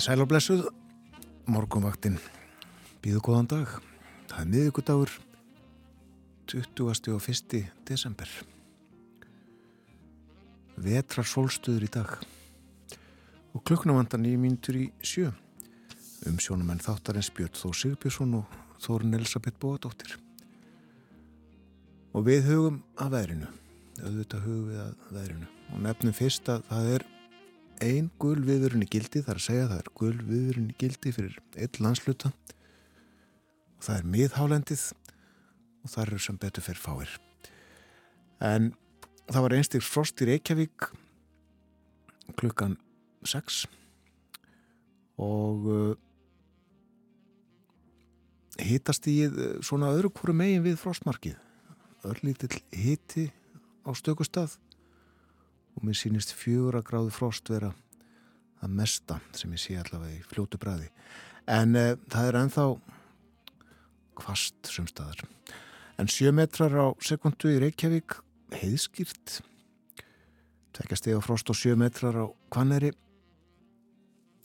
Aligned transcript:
Komið 0.00 0.14
sæl 0.14 0.22
og 0.24 0.28
blessuð, 0.30 0.60
morgunvaktinn 1.52 2.14
býðu 3.04 3.18
góðan 3.20 3.48
dag. 3.50 3.72
Það 4.30 4.38
er 4.40 4.46
miðugudagur 4.48 5.10
20. 6.48 7.10
og 7.12 7.26
1. 7.28 7.58
desember. 7.84 8.32
Vetrar 10.80 11.28
sólstuður 11.28 11.84
í 11.84 11.92
dag 11.98 12.16
og 12.16 13.60
klukknavandan 13.68 14.24
í 14.24 14.32
mínutur 14.40 14.80
í 14.80 14.86
sjö. 15.04 15.34
Um 16.24 16.40
sjónumenn 16.40 16.80
þáttarins 16.80 17.28
Björn 17.36 17.60
Þó 17.60 17.68
Sigbjörnsson 17.82 18.34
og 18.40 18.58
Þórun 18.80 19.20
Elisabeth 19.20 19.60
Bóadóttir. 19.60 20.16
Og 22.16 22.24
við 22.24 22.48
hugum 22.48 22.80
að 22.96 23.18
veðrinu, 23.18 23.54
auðvitað 24.00 24.48
hugum 24.48 24.68
við 24.72 24.84
að 24.88 25.08
veðrinu 25.10 25.56
og 25.68 25.88
nefnum 25.90 26.20
fyrst 26.24 26.54
að 26.56 26.70
það 26.72 26.94
er 26.96 27.10
ein 27.80 28.10
gul 28.20 28.38
viðurinn 28.44 28.84
í 28.84 28.90
gildi, 28.90 29.22
þar 29.24 29.40
að 29.40 29.46
segja 29.46 29.68
það 29.70 29.80
er 29.80 29.90
gul 29.96 30.16
viðurinn 30.28 30.70
í 30.72 30.76
gildi 30.80 31.12
fyrir 31.16 31.38
einn 31.56 31.80
landsluta 31.84 32.30
og 32.30 33.86
það 33.86 33.96
er 33.96 34.08
miðhálendið 34.14 34.84
og 35.80 35.92
það 35.92 36.02
eru 36.04 36.20
sem 36.20 36.40
betur 36.40 36.66
fyrir 36.66 36.82
fáir. 36.82 37.16
En 38.40 38.72
það 39.30 39.46
var 39.46 39.56
einstíks 39.56 39.88
frost 39.88 40.20
í 40.20 40.28
Reykjavík 40.28 40.90
klukkan 42.40 42.76
6 43.26 43.64
og 45.20 45.68
uh, 45.68 45.92
hittast 48.60 49.08
í 49.08 49.16
svona 49.64 49.92
öðru 49.94 50.12
hverju 50.14 50.36
megin 50.36 50.64
við 50.64 50.80
frostmarkið. 50.80 51.36
Örlítill 52.08 52.60
hitti 52.72 53.28
á 53.84 53.90
stökustað 53.96 54.56
og 55.80 55.88
mér 55.88 55.96
sínist 55.96 56.34
fjögur 56.36 56.76
að 56.76 56.88
gráðu 56.90 57.12
frost 57.16 57.48
vera 57.48 57.72
það 58.60 58.74
mesta 58.76 59.16
sem 59.32 59.52
ég 59.56 59.62
sé 59.62 59.76
allavega 59.80 60.18
í 60.18 60.24
fljótu 60.28 60.60
bræði. 60.60 60.90
En 61.48 61.72
uh, 61.78 61.94
það 62.12 62.28
er 62.28 62.38
enþá 62.42 62.64
kvast 64.20 64.68
sumstaðar. 64.68 65.24
En 65.96 66.08
sjö 66.12 66.34
metrar 66.36 66.76
á 66.76 66.92
sekundu 67.00 67.48
í 67.54 67.60
Reykjavík 67.64 68.18
heiðskýrt. 68.60 69.40
Tekja 70.76 71.00
steg 71.00 71.16
á 71.16 71.24
frost 71.24 71.48
og 71.48 71.56
sjö 71.56 71.72
metrar 71.80 72.20
á 72.20 72.26
Kvanneri. 72.52 72.92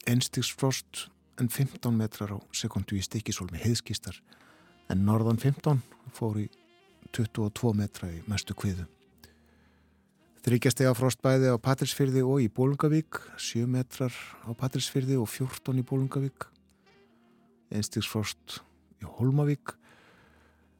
Einstigsfrost 0.07 1.09
en 1.41 1.51
15 1.51 1.91
metrar 1.99 2.31
á 2.31 2.39
sekundu 2.55 2.95
í 2.95 3.03
Stikisólmi 3.03 3.59
heiðskýstar. 3.59 4.21
En 4.87 5.03
norðan 5.03 5.41
15 5.41 5.83
fór 6.15 6.45
í 6.45 6.49
22 7.11 7.75
metra 7.75 8.11
í 8.13 8.21
mestu 8.31 8.55
kviðu. 8.55 8.87
Þryggjastega 10.45 10.91
frostbæði 10.93 11.49
á 11.49 11.57
Patrísfyrði 11.57 12.21
og 12.21 12.43
í 12.43 12.51
Bólungavík, 12.53 13.17
7 13.41 13.65
metrar 13.65 14.13
á 14.45 14.53
Patrísfyrði 14.53 15.15
og 15.17 15.25
14 15.25 15.79
í 15.81 15.83
Bólungavík. 15.89 16.45
Einstigsfrost 17.73 18.59
í 19.01 19.09
Holmavík, 19.09 19.73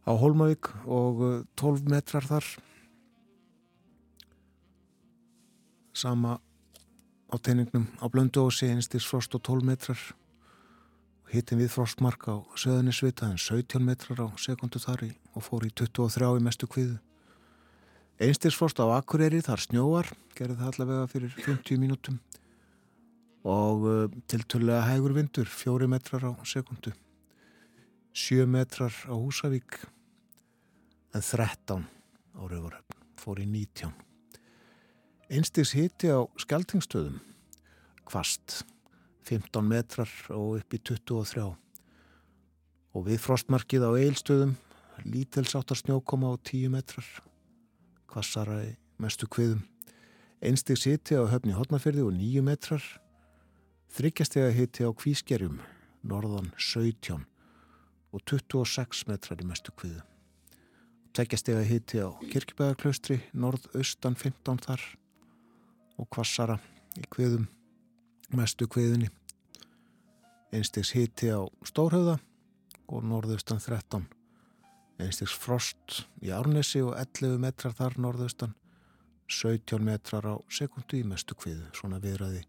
á 0.06 0.14
Holmavík 0.14 0.70
og 0.86 1.24
12 1.58 1.90
metrar 1.90 2.30
þar. 2.30 2.46
Sama 5.98 6.38
á 6.38 7.36
teiningnum 7.42 7.90
á 7.98 8.06
Blönduósi, 8.06 8.70
einstigsfrost 8.70 9.34
og 9.34 9.42
12 9.50 9.66
metrar. 9.66 10.06
Hittin 11.34 11.58
við 11.58 11.74
frostmark 11.74 12.30
á 12.30 12.38
Söðanisvita 12.54 13.34
en 13.34 13.42
17 13.42 13.82
metrar 13.82 14.22
á 14.22 14.28
sekundu 14.38 14.78
þar 14.78 15.08
og 15.34 15.42
fór 15.42 15.66
í 15.66 15.74
23 15.74 16.36
í 16.38 16.46
mestu 16.46 16.70
kviðu. 16.70 17.02
Einstigsfrost 18.16 18.80
á 18.80 18.88
Akureyri, 18.96 19.42
þar 19.44 19.60
snjóar, 19.60 20.10
gerði 20.38 20.56
það 20.62 20.70
allavega 20.70 21.08
fyrir 21.12 21.34
50 21.36 21.82
mínútum 21.82 22.22
og 23.46 23.84
uh, 23.84 24.06
tiltölulega 24.32 24.86
hægur 24.88 25.14
vindur, 25.18 25.50
4 25.52 25.90
metrar 25.92 26.24
á 26.24 26.32
sekundu. 26.48 26.94
7 28.16 28.48
metrar 28.48 28.96
á 29.12 29.12
Húsavík 29.12 29.82
en 31.12 31.20
13 31.20 31.84
á 31.84 32.40
Rauvaröfn, 32.40 33.04
fór 33.20 33.44
í 33.44 33.50
19. 33.52 33.92
Einstigs 35.28 35.76
hitti 35.76 36.08
á 36.08 36.24
Skeltingstöðum, 36.40 37.20
kvast, 38.08 38.64
15 39.28 39.60
metrar 39.68 40.10
og 40.32 40.62
upp 40.62 40.72
í 40.72 40.80
23 40.80 41.52
og 42.96 43.08
við 43.12 43.20
frostmarkið 43.20 43.84
á 43.84 43.92
Eilstöðum, 44.00 44.56
lítelsáttar 45.04 45.84
snjókoma 45.84 46.32
á 46.32 46.40
10 46.40 46.72
metrar 46.72 47.08
kvassara 48.10 48.62
í 48.66 48.74
mestu 49.02 49.28
kviðum. 49.32 49.64
Einstigs 50.46 50.86
hitti 50.88 51.18
á 51.18 51.24
höfni 51.30 51.56
hotnafyrði 51.56 52.04
og 52.06 52.14
nýju 52.16 52.44
metrar. 52.46 52.84
Þryggjastega 53.96 54.52
hitti 54.56 54.86
á 54.86 54.92
kvískerjum, 54.92 55.62
norðan 56.04 56.52
17 56.58 57.24
og 58.16 58.24
26 58.28 59.06
metrar 59.10 59.42
í 59.42 59.48
mestu 59.48 59.74
kviðu. 59.76 60.04
Tveggjastega 61.16 61.64
hitti 61.64 62.02
á 62.04 62.12
kirkibæðarklaustri, 62.32 63.22
norðaustan 63.32 64.18
15 64.20 64.66
þar 64.68 64.84
og 65.96 66.10
kvassara 66.12 66.60
í 67.00 67.06
kviðum, 67.08 67.48
mestu 68.36 68.68
kviðunni. 68.68 69.08
Einstigs 70.52 70.92
hitti 70.96 71.32
á 71.32 71.44
Stórhauða 71.68 72.20
og 72.92 73.08
norðaustan 73.08 73.64
13 73.64 74.06
einstigs 75.02 75.34
frost 75.36 76.06
í 76.24 76.32
Árnesi 76.36 76.82
og 76.84 76.96
11 77.00 77.40
metrar 77.42 77.76
þar 77.76 77.98
norðaustan. 78.02 78.54
17 79.28 79.82
metrar 79.82 80.28
á 80.30 80.36
sekundu 80.54 81.00
í 81.00 81.06
mestu 81.08 81.36
kviðu, 81.38 81.66
svona 81.74 81.98
viðræði. 82.04 82.44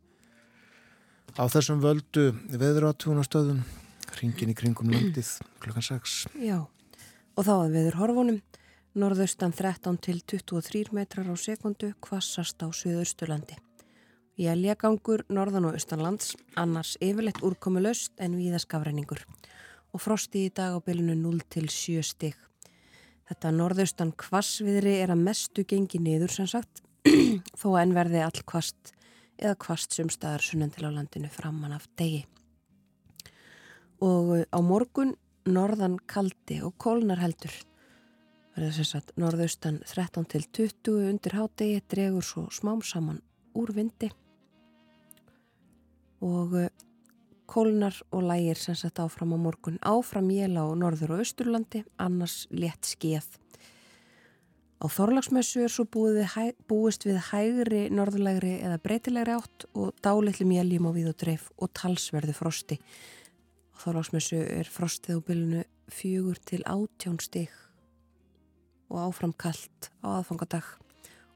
Á 1.41 1.45
þessum 1.51 1.81
völdu 1.83 2.31
veðuratúnastöðun 2.53 3.65
ringin 4.21 4.53
í 4.53 4.57
kringum 4.57 4.93
landið 4.93 5.33
klukkan 5.61 5.85
6 5.85 6.17
Já, 6.45 6.61
og 7.35 7.43
þá 7.49 7.55
að 7.57 7.77
veður 7.79 8.01
horfunum. 8.03 8.41
Norðaustan 8.97 9.53
13 9.53 9.99
til 10.01 10.23
23 10.25 10.95
metrar 10.97 11.29
á 11.29 11.37
sekundu 11.37 11.91
kvassast 12.01 12.63
á 12.65 12.69
Suðausturlandi. 12.73 13.59
Jæljagangur 14.41 15.27
norðan 15.33 15.69
og 15.69 15.77
austanlands 15.77 16.35
annars 16.57 16.95
yfirleitt 17.05 17.43
úrkomu 17.45 17.83
löst 17.85 18.13
en 18.21 18.37
víðaskafræningur 18.37 19.21
og 19.95 20.03
frosti 20.03 20.47
í 20.47 20.53
dag 20.55 20.77
á 20.77 20.79
bylunu 20.83 21.15
0 21.19 21.41
til 21.51 21.69
7 21.73 22.03
stig. 22.07 22.37
Þetta 23.27 23.53
norðaustan 23.55 24.13
kvassviðri 24.19 24.99
er 25.03 25.13
að 25.15 25.25
mestu 25.27 25.65
gengi 25.67 25.99
niður 26.03 26.35
sem 26.35 26.49
sagt, 26.51 26.83
þó 27.59 27.69
að 27.75 27.81
ennverði 27.85 28.23
all 28.23 28.43
kvast 28.47 28.93
eða 29.37 29.57
kvast 29.61 29.97
sumstaðar 29.97 30.45
sunnan 30.45 30.73
til 30.73 30.87
á 30.87 30.91
landinu 30.95 31.31
framann 31.33 31.75
af 31.77 31.89
degi. 31.99 32.25
Og 34.05 34.35
uh, 34.37 34.45
á 34.47 34.59
morgun 34.63 35.15
norðan 35.47 35.99
kaldi 36.11 36.61
og 36.65 36.77
kólnar 36.83 37.21
heldur. 37.23 37.53
Verða 38.57 38.73
sem 38.79 38.89
sagt 38.89 39.13
norðaustan 39.21 39.83
13 39.85 40.29
til 40.33 40.47
20 40.61 41.11
undir 41.11 41.37
hádegi 41.37 41.83
dregur 41.91 42.25
svo 42.25 42.47
smám 42.55 42.83
saman 42.85 43.21
úr 43.57 43.73
vindi 43.77 44.11
og 46.25 46.55
uh, 46.57 46.69
kólnar 47.47 47.97
og 48.13 48.27
lægir 48.27 48.59
sem 48.61 48.75
sett 48.75 49.01
áfram 49.03 49.35
á 49.35 49.39
morgun. 49.39 49.79
Áfram 49.83 50.29
jél 50.31 50.59
á 50.59 50.67
norður 50.75 51.17
og 51.17 51.25
austurlandi 51.25 51.85
annars 51.99 52.47
létt 52.51 52.85
skíð 52.85 53.27
á 54.77 54.87
Þorlagsmessu 54.93 55.65
er 55.65 55.73
svo 55.73 55.87
við 55.89 56.27
hæ, 56.35 56.53
búist 56.69 57.07
við 57.07 57.19
hægri 57.31 57.87
norðurlegri 57.91 58.59
eða 58.61 58.81
breytilegri 58.83 59.37
átt 59.37 59.67
og 59.75 59.95
dálitli 60.05 60.47
mjöljum 60.49 60.89
á 60.89 60.91
við 60.93 61.09
og 61.13 61.17
dreif 61.23 61.47
og 61.57 61.73
talsverði 61.73 62.35
frosti. 62.37 62.79
Á 63.73 63.77
Þorlagsmessu 63.83 64.43
er 64.45 64.69
frostið 64.69 65.21
á 65.23 65.27
bylunu 65.27 65.65
fjögur 65.89 66.41
til 66.45 66.63
átjón 66.69 67.21
stig 67.23 67.53
og 68.93 69.01
áfram 69.09 69.33
kallt 69.33 69.91
á 70.05 70.21
aðfangadag 70.21 70.69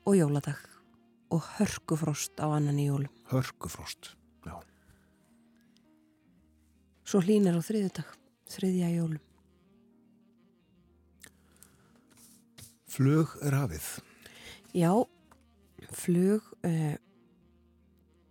og 0.07 0.15
jóladag 0.15 0.61
og 1.31 1.43
hörkufrost 1.59 2.39
á 2.39 2.47
annan 2.51 2.79
í 2.79 2.91
jólum. 2.91 3.13
Hörkufrost, 3.31 4.15
já 4.15 4.20
Svo 7.11 7.19
hlýnar 7.25 7.57
á 7.59 7.63
þriðudag, 7.67 8.11
þriðja 8.55 8.89
jólum. 8.95 9.23
Flug 12.87 13.33
er 13.43 13.57
hafið. 13.59 13.89
Já, 14.79 14.93
flug, 15.91 16.47
uh, 16.63 16.95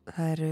það 0.07 0.31
eru 0.31 0.51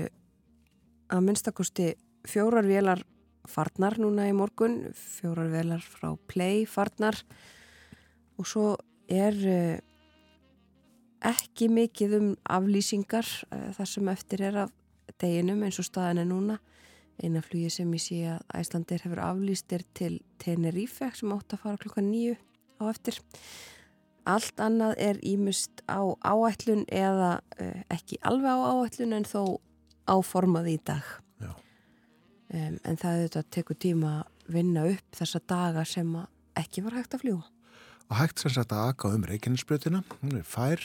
að 1.15 1.23
minnstakosti 1.23 1.87
fjórar 2.27 2.67
velar 2.67 3.05
farnar 3.47 3.95
núna 3.95 4.27
í 4.27 4.35
morgun, 4.35 4.89
fjórar 4.91 5.47
velar 5.53 5.87
frá 5.87 6.11
play 6.27 6.65
farnar 6.67 7.23
og 8.35 8.51
svo 8.51 8.75
er 9.07 9.39
uh, 9.39 9.77
ekki 11.31 11.71
mikið 11.71 12.19
um 12.19 12.31
aflýsingar 12.43 13.37
uh, 13.53 13.69
þar 13.79 13.95
sem 13.95 14.17
eftir 14.19 14.49
er 14.51 14.65
af 14.67 14.79
deginum 15.15 15.63
eins 15.63 15.79
og 15.79 15.87
staðan 15.87 16.25
er 16.25 16.35
núna 16.35 16.65
eina 17.23 17.41
flugi 17.45 17.69
sem 17.73 17.93
ég 17.97 18.03
sé 18.03 18.19
að 18.35 18.43
Æslandir 18.59 19.03
hefur 19.05 19.21
aflýst 19.25 19.73
er 19.73 19.85
til 19.97 20.19
Tenerife 20.41 21.09
sem 21.17 21.33
átt 21.33 21.55
að 21.55 21.63
fara 21.63 21.81
klukka 21.81 22.03
nýju 22.05 22.35
á 22.81 22.83
eftir. 22.91 23.19
Allt 24.27 24.59
annað 24.59 24.97
er 25.01 25.21
ímust 25.25 25.81
á 25.87 26.03
áætlun 26.21 26.83
eða 26.91 27.37
uh, 27.61 27.79
ekki 27.93 28.19
alveg 28.27 28.51
á 28.53 28.59
áætlun 28.75 29.15
en 29.17 29.27
þó 29.27 29.41
áformað 30.07 30.73
í 30.75 30.77
dag. 30.87 31.07
Um, 32.47 32.77
en 32.87 32.95
það 32.95 33.17
auðvitað 33.17 33.47
tekur 33.51 33.75
tíma 33.75 34.11
að 34.21 34.53
vinna 34.55 34.85
upp 34.87 35.17
þessa 35.19 35.41
daga 35.51 35.81
sem 35.83 36.13
ekki 36.55 36.83
var 36.85 36.95
hægt 36.95 37.17
að 37.17 37.25
fljúa. 37.25 37.43
Og 38.07 38.15
hægt 38.15 38.39
sem 38.39 38.53
sagt 38.55 38.71
að 38.71 38.93
aka 38.93 39.11
um 39.11 39.25
Reykjanesbröðina, 39.27 39.99
hún 40.21 40.37
er 40.39 40.45
fær, 40.47 40.83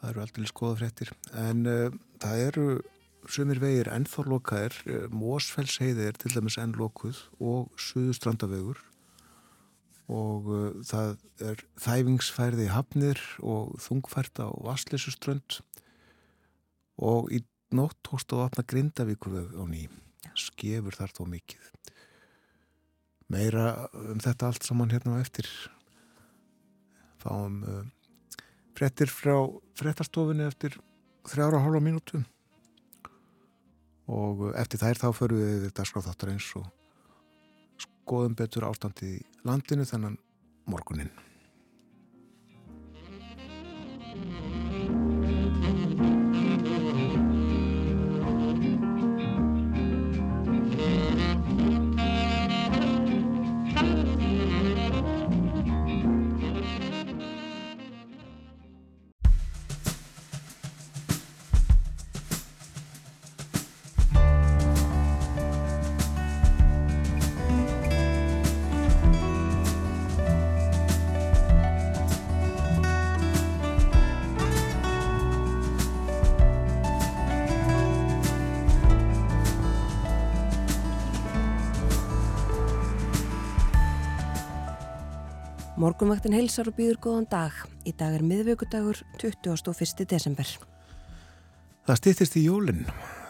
það 0.00 0.08
eru 0.14 0.22
aldrei 0.22 0.48
skoða 0.48 0.78
fréttir, 0.80 1.12
en 1.36 1.68
uh, 1.68 1.98
það 2.22 2.44
eru 2.46 2.66
sumir 3.32 3.60
vegir 3.62 3.90
ennþorlokaðir, 3.92 4.76
uh, 4.86 5.06
Mósfellsheiði 5.14 6.10
er 6.10 6.18
til 6.20 6.34
dæmis 6.34 6.58
ennlokuð 6.60 7.22
og 7.40 7.72
Suðustrandavegur 7.80 8.80
og 10.12 10.50
uh, 10.52 10.66
það 10.86 11.16
er 11.42 11.64
þæfingsfærði 11.82 12.68
hafnir 12.70 13.22
og 13.42 13.74
þungfært 13.82 14.42
á 14.42 14.48
Vastleysuströnd 14.66 15.60
og 17.02 17.32
í 17.34 17.42
nótt 17.74 17.98
tókst 18.06 18.30
á 18.30 18.38
að 18.38 18.44
opna 18.46 18.66
Grindavíkurveg 18.70 19.56
á 19.58 19.64
ný. 19.66 19.86
Skefur 20.36 20.94
þar 20.94 21.12
þó 21.16 21.24
mikið. 21.32 21.72
Meira 23.32 23.88
um 23.96 24.20
þetta 24.22 24.52
allt 24.52 24.66
saman 24.66 24.92
hérna 24.92 25.18
á 25.18 25.22
eftir 25.24 25.48
fáum 27.22 27.62
uh, 27.66 27.82
frettir 28.76 29.10
frá 29.10 29.34
frettastofunni 29.78 30.46
eftir 30.46 30.76
þrjára 31.26 31.64
hálfa 31.64 31.82
mínútu 31.82 32.22
og 34.06 34.48
eftir 34.54 34.82
þær 34.82 35.00
þá 35.02 35.08
förum 35.18 35.42
við 35.42 35.64
þetta 35.68 35.86
skráþáttar 35.90 36.32
eins 36.34 36.50
og 36.58 36.66
skoðum 37.82 38.36
betur 38.38 38.68
ástandið 38.68 39.16
í 39.18 39.22
landinu 39.46 39.86
þennan 39.88 40.20
morgunin 40.70 41.10
Morgunvaktin 85.86 86.34
heilsar 86.34 86.66
og 86.66 86.74
býður 86.74 86.96
góðan 86.98 87.26
dag. 87.30 87.52
Í 87.86 87.92
dag 87.94 88.16
er 88.16 88.22
miðvöggudagur 88.26 88.98
21. 89.22 90.00
desember. 90.10 90.48
Það 91.86 92.00
stýttist 92.00 92.34
í 92.40 92.42
jólinn. 92.42 92.80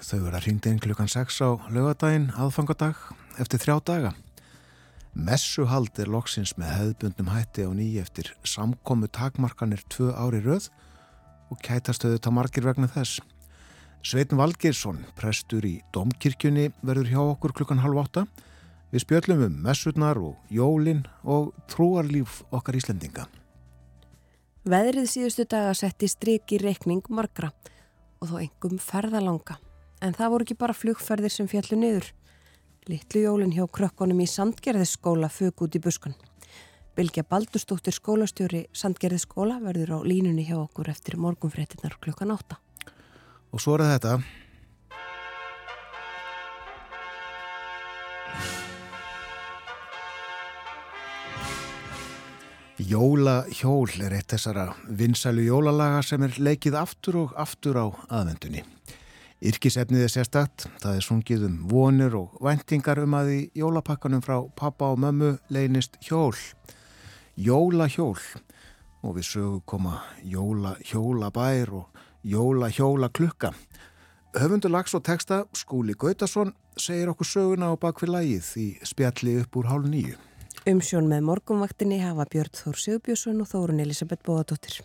Þau 0.00 0.22
verða 0.22 0.40
hringd 0.46 0.68
einn 0.70 0.80
klukkan 0.80 1.10
6 1.12 1.42
á 1.44 1.60
lögadaginn, 1.68 2.30
aðfangadag, 2.32 2.96
eftir 3.36 3.60
þrjá 3.60 3.76
daga. 3.90 4.14
Messuhald 5.12 6.00
er 6.00 6.08
loksins 6.08 6.54
með 6.56 6.72
hefðbundnum 6.78 7.28
hætti 7.34 7.68
á 7.68 7.70
nýj 7.76 8.00
eftir 8.06 8.32
samkomu 8.40 9.10
takmarkanir 9.12 9.84
tvö 9.92 10.14
ári 10.16 10.40
röð 10.46 10.70
og 11.52 11.60
kætastöðu 11.60 12.24
ta 12.24 12.32
margir 12.32 12.64
vegna 12.64 12.88
þess. 12.88 13.20
Sveitin 14.00 14.40
Valgeirsson, 14.40 15.04
prestur 15.18 15.66
í 15.68 15.82
Domkirkjunni, 15.92 16.70
verður 16.80 17.12
hjá 17.12 17.20
okkur 17.26 17.58
klukkan 17.60 17.84
halv 17.84 18.06
átta 18.06 18.24
Við 18.94 19.02
spjöllum 19.02 19.40
um 19.48 19.54
messurnar 19.66 20.18
og 20.22 20.52
jólinn 20.52 21.02
og 21.26 21.50
trúarlíf 21.70 22.44
okkar 22.54 22.78
Íslendinga. 22.78 23.24
Veðrið 24.66 25.08
síðustu 25.10 25.46
daga 25.50 25.72
setti 25.74 26.08
striki 26.10 26.60
reikning 26.62 27.02
margra 27.10 27.50
og 28.20 28.30
þó 28.30 28.36
engum 28.44 28.78
ferðalanga. 28.82 29.58
En 30.02 30.14
það 30.14 30.32
voru 30.32 30.46
ekki 30.46 30.58
bara 30.60 30.76
flugferðir 30.76 31.34
sem 31.34 31.50
fjallu 31.50 31.78
niður. 31.80 32.08
Littlu 32.86 33.24
jólinn 33.24 33.54
hjá 33.56 33.64
krökkunum 33.66 34.22
í 34.22 34.28
Sandgerðisskóla 34.30 35.30
fög 35.34 35.66
út 35.66 35.74
í 35.74 35.82
buskan. 35.82 36.14
Bilgja 36.96 37.26
Baldurstóttir 37.26 37.92
skólastjóri 37.92 38.64
Sandgerðisskóla 38.70 39.58
verður 39.64 39.98
á 39.98 40.06
línunni 40.06 40.46
hjá 40.46 40.60
okkur 40.62 40.92
eftir 40.94 41.18
morgunfréttinnar 41.18 41.98
klukkan 41.98 42.34
átta. 42.38 42.60
Og 43.50 43.62
svo 43.62 43.74
er 43.80 43.88
þetta... 43.90 44.20
Jólahjól 52.76 53.88
er 54.04 54.12
eitt 54.18 54.34
þessara 54.34 54.66
vinsælu 54.98 55.46
jólalaga 55.46 56.02
sem 56.04 56.20
er 56.26 56.34
leikið 56.36 56.74
aftur 56.76 57.16
og 57.22 57.30
aftur 57.40 57.78
á 57.80 57.86
aðvendunni. 58.12 58.66
Yrkisefnið 59.40 60.04
er 60.04 60.12
sérstakt, 60.12 60.66
það 60.82 60.98
er 60.98 61.06
sungið 61.06 61.46
um 61.48 61.54
vonir 61.70 62.18
og 62.18 62.36
vendingar 62.44 63.00
um 63.00 63.16
að 63.16 63.32
í 63.32 63.38
jólapakkanum 63.62 64.20
frá 64.20 64.42
pappa 64.60 64.90
og 64.92 65.00
mömmu 65.00 65.38
leynist 65.48 65.96
hjól. 66.04 66.36
Jólahjól 67.40 68.20
og 69.00 69.16
við 69.16 69.30
sögum 69.30 69.64
koma 69.64 69.96
jólahjólabær 70.20 71.72
og 71.80 72.04
jólahjólaklukka. 72.28 73.54
Höfundur 74.36 74.76
lags 74.76 74.92
og 74.92 75.08
texta 75.08 75.46
Skúli 75.56 75.96
Gautason 75.96 76.52
segir 76.76 77.08
okkur 77.08 77.32
söguna 77.32 77.72
á 77.72 77.74
bakvið 77.80 78.18
lagið 78.18 78.56
í 78.60 78.70
spjalli 78.84 79.40
upp 79.40 79.56
úr 79.56 79.72
hálf 79.72 79.88
nýju. 79.88 80.20
Umsjón 80.66 81.06
með 81.06 81.20
morgunvaktinni 81.28 82.00
hafa 82.02 82.24
Björn 82.26 82.56
Þór 82.58 82.78
Sigbjörnsson 82.82 83.38
og 83.44 83.46
Þórun 83.46 83.84
Elisabeth 83.84 84.26
Bóðardóttir. 84.26 84.80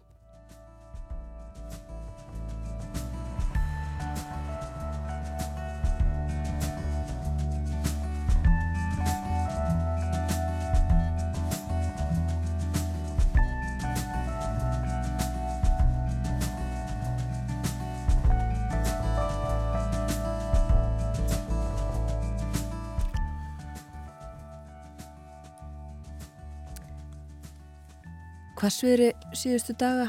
Hvassviðri 28.61 29.07
síðustu 29.33 29.73
daga 29.73 30.03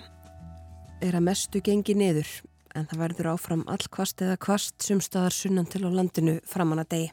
er 1.00 1.14
að 1.16 1.22
mestu 1.24 1.62
gengi 1.64 1.94
niður 1.96 2.28
en 2.76 2.84
það 2.90 2.98
verður 3.00 3.28
áfram 3.30 3.62
all 3.64 3.86
kvast 3.96 4.20
eða 4.20 4.34
kvast 4.44 4.84
sumstaðar 4.84 5.32
sunnan 5.32 5.70
til 5.72 5.80
á 5.88 5.88
landinu 5.88 6.34
framanna 6.44 6.84
degi. 6.84 7.08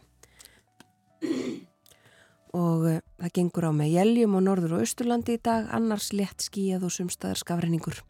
Og 2.51 2.83
uh, 2.89 2.99
það 3.23 3.33
gengur 3.37 3.69
á 3.69 3.73
með 3.77 3.93
jæljum 3.93 4.35
á 4.35 4.39
norður 4.49 4.75
og 4.75 4.83
austurlandi 4.83 5.37
í 5.37 5.41
dag, 5.47 5.71
annars 5.71 6.09
létt 6.11 6.43
skíjað 6.43 6.89
og 6.89 6.95
sumstaðar 6.97 7.39
skafreiningur. 7.39 8.03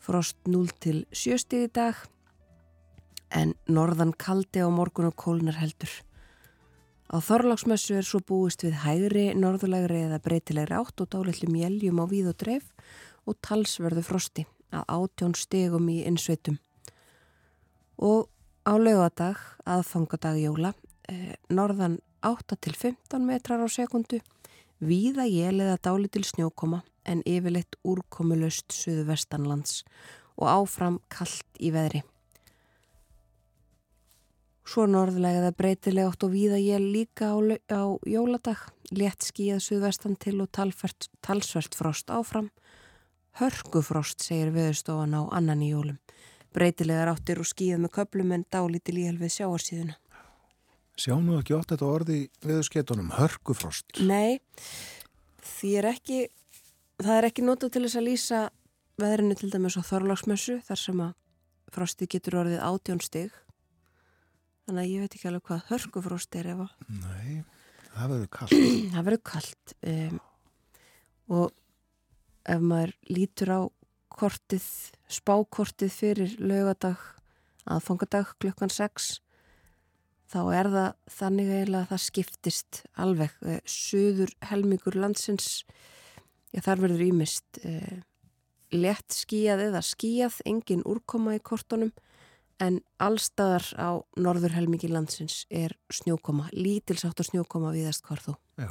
Frost 0.00 0.40
0 0.48 0.72
til 0.80 1.04
7 1.12 1.42
stíð 1.44 1.68
í 1.68 1.70
dag 1.76 2.00
en 3.36 3.52
norðan 3.68 4.16
kaldi 4.16 4.64
á 4.64 4.72
morgun 4.72 5.12
og 5.12 5.18
kólnar 5.20 5.60
heldur. 5.60 5.92
Á 7.14 7.22
Þorláksmessu 7.22 7.94
er 7.94 8.02
svo 8.02 8.18
búist 8.26 8.64
við 8.64 8.80
hægri, 8.82 9.28
norðulegri 9.38 10.00
eða 10.08 10.16
breytilegri 10.18 10.74
átt 10.74 10.98
og 10.98 11.12
dálitlu 11.12 11.46
mjæljum 11.46 12.00
á 12.02 12.10
víð 12.10 12.32
og 12.32 12.38
dreif 12.42 12.72
og 13.30 13.36
talsverðu 13.38 14.02
frosti 14.02 14.42
að 14.74 14.88
átjón 14.96 15.36
stegum 15.38 15.86
í 15.92 16.00
innsveitum. 16.10 16.56
Og 18.02 18.26
á 18.66 18.74
lögadag, 18.74 19.38
aðfangadag 19.62 20.40
jóla, 20.42 20.72
eh, 21.06 21.36
norðan 21.48 22.00
8 22.26 22.58
til 22.58 22.74
15 22.74 23.22
metrar 23.22 23.62
á 23.62 23.68
sekundu, 23.70 24.18
víða 24.82 25.28
jél 25.30 25.62
eða 25.62 25.78
dálitil 25.78 26.24
snjókoma 26.26 26.82
en 27.06 27.22
yfirleitt 27.22 27.78
úrkomulöst 27.84 28.74
suðvestanlands 28.74 29.84
og 30.34 30.50
áfram 30.50 30.98
kallt 31.08 31.46
í 31.60 31.70
veðri. 31.70 32.02
Svo 34.64 34.86
norðlega 34.88 35.42
eða 35.42 35.52
breytilega 35.58 36.08
átt 36.08 36.24
og 36.24 36.32
víða 36.32 36.56
ég 36.56 36.80
líka 36.80 37.34
á, 37.36 37.36
á 37.68 37.82
jóladag, 38.08 38.62
létt 38.96 39.26
skíðað 39.26 39.60
suðvestan 39.66 40.16
til 40.16 40.38
og 40.40 40.48
talfert, 40.56 41.10
talsvert 41.20 41.76
frost 41.76 42.08
áfram. 42.08 42.48
Hörgufrost, 43.36 44.24
segir 44.24 44.54
viðstofan 44.54 45.18
á 45.20 45.22
annan 45.36 45.60
í 45.60 45.68
jólum. 45.74 45.98
Breytilegar 46.56 47.12
áttir 47.12 47.42
og 47.42 47.50
skíðað 47.50 47.84
með 47.84 47.94
köplum 47.98 48.32
en 48.32 48.46
dálítil 48.48 48.96
í 49.02 49.06
helfið 49.10 49.36
sjáarsíðuna. 49.36 49.98
Sjá 50.96 51.14
nú 51.18 51.36
ekki 51.40 51.56
ótt 51.58 51.74
þetta 51.74 51.90
orði 51.90 52.18
viðskeitunum, 52.46 53.12
hörgufrost? 53.18 53.98
Nei, 54.00 54.38
því 55.42 55.76
er 55.82 55.90
ekki, 55.90 56.20
það 57.02 57.16
er 57.18 57.28
ekki 57.28 57.44
notað 57.44 57.74
til 57.74 57.82
þess 57.84 58.00
að 58.00 58.08
lýsa 58.08 58.42
veðrinu 59.02 59.36
til 59.36 59.50
dæmis 59.50 59.76
á 59.76 59.82
Þorláksmössu 59.84 60.60
þar 60.64 60.80
sem 60.80 61.08
að 61.10 61.16
frosti 61.74 62.06
getur 62.08 62.44
orðið 62.44 62.62
átjón 62.62 63.02
stig 63.02 63.34
þannig 64.64 64.82
að 64.82 64.92
ég 64.92 65.04
veit 65.04 65.16
ekki 65.16 65.28
alveg 65.30 65.48
hvað 65.48 65.66
hörkufróst 65.70 66.38
er 66.40 66.50
ef 66.54 66.62
að 66.64 66.94
Nei, 67.00 67.42
það 67.94 68.14
verður 68.14 68.30
kallt. 68.38 68.54
það 68.94 69.08
verður 69.08 69.24
kallt 69.30 69.74
um, 69.92 70.20
og 71.38 71.52
ef 72.54 72.64
maður 72.64 72.94
lítur 73.08 73.52
á 73.54 73.60
kortið, 74.14 74.64
spákortið 75.10 75.92
fyrir 75.92 76.34
lögadag 76.38 77.02
aðfangadag 77.64 78.34
klukkan 78.42 78.72
6 78.72 79.14
þá 80.34 80.40
er 80.56 80.70
það 80.72 80.88
þannig 81.18 81.52
eiginlega 81.52 81.82
að 81.84 81.90
það 81.92 82.02
skiptist 82.04 82.80
alveg. 83.00 83.36
Uh, 83.44 83.60
söður 83.68 84.32
helmingur 84.50 84.98
landsins 84.98 85.62
já 86.54 86.62
þar 86.64 86.84
verður 86.86 87.06
ímist 87.08 87.60
uh, 87.66 88.00
lett 88.74 89.14
skíjað 89.14 89.68
eða 89.68 89.82
skíjað 89.84 90.40
engin 90.48 90.84
úrkoma 90.88 91.36
í 91.36 91.42
kortunum 91.42 91.92
en 92.62 92.80
allstaðar 93.02 93.66
á 93.78 93.90
norður 94.16 94.54
helmingi 94.56 94.90
landsins 94.90 95.44
er 95.50 95.74
snjókoma 95.92 96.48
lítilsáttar 96.52 97.26
snjókoma 97.26 97.72
viðast 97.74 98.04
hvar 98.06 98.22
þó. 98.22 98.34
Já, 98.60 98.70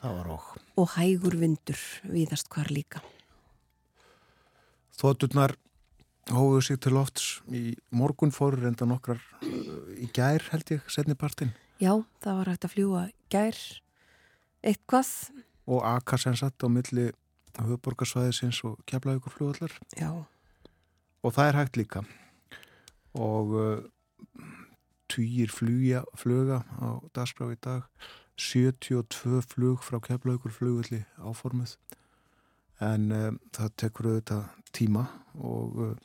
það 0.00 0.18
var 0.18 0.32
okk. 0.36 0.50
og 0.76 0.90
hægur 0.96 1.38
vindur 1.40 1.86
viðast 2.04 2.50
hvar 2.52 2.70
líka. 2.72 3.02
Þótturnar 4.98 5.54
hófuðu 6.34 6.62
sig 6.66 6.80
til 6.82 6.92
lofts 6.96 7.28
í 7.54 7.62
morgun 7.94 8.34
fóru 8.34 8.58
reynda 8.60 8.86
nokkrar 8.88 9.20
uh, 9.42 9.92
í 9.96 10.08
gær 10.12 10.44
held 10.52 10.74
ég, 10.74 10.82
setni 10.90 11.16
partin 11.16 11.54
Já, 11.78 11.94
það 12.18 12.40
var 12.40 12.50
hægt 12.50 12.64
að 12.66 12.72
fljúa 12.74 13.02
gær. 13.30 13.58
Eitthvað? 14.66 15.12
Og 15.70 15.84
aka 15.86 16.18
sem 16.18 16.34
satt 16.36 16.58
á 16.58 16.66
milli 16.66 17.12
höfuborgarsvæðisins 17.58 18.58
og 18.66 18.80
keflaðugur 18.90 19.34
fljóðallar 19.36 19.76
Já, 19.94 20.10
og 21.22 21.34
það 21.34 21.50
er 21.50 21.58
hægt 21.58 21.78
líka. 21.78 22.02
Og 23.18 23.54
uh, 23.58 23.84
týjir 25.10 25.52
flugja, 25.52 26.04
fluga 26.18 26.62
á 26.78 27.02
dagskrá 27.16 27.50
í 27.52 27.60
dag. 27.64 27.86
72 28.38 29.42
flug 29.50 29.82
frá 29.82 29.98
keflaðugur 30.04 30.54
flugvalli 30.54 31.02
áformuð. 31.18 31.74
En 32.84 33.10
um, 33.10 33.40
það 33.54 33.74
tekur 33.82 34.10
auðvitað 34.12 34.44
tíma 34.76 35.08
og 35.34 35.80
uh, 35.82 35.96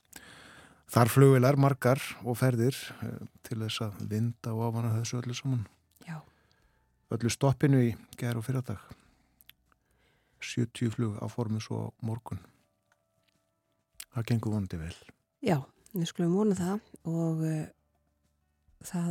þar 0.89 1.13
flugvilar 1.13 1.59
margar 1.61 2.01
og 2.23 2.39
ferðir 2.39 2.79
uh, 3.03 3.19
til 3.45 3.59
þess 3.61 3.85
að 3.85 4.01
vinda 4.09 4.55
og 4.55 4.71
áfana 4.71 4.95
þessu 4.97 5.19
öllu 5.21 5.37
saman. 5.37 5.67
Já, 6.07 6.17
öllu 7.13 7.29
stoppinu 7.33 7.83
í 7.85 7.93
gerð 8.17 8.41
og 8.41 8.49
fyrradag. 8.49 8.81
70 10.43 10.91
flug 10.97 11.21
á 11.21 11.25
formu 11.31 11.61
svo 11.63 11.91
morgun 12.03 12.41
það 14.13 14.27
gengur 14.29 14.55
vonandi 14.55 14.79
vel. 14.79 14.93
Já, 15.43 15.57
við 15.93 16.09
skulum 16.09 16.37
vona 16.37 16.57
það 16.57 17.09
og 17.09 17.43
uh, 17.47 17.63
það 18.87 19.09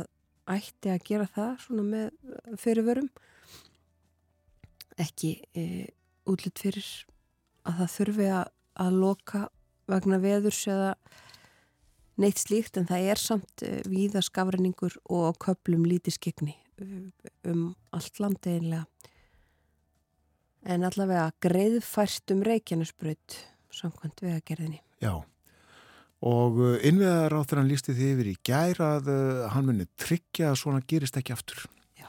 ætti 0.53 0.93
að 0.93 1.05
gera 1.07 1.27
það 1.33 1.51
svona 1.65 1.85
með 1.87 2.57
fyrirvörum. 2.61 3.09
Ekki 5.01 5.35
uh, 5.59 5.85
útlitt 6.29 6.63
fyrir 6.63 6.89
að 7.67 7.83
það 7.83 7.93
þurfi 7.97 8.31
að, 8.39 8.49
að 8.85 8.97
loka 9.03 9.45
vegna 9.91 10.19
veðurs 10.23 10.63
eða 10.71 10.91
neitt 12.21 12.39
slíkt 12.41 12.77
en 12.77 12.87
það 12.89 13.07
er 13.13 13.21
samt 13.21 13.65
uh, 13.65 13.79
víða 13.89 14.23
skafræningur 14.25 14.99
og 15.11 15.39
köplum 15.43 15.87
lítiskegni 15.87 16.57
um 17.47 17.73
allt 17.93 18.19
land 18.19 18.47
eiginlega. 18.49 18.87
En 20.63 20.85
allavega 20.87 21.27
greiðfært 21.43 22.31
um 22.33 22.41
Reykjanesbröð 22.47 23.37
samkvæmt 23.73 24.23
vegagerðinni. 24.23 24.79
Já, 25.03 25.13
og 26.23 26.59
innveðar 26.87 27.35
á 27.35 27.41
hann 27.43 27.67
lísti 27.67 27.95
því 27.95 28.09
yfir 28.13 28.29
í 28.31 28.35
gær 28.47 28.79
að 28.85 29.09
uh, 29.11 29.47
hann 29.51 29.67
muni 29.67 29.87
tryggja 29.99 30.53
að 30.53 30.59
svona 30.61 30.83
gerist 30.87 31.17
ekki 31.19 31.35
aftur. 31.35 31.65
Já. 31.99 32.07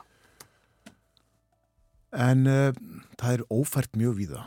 En 2.15 2.47
uh, 2.47 2.71
það 3.19 3.41
er 3.41 3.45
ófært 3.51 3.99
mjög 3.99 4.21
víða, 4.21 4.45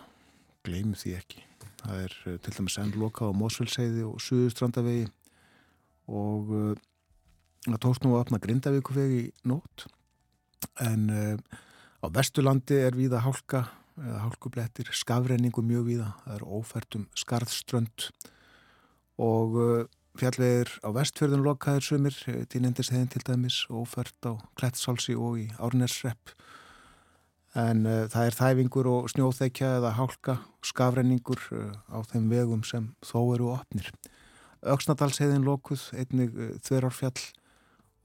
gleymum 0.63 0.95
því 0.95 1.17
ekki. 1.17 1.43
Það 1.83 2.03
er 2.05 2.15
uh, 2.23 2.37
til 2.45 2.53
dæmis 2.55 2.77
enn 2.79 2.95
lokað 3.01 3.35
á 3.35 3.39
Mósfellsheiði 3.41 4.05
og 4.07 4.21
Suðustrandavegi 4.23 5.09
og 6.07 6.53
uh, 6.55 6.71
það 7.67 7.81
tókst 7.83 8.07
nú 8.07 8.15
að 8.15 8.23
opna 8.23 8.39
Grindavíkuvegi 8.43 9.19
í 9.25 9.33
nótt. 9.51 9.89
En 10.79 11.11
uh, 11.11 11.59
á 11.99 12.07
Vesturlandi 12.15 12.79
er 12.85 12.95
víða 12.95 13.25
hálka 13.27 13.67
hálkublettir, 13.97 14.91
skafrenningu 14.93 15.63
mjög 15.65 15.87
víða, 15.87 16.11
það 16.21 16.35
er 16.35 16.43
ófært 16.45 16.97
um 16.99 17.05
skarðströnd 17.17 18.11
og 19.17 19.57
uh, 19.57 19.85
fjallvegir 20.17 20.71
á 20.81 20.89
vestfjörðun 20.95 21.45
lokaðir 21.45 21.85
sumir, 21.85 22.17
týnendisheðin 22.49 23.09
til 23.13 23.23
dæmis, 23.27 23.63
ófært 23.69 24.17
á 24.25 24.33
Klettsálsi 24.57 25.17
og 25.17 25.41
í 25.43 25.47
Árnesrepp 25.61 26.33
en 27.57 27.85
uh, 27.87 28.05
það 28.11 28.29
er 28.29 28.37
þæfingur 28.37 28.89
og 28.91 29.09
snjóþekja 29.13 29.73
eða 29.79 29.95
hálka, 29.97 30.37
skafrenningur 30.65 31.41
uh, 31.55 31.73
á 31.89 32.01
þeim 32.09 32.29
vegum 32.31 32.63
sem 32.67 32.91
þó 33.05 33.19
eru 33.35 33.51
opnir. 33.55 33.89
Öksnadalsheðin 34.67 35.45
lokuð, 35.47 35.89
einnig 35.97 36.33
uh, 36.35 36.55
þverjárfjall 36.65 37.21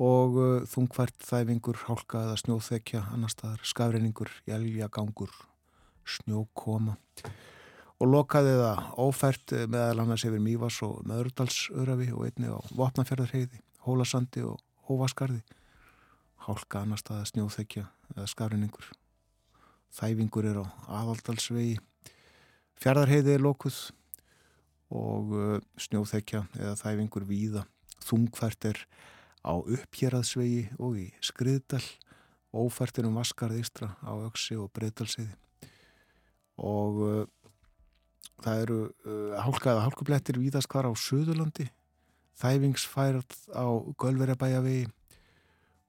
og 0.03 0.39
uh, 0.41 0.69
þungvært 0.69 1.17
þæfingur, 1.29 1.81
hálka 1.89 2.27
eða 2.29 2.39
snjóþekja, 2.45 3.07
annar 3.15 3.33
staðar, 3.33 3.65
skafrenningur, 3.69 4.33
jæljagangur, 4.49 5.35
snjókoma 6.17 6.97
og 8.03 8.11
lokaði 8.11 8.57
það 8.59 8.87
ófært 9.05 9.55
meðal 9.71 10.03
annars 10.03 10.27
yfir 10.27 10.43
Mývas 10.43 10.81
og 10.83 11.05
Möðurdalsörafi 11.07 12.11
og 12.17 12.27
einni 12.27 12.51
á 12.51 12.59
Vopnafjörðarheiði, 12.75 13.63
Hólasandi 13.87 14.43
og 14.47 14.59
Hóvaskarði 14.89 15.43
hálka 16.43 16.83
annar 16.83 16.99
staða 16.99 17.29
snjóþekja 17.31 17.87
eða 18.17 18.27
skafrinningur 18.31 18.91
þæfingur 19.93 20.49
er 20.49 20.61
á 20.65 20.67
aðaldalsvegi. 21.01 21.77
Fjörðarheiði 22.81 23.37
er 23.37 23.45
lokuð 23.45 23.79
og 24.93 25.35
uh, 25.37 25.59
snjóþekja 25.81 26.47
eða 26.59 26.77
þæfingur 26.81 27.27
víða. 27.29 27.67
Þungfært 28.03 28.69
er 28.73 28.81
á 29.45 29.55
upphjeraðsvegi 29.55 30.73
og 30.81 30.99
í 31.05 31.11
skriðdal. 31.25 31.85
Ófært 32.53 32.99
er 33.01 33.09
um 33.09 33.17
vaskarðistra 33.17 33.95
á 34.05 34.13
öksi 34.27 34.59
og 34.61 34.73
breytalsiði 34.77 35.33
og 36.61 36.99
uh, 37.01 37.23
það 38.43 38.65
eru 38.65 38.79
uh, 38.89 39.37
hálkaða 39.43 39.85
hálkublettir 39.87 40.41
víðast 40.41 40.71
hvar 40.73 40.89
á 40.89 40.93
Suðurlandi 40.93 41.69
þæfingsfærað 42.43 43.37
á 43.55 43.67
Gölverabæjavegi 44.01 44.89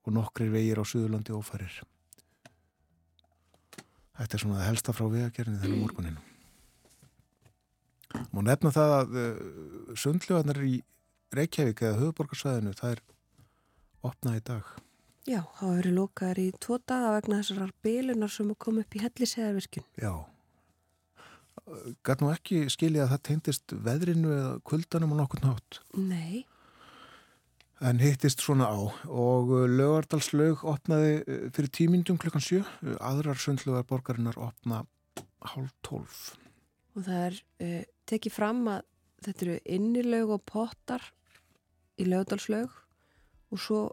og 0.03 0.15
nokkrir 0.17 0.51
vegir 0.53 0.81
á 0.81 0.85
Suðurlandi 0.85 1.33
ófærir. 1.33 1.79
Þetta 4.13 4.37
er 4.37 4.43
svona 4.43 4.59
það 4.59 4.69
helsta 4.69 4.93
frá 4.93 5.07
vegagerðinni 5.09 5.63
þennan 5.63 5.83
morguninu 5.87 6.29
Má 8.29 8.43
nefna 8.45 8.69
það 8.73 8.91
að 8.99 9.15
uh, 9.17 9.37
sundljóðanar 9.97 10.59
í 10.67 10.75
Reykjavík 11.33 11.81
eða 11.81 11.97
höfuborgarsvæðinu 11.97 12.75
það 12.77 12.91
er 12.91 12.99
opnað 14.05 14.35
í 14.37 14.43
dag. 14.51 14.67
Já, 15.23 15.39
hafa 15.39 15.71
verið 15.79 15.95
lokaðar 15.97 16.41
í 16.43 16.45
tvo 16.61 16.77
daga 16.83 17.15
vegna 17.15 17.39
þessar 17.39 17.73
bilunar 17.81 18.29
sem 18.29 18.51
kom 18.59 18.77
upp 18.83 18.97
í 18.99 19.01
helliseðarvirkjun. 19.01 19.87
Já 19.97 20.13
Gæt 22.03 22.19
nú 22.19 22.31
ekki 22.33 22.65
skilja 22.71 23.05
að 23.05 23.13
það 23.13 23.21
teindist 23.29 23.73
veðrinu 23.85 24.33
eða 24.35 24.49
kuldanum 24.67 25.13
og 25.15 25.21
nokkur 25.21 25.43
nátt 25.45 25.77
Nei, 25.95 26.43
en 27.79 28.01
hittist 28.03 28.43
svona 28.43 28.67
á. 28.67 28.79
Og 29.07 29.53
lögardalslaug 29.71 30.65
opnaði 30.67 31.15
uh, 31.23 31.45
fyrir 31.55 31.71
tímindum 31.71 32.19
klukkan 32.19 32.43
sjö. 32.43 32.61
Aðrar 32.99 33.39
sundlugar 33.39 33.87
borgarinnar 33.87 34.39
opna 34.39 34.83
hálf 35.53 35.71
tólf. 35.85 36.21
Og 36.97 37.07
það 37.07 37.25
er 37.29 37.39
uh, 37.39 37.81
tekið 38.11 38.35
fram 38.35 38.63
að 38.71 38.83
þetta 39.23 39.45
eru 39.47 39.59
innilög 39.77 40.33
og 40.35 40.43
pottar 40.49 41.05
í 41.95 42.07
lögdalslaug 42.09 42.79
og 43.53 43.61
svo 43.61 43.83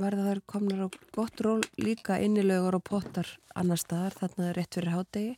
verða 0.00 0.30
þær 0.30 0.40
komnar 0.48 0.86
á 0.86 0.88
gott 1.12 1.42
ról 1.44 1.60
líka 1.76 2.16
innilögur 2.24 2.78
og 2.78 2.84
pottar 2.88 3.28
annar 3.58 3.80
staðar, 3.80 4.16
þarna 4.16 4.54
rétt 4.56 4.78
fyrir 4.78 4.94
hádegi 4.94 5.34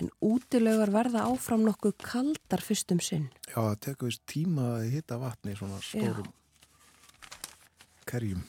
en 0.00 0.10
útilögar 0.24 0.90
verða 0.94 1.26
áfram 1.30 1.64
nokkuð 1.66 1.96
kaldar 2.02 2.62
fyrst 2.64 2.90
um 2.94 3.00
sinn. 3.02 3.28
Já, 3.48 3.58
það 3.60 3.80
tekur 3.88 4.10
vist 4.10 4.24
tíma 4.30 4.70
að 4.78 4.88
hitta 4.96 5.18
vatni 5.22 5.54
í 5.54 5.58
svona 5.58 5.78
stórum 5.84 6.32
kerjum. 8.08 8.42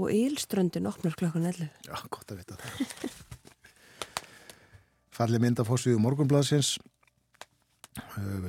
Og 0.00 0.12
Ílströndin 0.14 0.88
opnar 0.88 1.16
klokkan 1.18 1.46
11. 1.48 1.68
Já, 1.84 1.96
gott 2.12 2.32
að 2.32 2.40
vita 2.40 2.56
það. 2.60 3.18
Falli 5.12 5.40
mynda 5.42 5.66
fórsvíðu 5.68 6.00
morgunbladsins 6.00 6.78
uh, 8.16 8.48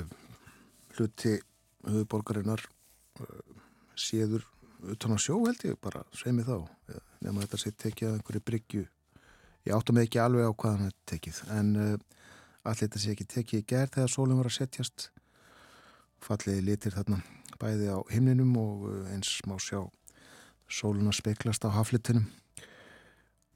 hluti 0.96 1.36
höfuborgarinnar 1.84 2.64
uh, 2.64 3.26
séður 3.96 4.46
utan 4.94 5.16
á 5.16 5.18
sjó 5.20 5.42
held 5.44 5.60
ég 5.64 5.76
bara 5.84 6.02
sveimi 6.16 6.44
þá 6.44 6.64
nema 7.24 7.44
þetta 7.44 7.60
sé 7.60 7.72
tekið 7.72 8.08
að 8.08 8.16
einhverju 8.18 8.42
bryggju 8.48 8.82
ég 9.64 9.76
áttum 9.76 10.00
ekki 10.00 10.20
alveg 10.20 10.48
á 10.48 10.52
hvað 10.52 10.74
hann 10.76 10.90
er 10.90 10.96
tekið 11.08 11.38
en 11.56 11.70
allir 12.64 12.86
þetta 12.86 13.00
sé 13.02 13.12
ekki 13.14 13.26
tekið 13.28 13.60
í 13.60 13.66
gerð 13.72 13.96
þegar 13.96 14.12
sólum 14.12 14.40
var 14.40 14.50
að 14.50 14.56
setjast. 14.58 15.08
Falliði 16.24 16.64
litir 16.64 16.94
þarna 16.96 17.20
bæði 17.60 17.90
á 17.92 17.98
himninum 18.10 18.54
og 18.58 18.86
eins 19.12 19.36
má 19.48 19.58
sjá 19.62 19.84
sóluna 20.68 21.12
speiklast 21.14 21.66
á 21.68 21.70
haflitinum. 21.76 22.26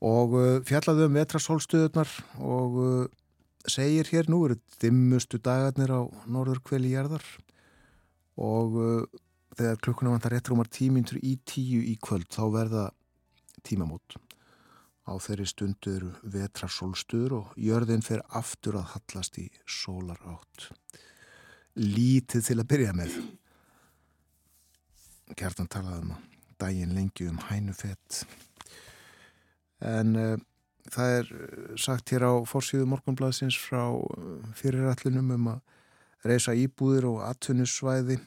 Og 0.04 0.36
uh, 0.38 0.58
fjallaðu 0.68 1.08
um 1.08 1.16
vetrasólstuðunar 1.18 2.12
og 2.38 2.76
uh, 2.78 3.06
segir 3.66 4.06
hér 4.12 4.28
nú 4.30 4.44
eru 4.46 4.58
dimmustu 4.82 5.40
dagarnir 5.42 5.90
á 5.90 6.06
norður 6.30 6.62
kveli 6.62 6.92
jarðar. 6.94 7.24
Og 8.38 8.76
þegar 9.58 9.80
klukkuna 9.82 10.12
vantar 10.14 10.36
rétt 10.36 10.46
rúmar 10.46 10.70
tímintur 10.70 11.18
í 11.18 11.34
tíu 11.42 11.82
í 11.82 11.96
kvöld 11.98 12.30
þá 12.30 12.44
verða 12.54 12.84
tímamót 13.66 14.14
á 15.08 15.14
þeirri 15.16 15.46
stundu 15.48 15.94
eru 15.96 16.10
vetrasólstuður 16.28 17.36
og 17.38 17.52
jörðin 17.56 18.04
fer 18.04 18.20
aftur 18.36 18.78
að 18.80 18.92
hallast 18.94 19.38
í 19.40 19.46
sólar 19.64 20.20
átt 20.28 20.68
lítið 21.78 22.44
til 22.48 22.58
að 22.58 22.68
byrja 22.72 22.94
með. 22.96 23.16
Kjartan 25.38 25.70
talaði 25.70 26.04
um 26.04 26.14
að 26.16 26.28
daginn 26.58 26.94
lengi 26.96 27.28
um 27.30 27.38
hænufett 27.48 28.22
en 29.84 30.16
uh, 30.18 30.34
það 30.90 31.14
er 31.20 31.28
sagt 31.78 32.10
hér 32.10 32.26
á 32.26 32.34
fórsíðu 32.48 32.88
morgunblæðsins 32.90 33.58
frá 33.60 33.84
uh, 33.94 34.40
fyrirætlunum 34.58 35.30
um 35.36 35.52
að 35.54 36.28
reysa 36.28 36.56
íbúðir 36.58 37.06
og 37.12 37.22
atvinnusvæði 37.28 38.18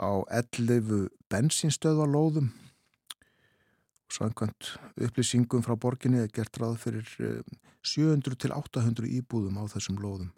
á 0.00 0.10
11 0.32 1.10
bensinstöðvalóðum 1.30 2.48
og 4.12 4.18
svangkvæmt 4.18 4.76
upplýsingum 5.00 5.62
frá 5.64 5.76
borginni 5.80 6.20
er 6.20 6.28
gert 6.28 6.58
ráð 6.60 6.76
fyrir 6.84 7.08
uh, 7.24 7.40
700 7.82 8.36
til 8.36 8.52
800 8.52 9.08
íbúðum 9.08 9.56
á 9.56 9.64
þessum 9.72 9.96
lóðum. 10.02 10.32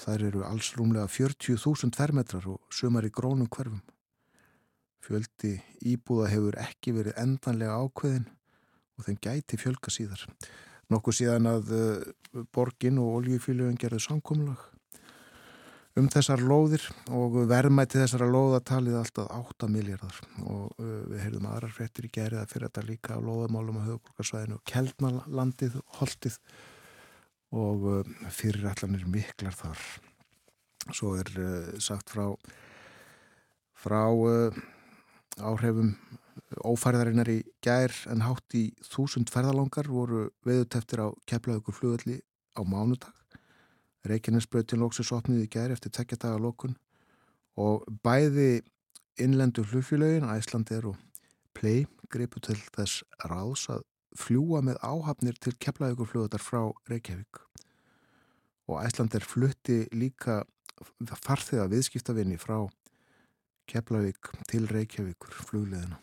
Þær 0.00 0.24
eru 0.30 0.44
alls 0.46 0.72
rúmlega 0.78 1.06
40.000 1.06 1.92
fermetrar 1.94 2.48
og 2.48 2.60
sumar 2.72 3.04
í 3.04 3.12
grónum 3.12 3.50
hverfum. 3.52 3.82
Fjöldi 5.04 5.58
íbúða 5.84 6.30
hefur 6.32 6.58
ekki 6.62 6.96
verið 6.96 7.18
endanlega 7.20 7.76
ákveðin 7.76 8.28
og 8.96 9.06
þeim 9.06 9.20
gæti 9.20 9.60
fjölga 9.60 9.92
síðar. 9.92 10.24
Nokkuð 10.88 11.18
síðan 11.20 11.50
að 11.52 11.74
uh, 11.76 12.44
borgin 12.56 13.02
og 13.02 13.20
oljufíluðin 13.20 13.80
gerðu 13.80 14.00
samkomlag 14.00 14.71
um 16.00 16.08
þessar 16.12 16.40
lóðir 16.40 16.84
og 17.12 17.36
verðmætti 17.50 18.00
þessara 18.00 18.28
lóða 18.30 18.62
talið 18.64 18.98
alltaf 19.00 19.28
8 19.36 19.68
miljardar 19.72 20.20
og 20.46 20.70
uh, 20.80 20.92
við 21.10 21.24
heyrðum 21.26 21.48
aðrar 21.50 21.74
frettir 21.76 22.08
í 22.08 22.12
gerið 22.14 22.42
að 22.42 22.54
fyrir 22.54 22.68
þetta 22.68 22.86
líka 22.88 23.18
lóðamálum 23.20 23.80
á 23.82 23.86
höfuborgarsvæðinu 23.90 24.58
og 24.58 24.64
Keldnalandið, 24.72 25.78
Holtið 25.98 26.38
og 27.52 27.86
uh, 27.98 28.16
fyrirallanir 28.32 29.04
miklar 29.10 29.56
þar. 29.58 29.84
Svo 30.90 31.14
er 31.20 31.28
sagt 31.78 32.10
frá 32.10 32.32
frá 33.82 34.02
áhrifum 35.42 35.92
ófærðarinnar 36.66 37.30
í 37.32 37.40
gær 37.64 37.94
en 38.10 38.24
hátt 38.26 38.56
í 38.58 38.68
þúsund 38.86 39.30
ferðalangar 39.32 39.88
voru 39.90 40.28
veðuteftir 40.46 41.04
á 41.04 41.08
keflaugur 41.28 41.76
flugölli 41.76 42.20
á 42.56 42.60
mánudag. 42.62 43.21
Reykjanesbröðin 44.08 44.82
lóksis 44.82 45.12
opniði 45.14 45.46
í 45.46 45.52
gær 45.52 45.74
eftir 45.74 45.92
tekjadaga 45.94 46.40
lókun 46.42 46.74
og 47.60 47.86
bæði 48.02 48.62
innlendu 49.20 49.64
flugfélögin, 49.68 50.30
Æslandir 50.32 50.88
og 50.88 50.98
Play 51.54 51.84
gripu 52.12 52.40
til 52.40 52.58
þess 52.74 53.02
ráðs 53.28 53.68
að 53.72 53.84
fljúa 54.18 54.62
með 54.64 54.80
áhafnir 54.84 55.36
til 55.40 55.54
keflaugur 55.60 56.08
flugöldar 56.08 56.42
frá 56.42 56.64
Reykjavík. 56.90 57.40
Og 58.68 58.80
Æslandir 58.82 59.24
flutti 59.24 59.84
líka 59.92 60.42
farþiða 61.22 61.68
viðskiptavinni 61.72 62.38
frá 62.40 62.64
Keflavík 63.70 64.32
til 64.50 64.66
Reykjavíkur 64.68 65.36
flugleðina. 65.46 65.98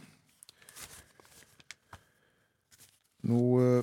Nú 3.28 3.40
uh, 3.60 3.82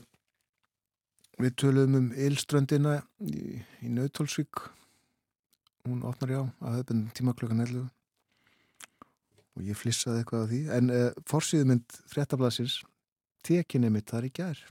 við 1.40 1.56
töluðum 1.60 1.98
um 1.98 2.08
Ylströndina 2.26 2.96
í, 3.20 3.60
í 3.84 3.92
Nautalsvík. 3.92 4.62
Hún 5.86 6.02
opnar 6.08 6.32
já 6.32 6.40
að 6.42 6.78
höfðbundin 6.78 7.12
tíma 7.16 7.34
klokkan 7.38 7.62
11 7.64 7.84
og 9.56 9.64
ég 9.64 9.78
flissaði 9.78 10.22
eitthvað 10.22 10.44
af 10.44 10.50
því. 10.52 10.62
En 10.76 10.92
uh, 10.92 11.10
forsýðmynd 11.30 12.00
fréttablasins 12.12 12.80
tekinni 13.46 13.92
mitt 13.92 14.10
þar 14.10 14.28
í 14.28 14.32
gær 14.34 14.64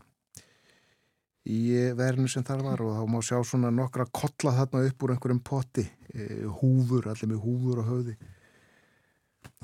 í 1.46 1.60
verðinu 1.94 2.30
sem 2.32 2.44
þar 2.46 2.64
var 2.66 2.82
og 2.82 2.96
þá 2.98 3.04
má 3.14 3.20
sjá 3.22 3.38
svona 3.46 3.70
nokkra 3.74 4.08
kolla 4.10 4.56
þarna 4.58 4.88
upp 4.90 5.04
úr 5.06 5.14
einhverjum 5.14 5.44
potti, 5.46 5.86
uh, 6.16 6.48
húfur, 6.60 7.12
allir 7.12 7.32
með 7.32 7.44
húfur 7.46 7.84
á 7.86 7.90
höfði 7.90 8.18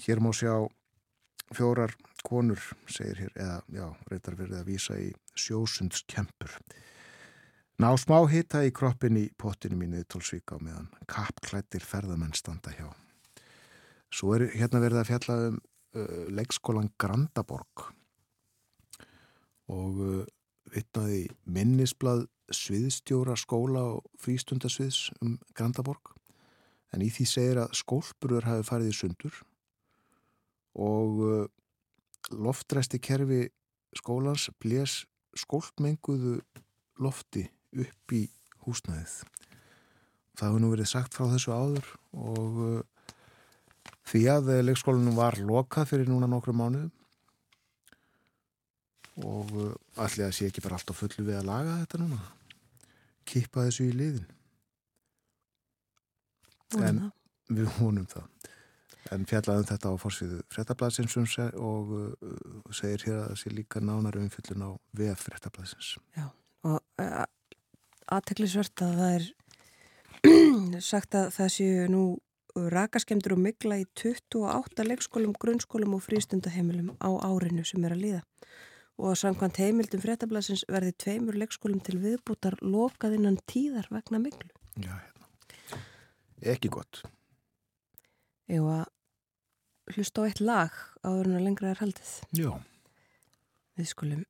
Hér 0.01 0.21
má 0.23 0.31
sjá 0.33 0.53
fjórar 1.53 1.93
konur, 2.31 2.63
segir 2.87 3.25
hér, 3.25 3.35
eða 3.35 3.59
já, 3.75 3.85
reytar 4.11 4.39
verið 4.39 4.61
að 4.61 4.71
vísa 4.71 4.97
í 4.99 5.11
sjósundskempur. 5.35 6.55
Ná 7.81 7.89
smá 7.97 8.19
hita 8.29 8.61
í 8.63 8.71
kroppin 8.75 9.17
í 9.19 9.27
pottinu 9.41 9.79
mínu 9.79 10.03
í 10.03 10.07
Tólsvík 10.07 10.53
á 10.53 10.57
meðan 10.61 10.91
kappklættir 11.09 11.83
ferðamenn 11.83 12.35
standa 12.37 12.73
hjá. 12.75 12.87
Svo 14.11 14.35
er 14.35 14.49
hérna 14.53 14.81
verið 14.83 15.01
að 15.01 15.09
fjalla 15.09 15.37
um 15.49 15.57
uh, 15.57 16.25
leikskólan 16.29 16.91
Grandaborg 17.01 17.87
og 19.71 20.01
uh, 20.03 20.21
vittnaði 20.71 21.23
minnisblad 21.47 22.27
sviðstjóra 22.51 23.37
skóla 23.39 23.83
og 23.95 24.09
frístundasviðs 24.19 25.09
um 25.23 25.37
Grandaborg 25.55 26.13
en 26.91 27.03
í 27.03 27.09
því 27.11 27.27
segir 27.27 27.61
að 27.63 27.75
skólbrur 27.79 28.47
hafi 28.47 28.67
farið 28.67 28.91
í 28.91 28.97
sundur 28.99 29.41
og 30.75 31.23
uh, 31.25 31.45
loftræsti 32.29 32.99
kerfi 33.01 33.47
skólans 33.97 34.49
blés 34.61 35.01
skóltmenguðu 35.37 36.39
lofti 37.01 37.45
upp 37.71 38.15
í 38.15 38.25
húsnæðið. 38.65 39.13
Það 40.37 40.47
hefur 40.47 40.63
nú 40.63 40.71
verið 40.71 40.89
sagt 40.91 41.15
frá 41.15 41.27
þessu 41.31 41.53
áður 41.55 41.87
og 42.15 42.59
uh, 42.65 43.13
því 44.11 44.23
að 44.33 44.51
leikskólanum 44.67 45.17
var 45.17 45.39
lokað 45.39 45.93
fyrir 45.93 46.11
núna 46.11 46.29
nokkru 46.29 46.55
mánuðum 46.55 46.91
og 49.21 49.51
allir 49.99 50.27
að 50.27 50.35
sé 50.37 50.47
ekki 50.47 50.63
bara 50.63 50.77
allt 50.79 50.91
á 50.91 50.95
fullu 50.95 51.25
við 51.27 51.39
að 51.41 51.49
laga 51.49 51.79
þetta 51.81 51.99
núna. 52.01 52.21
Kippa 53.27 53.67
þessu 53.67 53.89
í 53.89 53.95
liðin. 53.95 54.29
En 56.79 57.03
við 57.51 57.67
vonum 57.77 58.07
það 58.09 58.40
en 59.11 59.25
fjallaðum 59.29 59.67
þetta 59.69 59.91
á 59.91 60.01
fórsvíðu 60.01 60.39
frettablasins 60.53 61.17
og 61.57 61.93
uh, 61.97 62.09
segir 62.75 63.05
hér 63.07 63.19
að 63.19 63.29
það 63.31 63.39
sé 63.41 63.53
líka 63.55 63.83
nánar 63.83 64.17
umfyllun 64.21 64.65
á 64.67 64.69
VF 64.97 65.27
frettablasins. 65.27 65.93
Já, 66.17 66.27
og 66.67 66.79
uh, 67.01 67.23
aðteklisvert 68.11 68.85
að 68.85 68.99
það 69.01 69.15
er 69.19 69.29
sagt 70.91 71.17
að 71.17 71.31
það 71.37 71.55
séu 71.57 71.87
nú 71.91 72.03
rakaskemdur 72.51 73.37
og 73.37 73.45
mikla 73.45 73.79
í 73.79 73.85
28 73.95 74.83
leikskólum, 74.83 75.33
grunnskólum 75.39 75.95
og 75.95 76.03
frístundaheimilum 76.03 76.93
á 76.99 77.09
árinu 77.23 77.63
sem 77.67 77.83
er 77.87 77.95
að 77.95 78.03
líða 78.05 78.23
og 79.01 79.17
samkvæmt 79.17 79.57
heimildum 79.57 80.01
frettablasins 80.03 80.65
verði 80.69 80.91
tveimur 81.03 81.37
leikskólum 81.41 81.79
til 81.81 81.97
viðbútar 82.03 82.59
lokaðinnan 82.61 83.39
tíðar 83.49 83.87
vegna 83.89 84.19
miklu. 84.21 84.51
Já, 84.75 84.93
hérna. 84.93 85.81
Ekki 86.53 86.69
gott. 86.73 87.01
Jú 88.51 88.65
að 88.67 89.95
hlusta 89.95 90.23
á 90.23 90.27
eitt 90.27 90.41
lag 90.43 90.75
áður 91.07 91.29
en 91.29 91.37
að 91.39 91.45
lengra 91.45 91.71
er 91.71 91.79
haldið. 91.79 92.11
Já. 92.35 92.51
Við 93.79 93.87
skulum 93.93 94.25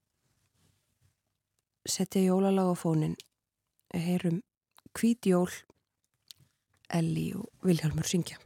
setja 1.89 2.21
jólalag 2.21 2.69
á 2.69 2.75
fónin, 2.77 3.17
heyrum 3.97 4.41
Kvítjól, 4.93 5.49
Elli 6.91 7.31
og 7.33 7.47
Vilhelmur 7.65 8.05
syngja. 8.05 8.37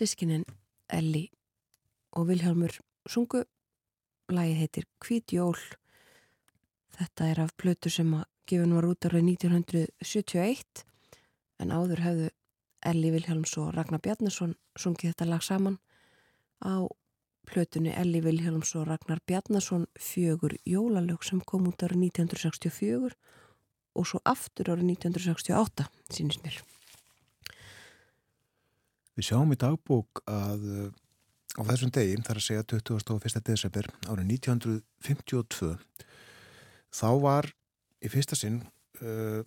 Sískinin 0.00 0.46
Elli 0.88 1.28
og 2.16 2.30
Vilhelmur 2.30 2.72
sungu. 3.08 3.44
Lægið 4.30 4.60
heitir 4.62 4.86
Kvítjól. 5.02 5.58
Þetta 6.96 7.26
er 7.28 7.40
af 7.44 7.52
plötu 7.60 7.90
sem 7.92 8.14
að 8.14 8.24
gefin 8.48 8.74
var 8.74 8.88
út 8.88 9.06
árið 9.06 9.28
1971 9.34 10.84
en 11.60 11.74
áður 11.74 12.02
hefðu 12.06 12.30
Elli 12.90 13.12
Vilhelms 13.12 13.52
og 13.60 13.74
Ragnar 13.76 14.00
Bjarnason 14.00 14.56
sungið 14.78 15.12
þetta 15.12 15.28
lag 15.28 15.44
saman 15.44 15.76
á 16.64 16.88
plötunni 17.50 17.92
Elli 17.92 18.22
Vilhelms 18.24 18.72
og 18.78 18.88
Ragnar 18.88 19.20
Bjarnason 19.26 19.86
fjögur 19.98 20.56
jólalög 20.64 21.26
sem 21.26 21.42
kom 21.44 21.68
út 21.68 21.84
árið 21.84 22.08
1964 22.08 23.14
og 23.94 24.06
svo 24.06 24.22
aftur 24.24 24.72
árið 24.72 24.94
1968 24.96 25.90
sínist 26.08 26.46
mér. 26.46 26.62
Við 29.20 29.34
sjáum 29.34 29.50
í 29.52 29.56
dagbók 29.60 30.22
að 30.32 30.62
uh, 30.64 30.84
á 31.60 31.62
þessum 31.68 31.90
degi, 31.92 32.14
þar 32.24 32.38
að 32.40 32.44
segja 32.46 32.62
21. 32.72 33.42
desember 33.44 33.88
árið 34.08 34.30
1952 34.32 35.74
þá 36.96 37.10
var 37.20 37.48
í 38.00 38.08
fyrsta 38.08 38.38
sinn 38.40 38.62
uh, 39.04 39.42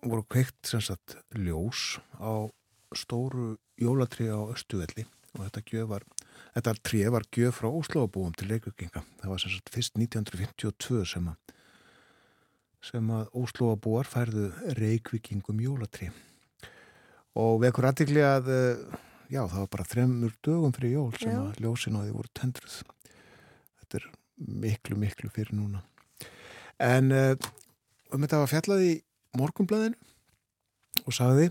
voru 0.00 0.24
kveikt 0.32 0.70
sagt, 0.72 1.18
ljós 1.36 1.98
á 2.16 2.48
stóru 2.96 3.58
jólatri 3.76 4.30
á 4.32 4.40
Östuvelli 4.54 5.04
og 5.34 5.44
þetta 5.44 5.84
var 5.90 6.06
þetta 6.54 6.74
tré 6.88 7.02
var 7.12 7.28
gjöf 7.28 7.60
frá 7.60 7.68
Óslóabúum 7.68 8.32
til 8.40 8.48
Reykjavíkinga 8.54 9.04
það 9.18 9.34
var 9.34 9.44
sagt, 9.44 9.68
fyrst 9.74 10.00
1952 10.00 11.04
sem 11.12 11.28
að 11.28 11.52
sem 12.88 13.12
að 13.12 13.28
Óslóabúar 13.36 14.08
færðu 14.08 14.48
Reykjavíkingum 14.80 15.60
jólatri 15.60 16.08
og 17.36 17.60
við 17.60 17.70
ekkur 17.70 17.88
aðtikli 17.90 18.24
að 18.24 18.50
eh, 18.54 18.80
já, 19.28 19.42
það 19.42 19.60
var 19.60 19.70
bara 19.74 19.88
þremur 19.92 20.34
dögum 20.44 20.74
fyrir 20.76 20.94
jól 20.96 21.10
sem 21.18 21.34
já. 21.34 21.40
að 21.42 21.60
ljósin 21.64 21.98
á 21.98 22.00
því 22.00 22.14
voru 22.16 22.32
tendruð. 22.40 22.78
Þetta 23.82 24.00
er 24.00 24.08
miklu, 24.64 24.98
miklu 25.02 25.32
fyrir 25.34 25.58
núna. 25.58 25.84
En 26.78 27.10
uh, 27.10 27.34
um 28.14 28.22
þetta 28.22 28.42
var 28.44 28.52
fjallað 28.52 28.84
í 28.86 28.92
morgumblæðinu 29.38 29.98
og 31.04 31.14
sagði 31.14 31.48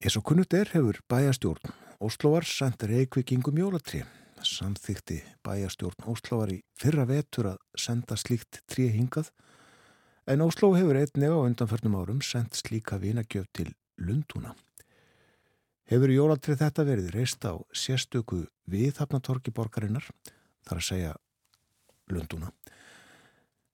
eins 0.00 0.16
og 0.16 0.24
kunnut 0.28 0.54
er 0.56 0.70
hefur 0.74 1.00
bæjastjórn 1.10 1.76
Óslóvar 2.00 2.46
sendt 2.48 2.86
reykvikingum 2.88 3.58
jólatri 3.60 4.04
samþykti 4.46 5.18
bæjastjórn 5.44 6.06
Óslóvar 6.08 6.52
í 6.54 6.60
fyrra 6.78 7.04
vetur 7.08 7.52
að 7.52 7.60
senda 7.78 8.16
slíkt 8.16 8.62
trí 8.70 8.88
hingað. 8.94 9.30
En 10.28 10.44
Ósló 10.44 10.72
hefur 10.76 10.98
einnig 11.00 11.32
á 11.32 11.38
undanförnum 11.42 11.96
árum 11.98 12.20
sendt 12.24 12.56
slíka 12.56 13.00
vinagjöf 13.00 13.48
til 13.56 13.72
Lundúna 14.00 14.54
hefur 15.90 16.12
jólatrið 16.14 16.60
þetta 16.62 16.86
verið 16.86 17.10
reist 17.16 17.42
á 17.42 17.58
sérstöku 17.74 18.44
viðhafnatorki 18.70 19.50
borgarinnar, 19.54 20.06
þar 20.66 20.78
að 20.78 20.86
segja 20.86 21.14
Lunduna. 22.10 22.52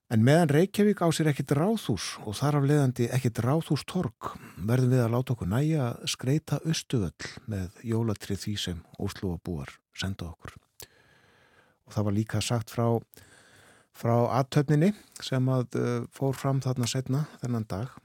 En 0.07 0.23
meðan 0.23 0.53
Reykjavík 0.55 1.01
á 1.03 1.11
sér 1.11 1.33
ekkit 1.33 1.57
ráðhús 1.59 2.12
og 2.23 2.37
þar 2.39 2.61
af 2.61 2.67
leiðandi 2.71 3.09
ekkit 3.11 3.41
ráðhústork 3.43 4.37
verðum 4.69 4.93
við 4.95 5.03
að 5.03 5.15
láta 5.17 5.35
okkur 5.35 5.51
næja 5.51 5.81
að 5.89 6.05
skreita 6.12 6.61
östuvöll 6.62 7.31
með 7.51 7.81
jólatrið 7.83 8.43
því 8.45 8.55
sem 8.62 8.85
Óslúabúar 9.03 9.75
senda 9.99 10.29
okkur. 10.31 10.55
Og 11.87 11.97
það 11.97 12.07
var 12.07 12.17
líka 12.21 12.43
sagt 12.45 12.71
frá, 12.71 12.87
frá 13.91 14.15
aðtöfninni 14.39 14.93
sem 15.19 15.51
að 15.51 15.81
uh, 15.81 15.99
fór 16.15 16.39
fram 16.39 16.62
þarna 16.62 16.89
setna 16.91 17.25
þennan 17.43 17.67
dag 17.67 17.99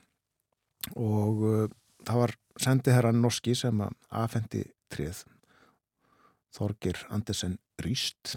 og 0.97 1.45
uh, 1.45 1.69
það 2.07 2.21
var 2.23 2.35
sendi 2.61 2.95
herran 2.95 3.21
Norski 3.21 3.55
sem 3.57 3.83
að 3.83 3.95
aðfendi 4.09 4.65
trið 4.91 5.23
Þorgir 6.51 6.99
Andersen 7.09 7.57
Rýst 7.81 8.35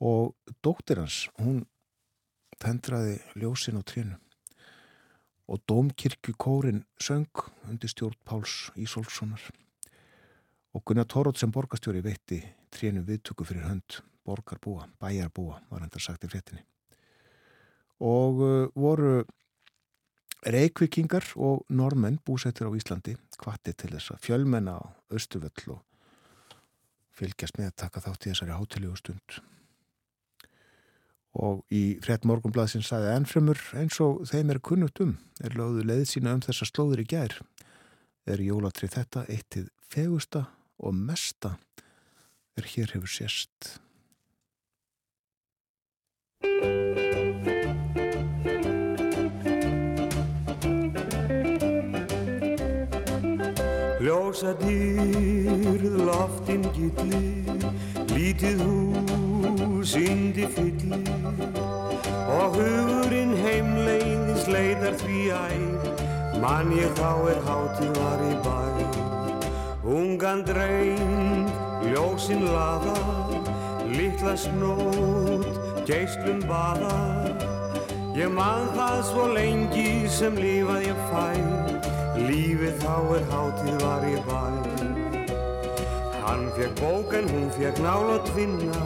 og 0.00 0.34
dóttir 0.64 1.02
hans 1.02 1.26
hún 1.40 1.64
tendraði 2.60 3.18
ljósin 3.36 3.80
á 3.80 3.82
trínu 3.84 4.16
og 5.50 5.58
Dómkirkjukórin 5.66 6.84
söng 7.02 7.26
undir 7.66 7.90
stjórn 7.90 8.14
Páls 8.24 8.70
Ísólfssonar. 8.78 9.42
Og 10.74 10.84
Gunnar 10.86 11.08
Tórótt 11.10 11.40
sem 11.42 11.50
borgastjóri 11.50 12.02
veitti 12.04 12.38
trínu 12.70 13.02
viðtöku 13.02 13.44
fyrir 13.44 13.66
hönd 13.66 13.98
borgarbúa, 14.22 14.86
bæjarbúa 15.02 15.58
var 15.70 15.82
hendur 15.82 16.02
sagt 16.02 16.24
í 16.24 16.30
fréttinni. 16.30 16.62
Og 17.98 18.38
uh, 18.38 18.68
voru 18.78 19.24
Reykvikingar 20.40 21.26
og 21.36 21.66
normenn 21.68 22.16
búsettur 22.24 22.70
á 22.72 22.76
Íslandi 22.76 23.12
hvati 23.42 23.74
til 23.76 23.92
þess 23.92 24.14
að 24.14 24.22
fjölmenna 24.24 24.78
á 24.80 24.82
Östuvöll 25.12 25.74
og 25.74 25.82
fylgjast 27.12 27.58
með 27.58 27.68
að 27.68 27.80
taka 27.82 28.02
þátt 28.06 28.24
í 28.24 28.30
þessari 28.32 28.56
hátilíu 28.56 28.94
stund. 28.96 29.40
Og 31.36 31.60
í 31.70 32.00
frett 32.02 32.24
morgunblæðsinn 32.26 32.86
sagði 32.86 33.12
ennfremur 33.18 33.60
eins 33.78 34.00
og 34.02 34.24
þeim 34.30 34.54
er 34.54 34.62
kunnugt 34.64 35.02
um, 35.04 35.18
er 35.44 35.54
lögðu 35.58 35.84
leið 35.86 36.06
sína 36.14 36.34
um 36.38 36.42
þessa 36.46 36.66
slóður 36.66 37.04
í 37.04 37.06
gær. 37.12 37.36
Er 38.26 38.40
jólatrið 38.40 38.96
þetta 38.96 39.26
eittið 39.28 39.68
fegusta 39.92 40.46
og 40.80 40.96
mesta 40.96 41.58
er 42.56 42.66
hér 42.72 42.96
hefur 42.96 43.12
sérst. 43.12 43.76
Ljósa 54.30 54.52
dýrð 54.62 55.94
loftin 56.06 56.62
gilli, 56.70 57.18
lítið 58.14 58.60
hús 58.62 59.96
indi 59.98 60.44
fylli 60.54 61.00
og 62.30 62.54
hugurinn 62.54 63.32
heimleiðis 63.34 64.46
leiðar 64.46 64.94
því 65.00 65.24
æð, 65.34 65.88
mann 66.44 66.70
ég 66.78 66.94
þá 66.94 67.10
er 67.32 67.42
hátið 67.48 67.90
var 67.98 68.22
í 68.22 68.36
bæ. 68.44 68.60
Ungan 69.98 70.44
dreyn, 70.46 71.50
ljósinn 71.90 72.46
laða, 72.46 72.94
litla 73.90 74.36
snót, 74.38 75.58
geislum 75.90 76.38
baða, 76.46 76.94
ég 78.14 78.30
mann 78.38 78.70
það 78.78 79.02
svo 79.10 79.26
lengi 79.34 80.06
sem 80.20 80.38
lífað 80.38 80.86
ég 80.86 81.02
fæ. 81.10 81.59
Lífið 82.30 82.76
þá 82.78 82.96
er 83.16 83.24
hátíð 83.26 83.78
var 83.82 84.04
í 84.06 84.18
bæ. 84.22 84.42
Hann 86.22 86.44
fekk 86.54 86.76
bók 86.78 87.14
en 87.18 87.26
hún 87.32 87.48
fekk 87.56 87.80
nál 87.82 88.06
og 88.14 88.28
tvinna 88.28 88.82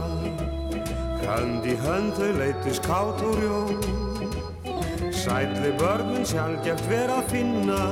Hönd 1.25 1.67
í 1.69 1.75
hönd 1.83 2.17
þau 2.17 2.31
leytist 2.39 2.87
kátt 2.87 3.21
og 3.21 3.37
rjó 3.43 3.59
Sætli 5.13 5.75
börnun 5.77 6.25
sjálfgeft 6.29 6.89
vera 6.89 7.19
að 7.21 7.29
finna. 7.35 7.83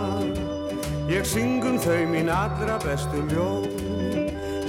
Ég 1.12 1.28
syngum 1.28 1.76
þau 1.84 2.00
mín 2.08 2.32
allra 2.32 2.78
bestu 2.86 3.20
ljó 3.32 3.48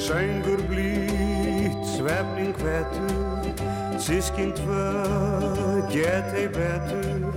Söngur 0.04 0.65
blít, 0.67 1.80
svefning 1.96 2.56
hvetur 2.60 4.00
Sískinn 4.04 4.52
tvö, 4.58 4.89
get 5.93 6.36
ei 6.36 6.50
betur 6.52 7.33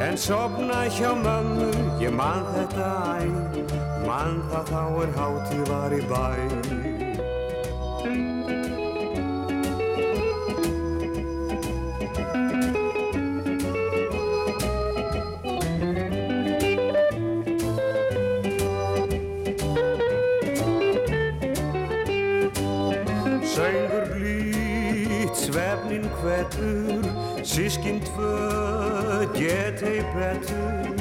En 0.00 0.16
sopna 0.16 0.84
hjá 0.94 1.10
mömmu, 1.14 1.70
ég 1.98 2.14
mann 2.14 2.46
þetta 2.54 2.90
æ, 3.18 3.26
mann 4.06 4.38
það 4.52 4.70
þá 4.70 4.82
er 5.02 5.16
hátíð 5.18 5.64
var 5.72 5.98
í 5.98 6.02
bæ. 6.06 6.78
Sískinn 27.58 27.98
tvö 28.06 29.26
get 29.34 29.80
hei 29.82 29.98
betur 30.14 30.94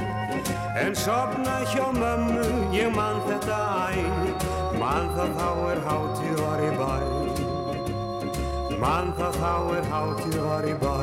En 0.82 0.96
sopna 0.98 1.60
hjá 1.70 1.86
mömmu, 1.94 2.74
ég 2.74 2.90
mann 2.96 3.22
þetta 3.28 3.60
æ 3.94 4.02
Mann 4.82 5.12
það 5.14 5.36
þá 5.38 5.52
er 5.68 5.84
hátíð 5.86 6.42
var 6.42 6.64
í 6.66 6.72
bæ 6.80 6.96
Mann 8.82 9.14
það 9.22 9.40
þá 9.44 9.54
er 9.78 9.86
hátíð 9.94 10.40
var 10.48 10.66
í 10.66 10.76
bæ 10.82 10.98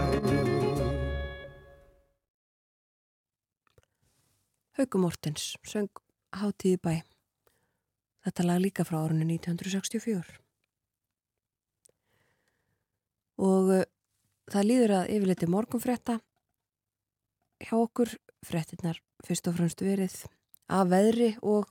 Hauku 4.74 5.06
Mortens 5.06 5.54
söng 5.62 6.04
Hátíði 6.34 6.82
bæ. 6.82 6.94
Þetta 8.26 8.50
lag 8.50 8.58
líka 8.58 8.82
frá 8.82 9.04
árunni 9.04 9.38
1964. 9.38 10.40
Og 13.38 13.76
það 14.52 14.68
líður 14.68 14.96
að 14.98 15.10
yfirleiti 15.14 15.50
morgunfretta 15.50 16.18
hjá 17.64 17.76
okkur, 17.78 18.10
frettinnar 18.44 19.00
fyrst 19.24 19.48
og 19.48 19.56
fremst 19.58 19.84
verið 19.84 20.16
af 20.72 20.88
veðri 20.90 21.34
og 21.42 21.68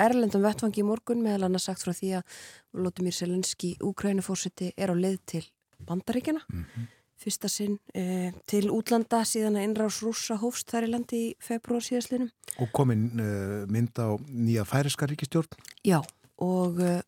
erlendum 0.00 0.44
vettfangi 0.44 0.82
í 0.82 0.86
morgun 0.86 1.22
meðal 1.24 1.48
annars 1.48 1.68
sagt 1.68 1.84
frá 1.84 1.94
því 1.96 2.12
að 2.18 2.36
Lótumír 2.76 3.16
Selenski, 3.16 3.74
Úkrænufórseti, 3.84 4.72
er 4.76 4.92
á 4.92 4.94
leið 4.96 5.18
til 5.24 5.44
Bandaríkjana. 5.86 6.42
Mm 6.52 6.64
-hmm. 6.64 6.86
Fyrsta 7.16 7.48
sinn 7.48 7.78
eh, 7.94 8.32
til 8.46 8.68
útlanda 8.70 9.24
síðan 9.24 9.56
að 9.56 9.64
innrás 9.64 10.02
rúsa 10.04 10.36
hófst 10.36 10.68
þar 10.70 10.84
í 10.84 10.90
landi 10.90 11.16
í 11.16 11.34
februar 11.40 11.80
síðastlinum. 11.80 12.30
Og 12.60 12.68
komin 12.72 13.20
eh, 13.20 13.64
mynd 13.72 13.96
á 13.96 14.20
nýja 14.28 14.64
færiska 14.64 15.06
ríkistjórn? 15.06 15.56
Já, 15.84 16.02
og 16.36 16.80
eh, 16.80 17.00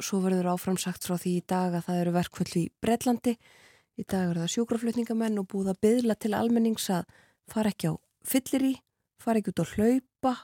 svo 0.00 0.20
verður 0.20 0.54
áfram 0.54 0.78
sagt 0.78 1.04
frá 1.04 1.18
því 1.18 1.36
í 1.36 1.42
dag 1.46 1.74
að 1.74 1.84
það 1.84 2.00
eru 2.00 2.12
verkvöldu 2.12 2.60
í 2.60 2.70
Breitlandi. 2.80 3.36
Í 4.00 4.06
dag 4.08 4.30
eru 4.30 4.44
það 4.44 4.54
sjúkraflutningamenn 4.54 5.40
og 5.42 5.48
búið 5.50 5.74
að 5.74 5.82
byðla 5.84 6.16
til 6.16 6.32
almennings 6.38 6.86
að 6.94 7.10
fara 7.50 7.72
ekki 7.74 7.90
á 7.92 7.94
fyllir 8.24 8.64
í, 8.70 8.74
fara 9.20 9.40
ekki 9.40 9.52
út 9.52 9.60
á 9.60 9.72
hlaupa 9.74 10.34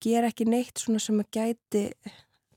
gera 0.00 0.30
ekki 0.30 0.46
neitt 0.48 0.80
svona 0.80 1.00
sem 1.02 1.20
að 1.20 1.30
gæti 1.36 1.84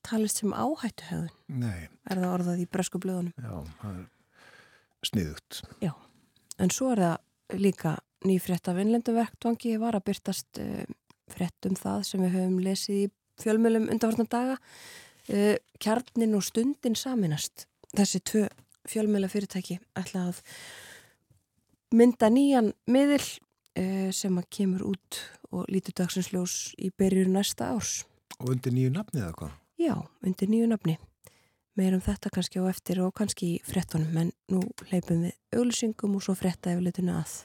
talist 0.03 0.41
sem 0.41 0.51
áhættu 0.55 1.07
höfðun. 1.09 1.35
Nei. 1.61 1.87
Er 2.09 2.19
það 2.19 2.33
orðað 2.37 2.63
í 2.63 2.67
bresku 2.71 2.99
blöðunum? 3.03 3.35
Já, 3.39 3.75
það 3.81 3.99
er 3.99 5.07
sniðugt. 5.09 5.61
Já, 5.83 5.93
en 6.63 6.73
svo 6.73 6.89
er 6.93 7.03
það 7.03 7.61
líka 7.63 7.93
nýfrétt 8.23 8.69
af 8.71 8.79
innlenduverktvangi 8.79 9.77
var 9.79 9.97
að 9.99 10.07
byrtast 10.09 10.59
uh, 10.63 10.83
frétt 11.31 11.69
um 11.69 11.75
það 11.79 12.05
sem 12.07 12.23
við 12.23 12.35
höfum 12.37 12.59
lesið 12.63 12.99
í 13.01 13.07
fjölmjölum 13.43 13.89
undanvartan 13.91 14.31
daga. 14.31 14.57
Uh, 15.27 15.55
kjarnin 15.83 16.35
og 16.35 16.43
stundin 16.47 16.99
saminast. 16.99 17.67
Þessi 17.93 18.23
tvö 18.27 18.45
fjölmjöla 18.89 19.29
fyrirtæki 19.31 19.79
ætla 19.99 20.27
að 20.31 20.41
mynda 21.93 22.29
nýjan 22.33 22.71
miðil 22.89 23.23
uh, 23.23 24.09
sem 24.15 24.37
að 24.39 24.49
kemur 24.57 24.85
út 24.93 25.21
og 25.53 25.69
lítur 25.71 25.95
dagsinsljós 26.01 26.73
í 26.81 26.91
berjur 26.97 27.29
næsta 27.31 27.73
árs. 27.75 28.01
Og 28.41 28.55
undir 28.55 28.73
nýju 28.73 28.93
nafni 28.93 29.21
eða 29.21 29.35
hvað? 29.37 29.57
Já, 29.81 29.95
undir 30.25 30.49
nýju 30.49 30.69
nafni. 30.71 30.97
Meirum 31.77 32.03
þetta 32.05 32.29
kannski 32.33 32.61
á 32.61 32.69
eftir 32.69 33.01
og 33.01 33.15
kannski 33.17 33.55
í 33.55 33.61
frettunum, 33.65 34.13
en 34.17 34.29
nú 34.53 34.61
leipum 34.91 35.25
við 35.25 35.57
auglýsingum 35.57 36.19
og 36.19 36.25
svo 36.25 36.37
fretta 36.37 36.75
yfirleitinu 36.75 37.17
að. 37.17 37.39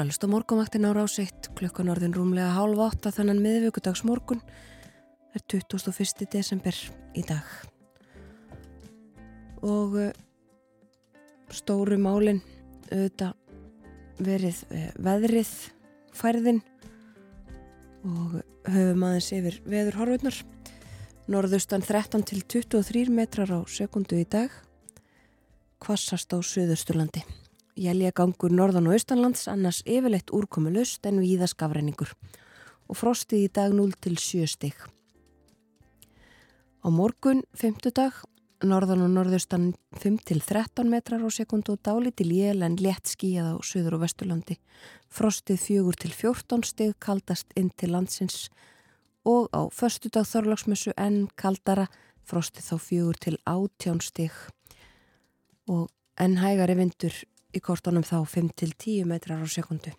Þeir 0.00 0.06
alveg 0.08 0.24
á 0.24 0.32
morgunvaktin 0.32 0.86
á 0.88 0.96
rásitt 0.96 1.46
klukkan 1.58 1.90
orðin 1.92 2.14
rúmlega 2.16 2.54
hálf 2.56 2.78
átta 2.80 3.10
þannan 3.12 3.42
miðvíkudags 3.44 4.00
morgun. 4.08 4.38
Er 5.36 5.42
21. 5.44 6.24
desember 6.32 6.72
í 7.12 7.20
dag. 7.28 7.44
Og 9.60 9.98
uh, 10.00 10.06
stóru 11.52 11.98
málin 12.00 12.40
auðvitað 12.88 14.24
verið 14.24 14.62
uh, 14.70 14.86
veðrið 15.04 15.52
færðin 16.16 16.62
og 18.00 18.40
höfum 18.72 19.04
aðeins 19.10 19.30
yfir 19.36 19.60
veður 19.68 20.00
horfurnar 20.00 20.40
norðustan 21.28 21.84
13 21.84 22.24
til 22.32 22.40
23 22.56 23.12
metrar 23.12 23.52
á 23.52 23.60
sekundu 23.68 24.16
í 24.16 24.24
dag. 24.24 24.48
Kvassast 25.76 26.32
á 26.32 26.40
Suðusturlandi 26.40 27.20
Jæljagangur 27.80 28.52
norðan 28.52 28.90
og 28.90 28.98
austanlands 28.98 29.46
annars 29.48 29.78
yfirleitt 29.88 30.32
úrkomi 30.36 30.68
lust 30.74 31.06
en 31.08 31.20
víða 31.22 31.46
skafræningur 31.48 32.10
og 32.90 32.98
frostið 32.98 33.46
í 33.46 33.52
dag 33.56 33.72
0 33.72 33.94
til 34.04 34.18
7 34.20 34.48
stig. 34.52 34.74
Á 36.84 36.88
morgun, 36.92 37.40
5. 37.56 37.78
dag, 37.96 38.18
norðan 38.60 39.06
og 39.06 39.14
norðaustan 39.14 39.70
5 39.96 40.18
til 40.28 40.42
13 40.44 40.92
metrar 40.92 41.24
á 41.24 41.28
sekundu 41.32 41.78
og 41.78 41.80
dáli 41.86 42.12
til 42.12 42.34
jél 42.36 42.66
en 42.66 42.76
létt 42.76 43.08
skíjað 43.14 43.56
á 43.56 43.64
söður 43.64 43.96
og 43.96 44.04
vesturlandi. 44.04 44.58
Frostið 45.08 45.64
4 45.64 45.96
til 46.04 46.12
14 46.12 46.68
stig 46.68 46.94
kaldast 47.00 47.48
inn 47.56 47.72
til 47.80 47.96
landsins 47.96 48.50
og 49.24 49.48
á 49.56 49.72
förstu 49.72 50.12
dag 50.12 50.28
þorlagsmessu 50.28 50.92
en 50.98 51.28
kaldara 51.32 51.88
frostið 52.28 52.68
þá 52.68 52.76
4 52.76 53.20
til 53.24 53.40
18 53.46 54.00
stig 54.04 54.32
og 55.68 55.88
en 56.20 56.36
hægari 56.44 56.76
vindur 56.76 57.14
í 57.54 57.60
kortunum 57.62 58.04
þá 58.06 58.22
5-10 58.28 59.06
metrar 59.08 59.42
á 59.42 59.46
sekundu. 59.50 59.92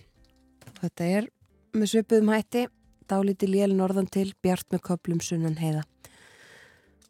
Þetta 0.81 1.07
er 1.07 1.27
með 1.75 1.93
svipuðum 1.93 2.31
hætti, 2.33 2.65
dálíti 3.09 3.49
lél 3.49 3.71
norðan 3.75 4.09
til, 4.11 4.31
bjart 4.43 4.67
með 4.73 4.83
köplum 4.87 5.21
sunnan 5.23 5.57
heiða. 5.59 5.83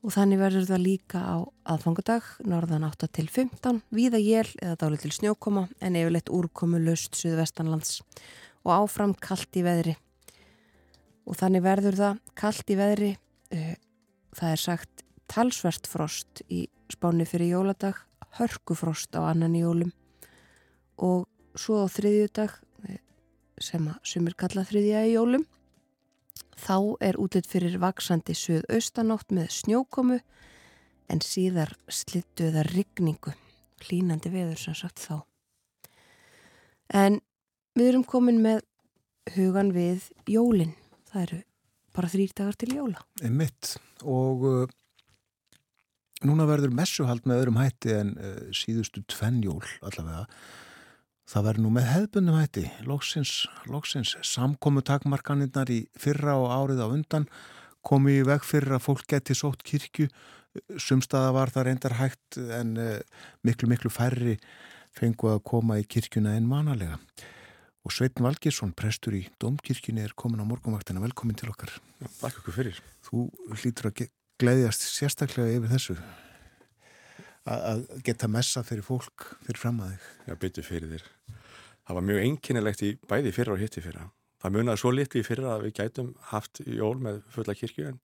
Og 0.01 0.15
þannig 0.15 0.41
verður 0.41 0.65
það 0.65 0.81
líka 0.81 1.19
á 1.21 1.37
aðfangadag, 1.69 2.25
norðan 2.49 2.87
8 2.87 3.09
til 3.13 3.27
15, 3.29 3.83
víða 3.93 4.21
jél 4.21 4.47
eða 4.57 4.79
dálítil 4.81 5.11
snjókoma 5.13 5.67
en 5.77 5.97
yfirleitt 5.99 6.31
úrkomu 6.33 6.81
löst 6.81 7.19
suðvestanlands 7.19 7.99
og 8.65 8.73
áfram 8.79 9.13
kallt 9.13 9.61
í 9.61 9.65
veðri. 9.65 9.95
Og 11.29 11.37
þannig 11.37 11.65
verður 11.65 11.99
það 11.99 12.21
kallt 12.41 12.73
í 12.73 12.79
veðri, 12.79 13.11
uh, 13.53 13.73
það 14.33 14.55
er 14.57 14.63
sagt 14.65 15.05
talsvert 15.31 15.87
frost 15.87 16.41
í 16.49 16.65
spáni 16.91 17.29
fyrir 17.29 17.53
jóladag, 17.53 18.01
hörkufrost 18.41 19.13
á 19.13 19.29
annan 19.29 19.53
jólum 19.55 19.93
og 20.97 21.27
svo 21.55 21.83
á 21.83 21.87
þriðju 21.91 22.27
dag 22.35 22.57
sem 23.61 23.87
að 23.87 23.99
sumir 24.07 24.35
kalla 24.39 24.63
þriðja 24.65 25.05
í 25.05 25.15
jólum 25.15 25.45
þá 26.61 26.77
er 27.03 27.19
útlitt 27.21 27.49
fyrir 27.49 27.77
vaksandi 27.81 28.35
söðaustanátt 28.37 29.33
með 29.33 29.51
snjókomu 29.61 30.19
en 31.11 31.21
síðar 31.25 31.73
slittu 31.91 32.47
eða 32.49 32.65
rigningu. 32.69 33.33
Hlínandi 33.81 34.31
veður 34.31 34.59
sem 34.61 34.77
sagt 34.77 35.01
þá. 35.01 35.23
En 36.93 37.19
við 37.77 37.93
erum 37.93 38.05
komin 38.07 38.41
með 38.43 38.61
hugan 39.35 39.71
við 39.75 40.11
jólin. 40.29 40.75
Það 41.11 41.23
eru 41.25 41.41
bara 41.95 42.11
þrýr 42.13 42.35
dagar 42.37 42.59
til 42.59 42.71
jóla. 42.77 43.03
Mitt 43.27 43.75
og 44.07 44.45
uh, 44.47 44.75
núna 46.27 46.47
verður 46.47 46.75
messuhald 46.77 47.25
með 47.27 47.41
öðrum 47.41 47.59
hætti 47.59 47.95
en 47.97 48.13
uh, 48.15 48.35
síðustu 48.55 49.03
tvenn 49.11 49.41
jól 49.43 49.63
allavega 49.81 50.27
Það 51.31 51.45
verður 51.47 51.63
nú 51.63 51.69
með 51.71 51.85
hefðbundum 51.87 52.35
hætti, 52.35 52.61
loksins, 52.83 53.31
loksins 53.71 54.17
samkomu 54.27 54.81
takmarkanirnar 54.83 55.69
í 55.71 55.85
fyrra 55.95 56.33
og 56.35 56.51
árið 56.51 56.81
á 56.83 56.87
undan 56.91 57.27
komi 57.87 58.17
í 58.19 58.25
veg 58.27 58.43
fyrir 58.43 58.75
að 58.75 58.83
fólk 58.83 59.05
geti 59.13 59.37
sótt 59.37 59.63
kirkju, 59.63 60.09
sumstaða 60.75 61.29
var 61.37 61.53
það 61.53 61.69
reyndar 61.69 61.95
hægt 62.01 62.35
en 62.59 62.73
uh, 62.75 62.97
miklu 63.47 63.69
miklu 63.71 63.91
færri 63.93 64.35
fengu 64.97 65.29
að 65.31 65.39
koma 65.47 65.77
í 65.79 65.85
kirkjuna 65.87 66.35
en 66.35 66.49
manalega. 66.51 66.99
Og 67.87 67.95
Sveitin 67.95 68.27
Valgersson, 68.27 68.75
prestur 68.77 69.15
í 69.17 69.23
Dómkirkjunni, 69.41 70.03
er 70.03 70.11
komin 70.19 70.43
á 70.43 70.45
morgunvaktina, 70.45 71.01
velkomin 71.01 71.39
til 71.39 71.49
okkar. 71.49 71.71
Takk 72.19 72.41
okkur 72.43 72.57
fyrir. 72.59 72.83
Þú 73.07 73.29
hlýtur 73.55 73.87
að 73.89 74.03
gleyðjast 74.43 74.83
sérstaklega 74.91 75.55
yfir 75.55 75.71
þessu 75.71 75.97
að 77.49 77.85
geta 78.05 78.29
messa 78.29 78.63
fyrir 78.65 78.85
fólk 78.85 79.31
fyrir 79.45 79.59
fram 79.61 79.81
að 79.81 79.95
þig. 79.95 80.09
Já, 80.27 80.35
byttu 80.43 80.65
fyrir 80.65 80.91
þér. 80.91 81.05
Það 81.81 81.97
var 81.97 82.05
mjög 82.07 82.25
einkennilegt 82.25 82.83
í 82.85 82.91
bæði 83.09 83.33
fyrra 83.35 83.55
og 83.55 83.63
hitti 83.63 83.83
fyrra. 83.83 84.05
Það 84.41 84.55
munaði 84.57 84.81
svo 84.81 84.91
litlu 84.93 85.21
í 85.21 85.25
fyrra 85.25 85.55
að 85.55 85.65
við 85.67 85.75
gætum 85.79 86.13
haft 86.31 86.61
jól 86.65 86.95
með 87.01 87.21
fulla 87.33 87.55
kirkju 87.57 87.89
en 87.91 87.99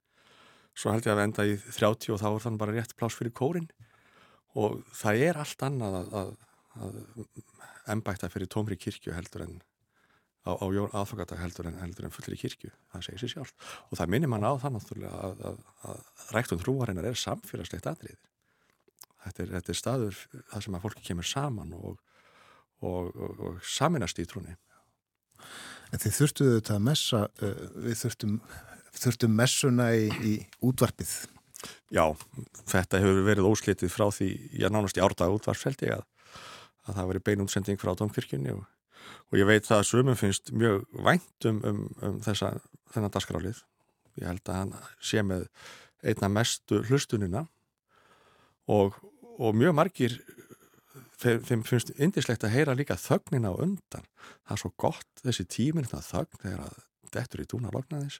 svo 0.78 0.94
held 0.94 1.08
ég 1.08 1.14
að 1.14 1.20
við 1.20 1.28
enda 1.28 1.46
í 1.46 1.56
30 1.66 2.14
og 2.14 2.22
þá 2.22 2.28
er 2.30 2.44
þannig 2.44 2.62
bara 2.62 2.76
rétt 2.76 2.98
plás 2.98 3.18
fyrir 3.18 3.34
kórin 3.38 3.70
og 4.58 4.82
það 4.98 5.24
er 5.30 5.40
allt 5.42 5.66
annað 5.66 5.98
að, 5.98 6.12
að, 6.22 6.30
að 6.86 7.00
embætta 7.94 8.30
fyrir 8.30 8.50
tómri 8.54 8.78
kirkju 8.78 9.16
heldur 9.16 9.48
en 9.48 9.58
á, 10.46 10.54
á 10.54 10.66
aðfokadag 10.66 11.42
heldur 11.42 11.70
en, 11.72 11.80
heldur 11.82 12.08
en 12.08 12.14
fullir 12.14 12.38
í 12.38 12.42
kirkju, 12.42 12.72
það 12.94 13.06
segir 13.08 13.24
sér 13.24 13.34
sjálf 13.34 13.74
og 13.90 14.00
það 14.00 14.14
minnir 14.14 14.32
mann 14.32 14.46
á 14.46 14.54
það 14.62 14.78
náttúrulega 14.78 15.30
að, 15.30 15.62
að, 15.90 16.10
ræktun 16.36 16.62
trúarinnar 16.62 17.10
er 17.10 17.20
samfélagslegt 17.20 17.90
aðrið 17.90 18.20
þetta 19.28 19.44
er, 19.44 19.54
þetta 19.58 19.74
er 19.74 19.80
staður 19.82 20.22
það 20.52 20.66
sem 20.66 20.78
að 20.78 20.86
fólki 20.86 21.06
kemur 21.08 21.28
saman 21.28 21.74
og, 21.78 21.98
og, 22.82 23.10
og, 23.14 23.42
og 23.50 23.60
saminast 23.78 24.22
í 24.24 24.28
trúni 24.30 24.58
En 25.88 26.02
þið 26.04 26.16
þurftuðu 26.18 26.54
þetta 26.58 26.76
að 26.76 26.86
messa 26.90 27.20
uh, 27.30 27.60
við 27.86 28.00
þurftum, 28.02 28.38
þurftum 28.98 29.36
messuna 29.38 29.92
í, 29.96 30.08
í 30.20 30.34
útvarpið 30.68 31.14
Já, 31.94 32.04
þetta 32.70 33.00
hefur 33.02 33.22
verið 33.26 33.48
óslitið 33.48 33.92
frá 33.94 34.10
því, 34.14 34.28
ég 34.60 34.74
nánast 34.74 35.00
í 35.00 35.02
árdag 35.02 35.34
útvarpsfeldi 35.38 35.94
að, 35.96 36.04
að 36.86 37.00
það 37.00 37.08
veri 37.12 37.24
beinumsending 37.30 37.80
frá 37.82 37.94
domkirkjunni 37.98 38.54
og 38.54 38.66
og 39.28 39.40
ég 39.40 39.48
veit 39.48 39.68
það 39.68 39.82
að 39.82 39.90
sumum 39.90 40.20
finnst 40.20 40.54
mjög 40.56 40.86
væntum 41.06 41.60
um, 41.68 41.84
um 42.04 42.20
þessa, 42.24 42.54
þennan 42.94 43.14
dasgrálið. 43.14 43.60
Ég 44.22 44.30
held 44.30 44.50
að 44.50 44.60
hann 44.62 44.74
sé 45.04 45.24
með 45.26 45.48
einna 46.08 46.30
mestu 46.32 46.82
hlustunina 46.88 47.44
og, 48.72 48.98
og 49.38 49.56
mjög 49.58 49.76
margir 49.78 50.18
þeim, 51.22 51.42
þeim 51.46 51.64
finnst 51.68 51.94
indislegt 51.96 52.46
að 52.46 52.56
heyra 52.56 52.76
líka 52.78 52.98
þögnina 53.00 53.54
á 53.54 53.60
undan. 53.64 54.08
Það 54.46 54.56
er 54.56 54.62
svo 54.64 54.74
gott 54.80 55.24
þessi 55.24 55.48
tíminn 55.54 55.90
það 55.90 56.08
þögn 56.12 56.42
þegar 56.44 56.64
að 56.68 56.80
dettur 57.16 57.44
í 57.44 57.50
túna 57.50 57.74
lognaðis 57.74 58.20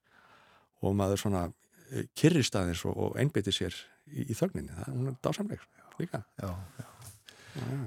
og 0.86 0.96
maður 0.98 1.24
svona 1.24 1.44
eh, 1.92 2.08
kyrrist 2.18 2.56
aðeins 2.58 2.84
og, 2.88 2.98
og 2.98 3.18
einbytti 3.20 3.54
sér 3.56 3.76
í, 4.08 4.28
í 4.30 4.38
þögninni. 4.38 4.74
Það 4.76 4.88
er 4.88 4.98
hún 4.98 5.18
dásamleik 5.26 5.66
líka. 5.98 6.24
Já, 6.42 6.52
já. 6.78 6.88
já. 7.58 7.80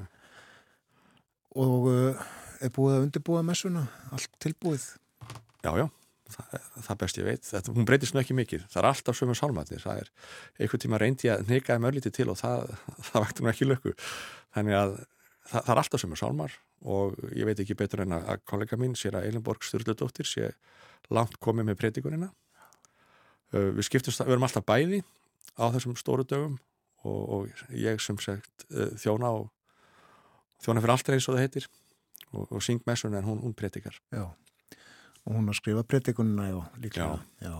Og 1.61 1.89
uh, 1.91 2.27
er 2.63 2.71
búið 2.75 2.97
að 2.97 3.05
undirbúa 3.07 3.43
messuna, 3.47 3.87
allt 4.15 4.31
tilbúið? 4.43 4.85
Já, 5.65 5.73
já, 5.77 5.87
það, 6.35 6.67
það 6.87 6.99
best 7.03 7.21
ég 7.21 7.29
veit. 7.29 7.45
Þetta, 7.47 7.75
hún 7.77 7.87
breytist 7.89 8.17
nú 8.17 8.23
ekki 8.23 8.37
mikið. 8.39 8.67
Það 8.73 8.83
er 8.83 8.89
alltaf 8.91 9.19
sömur 9.19 9.39
sálmættir. 9.39 9.87
Er 9.93 10.11
einhvern 10.59 10.85
tíma 10.85 11.01
reyndi 11.01 11.31
að 11.33 11.47
neykaði 11.51 11.85
mörlítið 11.85 12.17
til 12.17 12.29
og 12.33 12.41
það, 12.41 12.75
það 13.11 13.27
vektur 13.27 13.47
nú 13.47 13.53
ekki 13.53 13.69
löku. 13.69 13.95
Þannig 14.57 14.79
að 14.81 14.97
það, 14.97 15.61
það 15.61 15.73
er 15.75 15.83
alltaf 15.85 16.05
sömur 16.05 16.21
sálmar 16.21 16.59
og 16.81 17.17
ég 17.37 17.49
veit 17.49 17.61
ekki 17.61 17.77
betur 17.77 18.05
en 18.07 18.17
að 18.17 18.45
kollega 18.49 18.79
mín, 18.81 18.97
sér 18.97 19.19
að 19.19 19.29
Eilenborg 19.29 19.67
Sturldóttir, 19.67 20.29
sé 20.29 20.53
langt 21.13 21.37
komið 21.43 21.69
með 21.69 21.81
breytingunina. 21.83 22.31
Uh, 23.51 23.73
við 23.77 23.89
skiptumst, 23.89 24.23
við 24.23 24.37
erum 24.37 24.47
alltaf 24.47 24.65
bæði 24.65 25.03
á 25.59 25.69
þessum 25.75 25.97
stóru 25.99 26.25
dögum 26.25 26.57
og, 27.03 27.21
og 27.35 27.65
ég 27.75 28.01
sem 28.03 28.19
sagt 28.23 28.67
uh, 28.71 28.93
þjóna 29.01 29.33
og 29.41 29.49
þjóna 30.63 30.83
fyrir 30.85 30.95
alltaf 30.95 31.17
eins 31.17 31.29
og 31.29 31.37
það 31.37 31.45
heitir 31.47 31.67
og, 32.31 32.47
og 32.47 32.63
syng 32.65 32.83
messun 32.87 33.17
en 33.19 33.27
hún, 33.27 33.41
hún 33.43 33.57
pretikar 33.57 33.97
Já, 34.13 34.29
og 35.27 35.37
hún 35.37 35.51
já, 36.51 36.59
líklega 36.83 37.19
já. 37.45 37.57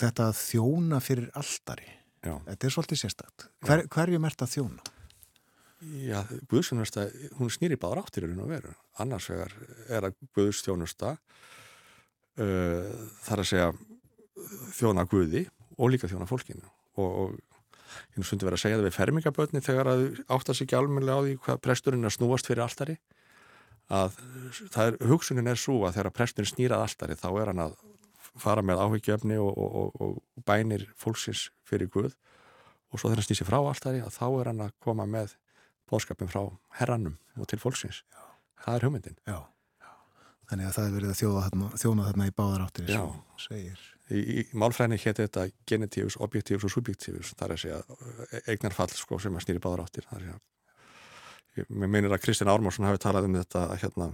Þetta 0.00 0.30
að 0.30 0.38
þjóna 0.38 1.00
fyrir 1.02 1.28
alltari 1.34 1.88
já. 2.22 2.34
þetta 2.46 2.66
er 2.66 2.74
svolítið 2.74 3.02
sérstætt 3.02 3.46
Hver, 3.66 3.84
Hverjum 3.90 4.26
ert 4.28 4.44
að 4.44 4.54
þjóna? 4.56 4.96
Já, 5.80 6.20
Guðsjónusta, 6.50 7.06
hún 7.38 7.48
snýri 7.52 7.78
báður 7.80 8.02
áttir 8.02 8.26
í 8.26 8.28
raun 8.28 8.42
og 8.44 8.50
veru, 8.50 8.74
annars 9.00 9.30
vegar 9.32 9.54
er 9.88 10.10
að 10.10 10.18
Guðstjónusta 10.36 11.14
uh, 11.16 12.90
þar 13.24 13.44
að 13.44 13.48
segja 13.48 13.70
þjóna 14.76 15.06
Guði 15.08 15.46
og 15.78 15.94
líka 15.94 16.10
þjóna 16.10 16.28
fólkinu 16.28 16.66
og, 17.00 17.08
og 17.08 17.38
ég 18.16 18.26
sundi 18.26 18.46
verið 18.46 18.58
að 18.58 18.64
segja 18.64 18.78
það 18.78 18.86
við 18.86 18.96
fermingabötni 18.98 19.64
þegar 19.64 19.90
að 19.94 20.04
áttast 20.28 20.64
ekki 20.64 20.76
almenlega 20.78 21.16
á 21.16 21.24
því 21.24 21.38
hvað 21.46 21.62
presturinn 21.64 22.06
er 22.06 22.14
snúast 22.14 22.50
fyrir 22.50 22.64
alltari 22.66 22.98
að 23.90 24.18
er, 24.78 24.98
hugsunin 25.10 25.50
er 25.50 25.58
svo 25.58 25.80
að 25.86 25.98
þegar 25.98 26.14
presturinn 26.14 26.50
snýrað 26.50 26.84
alltari 26.86 27.18
þá 27.18 27.28
er 27.30 27.52
hann 27.52 27.62
að 27.66 27.76
fara 28.40 28.62
með 28.62 28.82
áhyggjöfni 28.84 29.38
og, 29.42 29.56
og, 29.58 30.00
og 30.00 30.44
bænir 30.46 30.86
fólksins 30.98 31.48
fyrir 31.66 31.90
Guð 31.90 32.12
og 32.90 32.98
svo 32.98 33.08
þegar 33.08 33.22
hann 33.22 33.28
snýsi 33.28 33.46
frá 33.48 33.58
alltari 33.60 34.02
þá 34.06 34.26
er 34.28 34.52
hann 34.52 34.66
að 34.66 34.74
koma 34.82 35.06
með 35.10 35.34
bóðskapin 35.90 36.30
frá 36.30 36.44
herranum 36.78 37.18
og 37.38 37.48
til 37.50 37.58
fólksins 37.62 38.04
Já. 38.06 38.22
það 38.66 38.76
er 38.76 38.86
hugmyndin 38.86 39.18
Já. 39.26 39.40
Þannig 40.50 40.66
að 40.66 40.76
það 40.76 40.86
er 40.86 40.94
verið 40.96 41.10
að 41.12 41.18
þjóna, 41.20 41.66
þjóna 41.78 42.04
þarna 42.08 42.26
í 42.26 42.36
báðar 42.40 42.66
áttir 42.66 42.90
Já. 42.90 43.02
segir 43.38 43.88
Í, 44.10 44.18
í 44.18 44.42
málfræðinni 44.58 44.98
hétti 44.98 45.22
þetta 45.22 45.44
genitífus, 45.70 46.16
objektífus 46.18 46.66
og 46.66 46.72
subjektífus 46.74 47.34
þar 47.38 47.52
er 47.52 47.54
að 47.54 47.60
segja 47.62 48.40
eignarfall 48.50 48.90
sko, 48.90 49.20
sem 49.22 49.36
að 49.38 49.44
snýri 49.44 49.62
báðar 49.62 49.84
áttir 49.84 50.08
þar 50.10 50.24
er 50.24 50.32
að 50.34 50.40
mér 51.68 51.92
meinir 51.92 52.14
að 52.14 52.22
Kristinn 52.24 52.50
Ármarsson 52.50 52.88
hafi 52.88 53.02
talað 53.02 53.28
um 53.28 53.38
þetta 53.40 53.64
hérna 53.80 54.10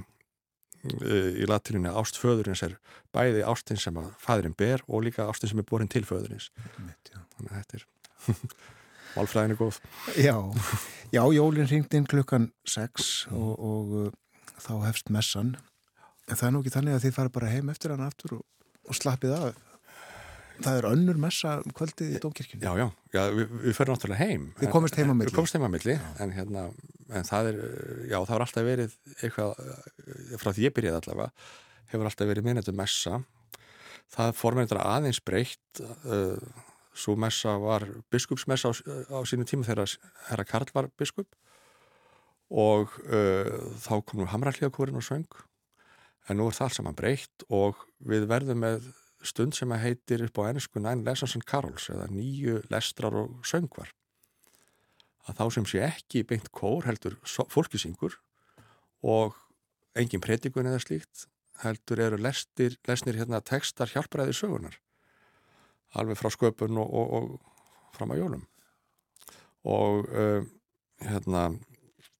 í 0.86 1.46
latininni 1.48 1.90
ástföðurins 1.90 2.62
er 2.66 2.76
bæði 3.14 3.42
ástin 3.48 3.80
sem 3.80 3.96
að 3.98 4.10
fæðurinn 4.22 4.56
ber 4.58 4.82
og 4.86 5.04
líka 5.06 5.26
ástin 5.26 5.50
sem 5.50 5.60
er 5.60 5.66
borin 5.68 5.90
til 5.90 6.04
föðurins. 6.06 6.50
Mitt, 6.78 7.12
þannig 7.36 7.52
að 7.52 7.58
þetta 7.58 7.78
er 7.78 7.86
málfræðinni 9.16 9.58
góð. 9.58 9.80
Já, 10.20 10.36
já 11.14 11.22
Jólinn 11.38 11.70
ringdi 11.70 12.00
inn 12.00 12.08
klukkan 12.10 12.50
6 12.68 13.10
og, 13.32 13.52
og 13.56 13.96
uh, 14.02 14.10
þá 14.62 14.72
hefst 14.86 15.12
messan. 15.14 15.56
En 16.26 16.38
það 16.38 16.48
er 16.48 16.54
nú 16.54 16.62
ekki 16.62 16.74
þannig 16.76 16.98
að 16.98 17.06
þið 17.06 17.16
fara 17.18 17.34
bara 17.38 17.52
heim 17.52 17.72
eftir 17.72 17.94
hann 17.94 18.06
aftur 18.06 18.38
og, 18.40 18.44
og 18.86 18.98
slappið 18.98 19.36
af 19.38 19.64
Það 20.64 20.78
er 20.78 20.88
önnur 20.88 21.20
messa 21.20 21.54
um 21.62 21.74
kvöldið 21.76 22.16
í 22.16 22.20
Dómkirkjunni. 22.22 22.64
Já, 22.64 22.72
já, 22.80 22.86
já 23.14 23.22
við, 23.36 23.54
við 23.66 23.76
förum 23.76 23.96
náttúrulega 23.96 24.28
heim. 24.28 24.44
Við 24.60 24.72
komumst 24.72 24.98
heim 24.98 25.12
að 25.12 25.18
milli. 25.20 25.30
Við 25.30 25.36
komumst 25.36 25.56
heim 25.56 25.66
að 25.66 25.72
milli, 25.74 25.96
en 26.24 26.34
hérna, 26.36 26.64
en 27.20 27.28
það 27.28 27.50
er, 27.50 27.58
já, 28.10 28.16
það 28.18 28.32
var 28.34 28.44
alltaf 28.46 28.68
verið 28.68 28.98
eitthvað, 29.16 29.64
frá 30.42 30.50
því 30.50 30.66
ég 30.66 30.76
byrjaði 30.76 31.00
allavega, 31.02 31.48
hefur 31.92 32.10
alltaf 32.10 32.30
verið 32.32 32.48
minnættu 32.48 32.76
messa. 32.76 33.20
Það 34.16 34.36
formið 34.38 34.76
aðeins 34.80 35.22
breytt, 35.26 35.82
uh, 36.06 36.36
svo 36.96 37.16
messa 37.20 37.56
var 37.60 37.84
biskupsmessa 38.12 38.70
á, 38.70 38.72
á 39.12 39.18
sínu 39.28 39.44
tíma 39.48 39.66
þegar 39.66 39.98
herra 40.30 40.46
Karl 40.48 40.70
var 40.72 40.88
biskup 40.96 41.28
og 42.46 42.94
uh, 43.10 43.74
þá 43.82 43.94
kom 44.06 44.22
nú 44.22 44.28
Hamrallíðakórin 44.30 44.98
og 44.98 45.04
söng, 45.04 45.26
en 46.30 46.38
nú 46.38 46.46
er 46.46 46.56
það 46.56 46.68
alls 46.68 46.78
saman 46.78 46.98
breytt 46.98 47.46
og 47.50 47.82
við 48.06 48.28
verðum 48.30 48.62
með 48.62 48.86
stund 49.28 49.56
sem 49.56 49.72
að 49.74 49.82
heitir 49.84 50.24
upp 50.26 50.40
á 50.40 50.48
ennsku 50.50 50.80
Nine 50.80 51.04
Lessons 51.06 51.36
and 51.38 51.46
Carols 51.48 51.88
eða 51.92 52.08
nýju 52.12 52.62
lestrar 52.72 53.16
og 53.18 53.40
söngvar. 53.46 53.92
Að 55.26 55.40
þá 55.40 55.44
sem 55.56 55.66
sé 55.66 55.82
ekki 55.86 56.22
beint 56.28 56.52
kór 56.54 56.86
heldur 56.86 57.18
fólkisingur 57.26 58.18
og 59.02 59.36
engin 59.98 60.22
predikun 60.22 60.68
eða 60.70 60.82
slíkt 60.84 61.26
heldur 61.62 62.02
eru 62.04 62.18
lestir, 62.20 62.76
lesnir 62.86 63.16
hérna 63.16 63.40
textar 63.40 63.90
hjálparæði 63.90 64.34
sögunar 64.36 64.76
alveg 65.96 66.18
frá 66.18 66.30
sköpun 66.32 66.80
og, 66.82 66.90
og, 66.90 67.14
og 67.16 67.96
fram 67.96 68.12
að 68.12 68.20
jólum. 68.20 68.44
Og 69.66 70.10
uh, 70.12 70.42
hérna 71.02 71.48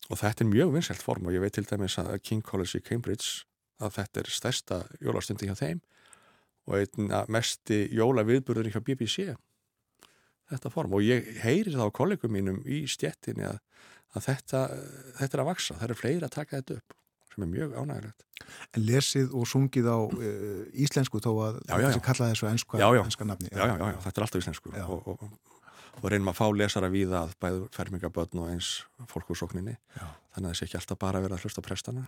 og 0.07 0.21
þetta 0.21 0.45
er 0.45 0.51
mjög 0.51 0.73
vinnselt 0.77 1.03
form 1.03 1.27
og 1.27 1.35
ég 1.35 1.43
veit 1.43 1.57
til 1.57 1.67
dæmis 1.67 1.99
að 1.99 2.17
King 2.23 2.45
College 2.47 2.79
í 2.79 2.85
Cambridge 2.87 3.47
að 3.83 3.99
þetta 3.99 4.23
er 4.23 4.33
stærsta 4.33 4.79
jólastundi 5.03 5.49
hjá 5.49 5.57
þeim 5.59 5.81
og 6.67 6.79
einna 6.81 7.25
mesti 7.33 7.85
jólaviðburður 7.95 8.71
hjá 8.75 8.81
BBC 8.83 9.33
þetta 10.51 10.71
form. 10.71 10.99
Og 10.99 11.07
ég 11.07 11.27
heyri 11.43 11.75
það 11.75 11.91
á 11.91 11.97
kollegum 11.99 12.35
mínum 12.35 12.61
í 12.63 12.85
stjettinni 12.91 13.47
að, 13.49 13.59
að 14.15 14.29
þetta, 14.29 14.63
þetta 15.19 15.37
er 15.37 15.43
að 15.43 15.51
vaksa, 15.51 15.79
það 15.79 15.89
eru 15.89 15.99
fleiri 16.03 16.27
að 16.27 16.37
taka 16.39 16.61
þetta 16.61 16.79
upp 16.81 16.97
sem 17.37 17.45
er 17.45 17.53
mjög 17.53 17.75
ánægilegt 17.77 18.25
En 18.77 18.85
lesið 18.85 19.35
og 19.37 19.49
sungið 19.49 19.89
á 19.89 19.99
uh, 19.99 20.63
íslensku 20.85 21.21
þó 21.25 21.31
að 21.47 21.59
þessi 21.69 22.01
kallaði 22.05 22.35
þessu 22.35 22.49
ennska, 22.51 22.81
ennska 23.03 23.27
nafni 23.29 23.51
já, 23.51 23.61
já, 23.61 23.75
já, 23.75 23.87
já, 23.93 23.99
þetta 24.05 24.21
er 24.21 24.27
alltaf 24.27 24.43
íslensku. 24.43 24.73
Og, 24.85 25.09
og, 25.13 25.25
og 26.03 26.07
reynum 26.13 26.31
að 26.33 26.39
fá 26.39 26.47
lesara 26.53 26.91
við 26.93 27.15
að 27.17 27.33
bæðu 27.43 27.67
fermingabötn 27.77 28.43
og 28.43 28.53
eins 28.53 28.71
fólkúsókninni 29.13 29.77
þannig 29.97 30.43
að 30.43 30.49
það 30.51 30.59
sé 30.61 30.69
ekki 30.69 30.79
alltaf 30.81 31.01
bara 31.03 31.21
að 31.21 31.27
vera 31.29 31.39
að 31.39 31.47
hlusta 31.47 31.65
prestana. 31.65 32.07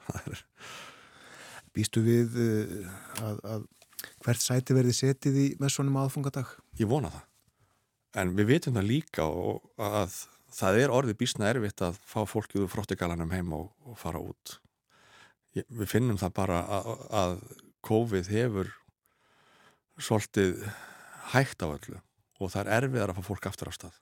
Býstu 1.77 2.05
við 2.05 2.39
uh, 2.45 2.95
að, 3.25 3.43
að 3.57 3.67
hvert 4.25 4.43
sæti 4.43 4.77
verði 4.77 4.95
setið 4.97 5.39
í 5.43 5.47
með 5.61 5.75
svonum 5.75 5.99
aðfungadag? 6.03 6.51
Ég 6.79 6.91
vona 6.91 7.13
það. 7.15 7.25
En 8.23 8.35
við 8.39 8.51
vitum 8.53 8.77
það 8.79 8.89
líka 8.89 9.27
að 9.29 10.19
það 10.59 10.81
er 10.83 10.95
orðið 10.95 11.21
bísna 11.21 11.51
erfitt 11.51 11.83
að 11.85 11.99
fá 12.09 12.23
fólkið 12.27 12.65
úr 12.65 12.73
fróttigalanum 12.73 13.33
heim 13.35 13.53
og, 13.57 13.71
og 13.85 13.99
fara 14.01 14.23
út. 14.23 14.59
Ég, 15.57 15.67
við 15.69 15.91
finnum 15.91 16.21
það 16.21 16.35
bara 16.39 16.61
að, 16.79 16.93
að 17.23 17.35
COVID 17.89 18.31
hefur 18.33 18.73
svolítið 19.99 20.63
hægt 21.35 21.63
á 21.63 21.69
öllu 21.69 22.01
og 22.39 22.53
það 22.55 22.63
er 22.63 22.73
erfiðar 22.79 23.13
að 23.13 23.19
fá 23.19 23.29
fólk 23.29 23.49
aftur 23.51 23.71
á 23.71 23.75
stað. 23.75 23.97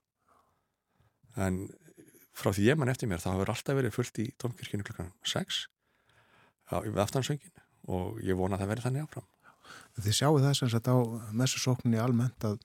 En 1.37 1.65
frá 2.37 2.53
því 2.53 2.69
ég 2.71 2.79
mann 2.79 2.93
eftir 2.93 3.09
mér 3.11 3.23
þá 3.23 3.33
hefur 3.33 3.53
alltaf 3.53 3.79
verið 3.79 3.97
fullt 3.97 4.21
í 4.23 4.27
domkirkinu 4.41 4.87
klukkan 4.87 5.13
6 5.25 5.63
á, 6.73 6.85
við 6.85 7.01
aftansöngin 7.01 7.65
og 7.93 8.21
ég 8.25 8.39
vona 8.39 8.57
að 8.57 8.65
það 8.65 8.73
verði 8.73 8.87
þannig 8.87 9.07
áfram. 9.07 9.29
Þið 9.97 10.17
sjáu 10.19 10.37
það 10.43 10.55
sem 10.59 10.71
sagt 10.73 10.91
á 10.93 10.97
messusókninni 11.33 12.01
almennt 12.03 12.45
að 12.45 12.59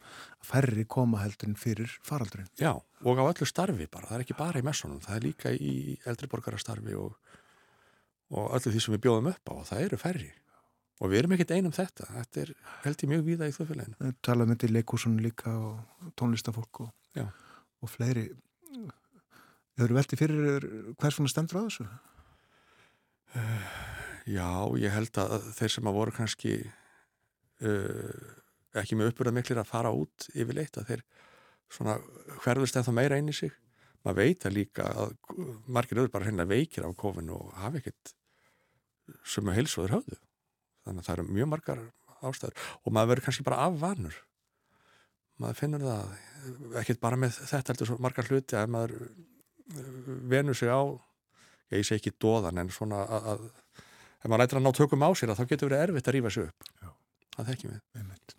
færri 0.44 0.84
koma 0.84 1.22
heldurinn 1.22 1.56
fyrir 1.60 1.94
faraldurinn. 2.04 2.50
Já, 2.60 2.74
og 2.76 3.22
á 3.22 3.24
öllu 3.24 3.48
starfi 3.48 3.88
bara, 3.88 4.10
það 4.10 4.18
er 4.18 4.26
ekki 4.26 4.40
bara 4.40 4.60
í 4.60 4.66
messunum, 4.68 5.00
það 5.04 5.16
er 5.16 5.26
líka 5.30 5.54
í 5.56 5.96
eldriborgarastarfi 6.12 6.98
og, 7.00 7.16
og 8.36 8.52
öllu 8.58 8.74
því 8.76 8.84
sem 8.84 8.96
við 8.98 9.04
bjóðum 9.06 9.32
upp 9.32 9.52
á 9.52 9.54
og 9.56 9.68
það 9.70 9.86
eru 9.88 10.02
færri. 10.02 10.32
Og 11.02 11.10
við 11.10 11.22
erum 11.22 11.34
ekkert 11.38 11.56
einum 11.56 11.74
þetta, 11.74 12.06
þetta 12.12 12.42
er 12.44 12.52
held 12.84 13.04
ég 13.06 13.10
mjög 13.10 13.24
víða 13.26 13.48
í 13.50 13.56
þjóðfélaginu. 13.56 13.98
Það 14.02 14.20
talaðum 14.28 14.54
þetta 14.54 14.68
í 14.68 14.76
leikúsunum 14.76 15.24
líka 15.24 15.54
og 15.56 16.12
tónlistafólk 16.20 16.84
og, 16.84 16.92
og 17.82 17.90
fleiri. 17.90 18.28
Þau 19.80 19.86
eru 19.88 19.98
veldi 19.98 20.20
fyrir 20.20 20.68
hvers 21.00 21.18
svona 21.18 21.32
stendur 21.32 21.58
á 21.58 21.66
þessu? 21.66 21.88
Uh, 23.32 23.72
já, 24.28 24.52
ég 24.84 24.94
held 24.94 25.18
að 25.24 25.50
þeir 25.56 25.74
sem 25.74 25.90
að 25.90 25.98
voru 25.98 26.14
kannski 26.14 26.54
uh, 27.66 28.80
ekki 28.82 28.98
með 28.98 29.12
uppbúrað 29.12 29.38
miklir 29.40 29.62
að 29.62 29.70
fara 29.72 29.92
út 29.96 30.30
yfirleitt 30.34 30.80
að 30.80 30.90
þeir 30.92 31.04
svona 31.72 31.98
hverðust 32.44 32.80
ennþá 32.80 32.96
meira 32.96 33.20
inn 33.22 33.32
í 33.32 33.36
sig. 33.36 33.54
Maður 34.02 34.18
veit 34.24 34.46
að 34.48 34.58
líka 34.58 34.88
að 34.98 35.14
margir 35.70 36.02
öður 36.02 36.14
bara 36.16 36.28
hérna 36.28 36.48
veikir 36.50 36.88
á 36.88 36.90
kofinu 36.98 37.38
og 37.38 37.54
hafa 37.62 37.82
ekkert 37.82 38.16
að 39.38 39.56
heilsóður 39.60 39.98
höfðu. 40.00 40.20
Þannig 40.86 41.04
að 41.04 41.08
það 41.08 41.16
eru 41.18 41.38
mjög 41.38 41.50
margar 41.52 41.82
ástæður. 42.22 42.68
Og 42.82 42.94
maður 42.96 43.12
verður 43.12 43.28
kannski 43.28 43.46
bara 43.46 43.64
afvanur 43.68 44.18
maður 45.42 45.60
finnur 45.60 45.86
það 45.86 46.82
ekkert 46.82 47.02
bara 47.02 47.20
með 47.20 47.38
þetta 47.40 47.74
heldur 47.74 47.90
svo 47.90 47.98
margar 48.04 48.30
hluti 48.30 48.58
að 48.58 48.74
maður 48.76 48.96
venur 50.32 50.58
sig 50.58 50.72
á 50.72 50.82
ég 51.72 51.88
segi 51.88 52.02
ekki 52.02 52.18
dóðan 52.22 52.62
en 52.62 52.72
svona 52.74 53.04
að 53.06 53.46
ef 53.48 54.28
maður 54.28 54.44
lætir 54.44 54.60
að 54.60 54.66
ná 54.66 54.74
tökum 54.78 55.06
á 55.08 55.10
sér 55.18 55.34
þá 55.38 55.46
getur 55.50 55.72
verið 55.72 55.86
erfitt 55.88 56.10
að 56.10 56.18
rýfa 56.18 56.34
sig 56.36 56.50
upp. 56.50 56.68
Já. 56.82 56.90
Það 57.42 57.52
þekkjum 57.52 57.74
við. 57.76 57.84
Einmitt. 58.00 58.36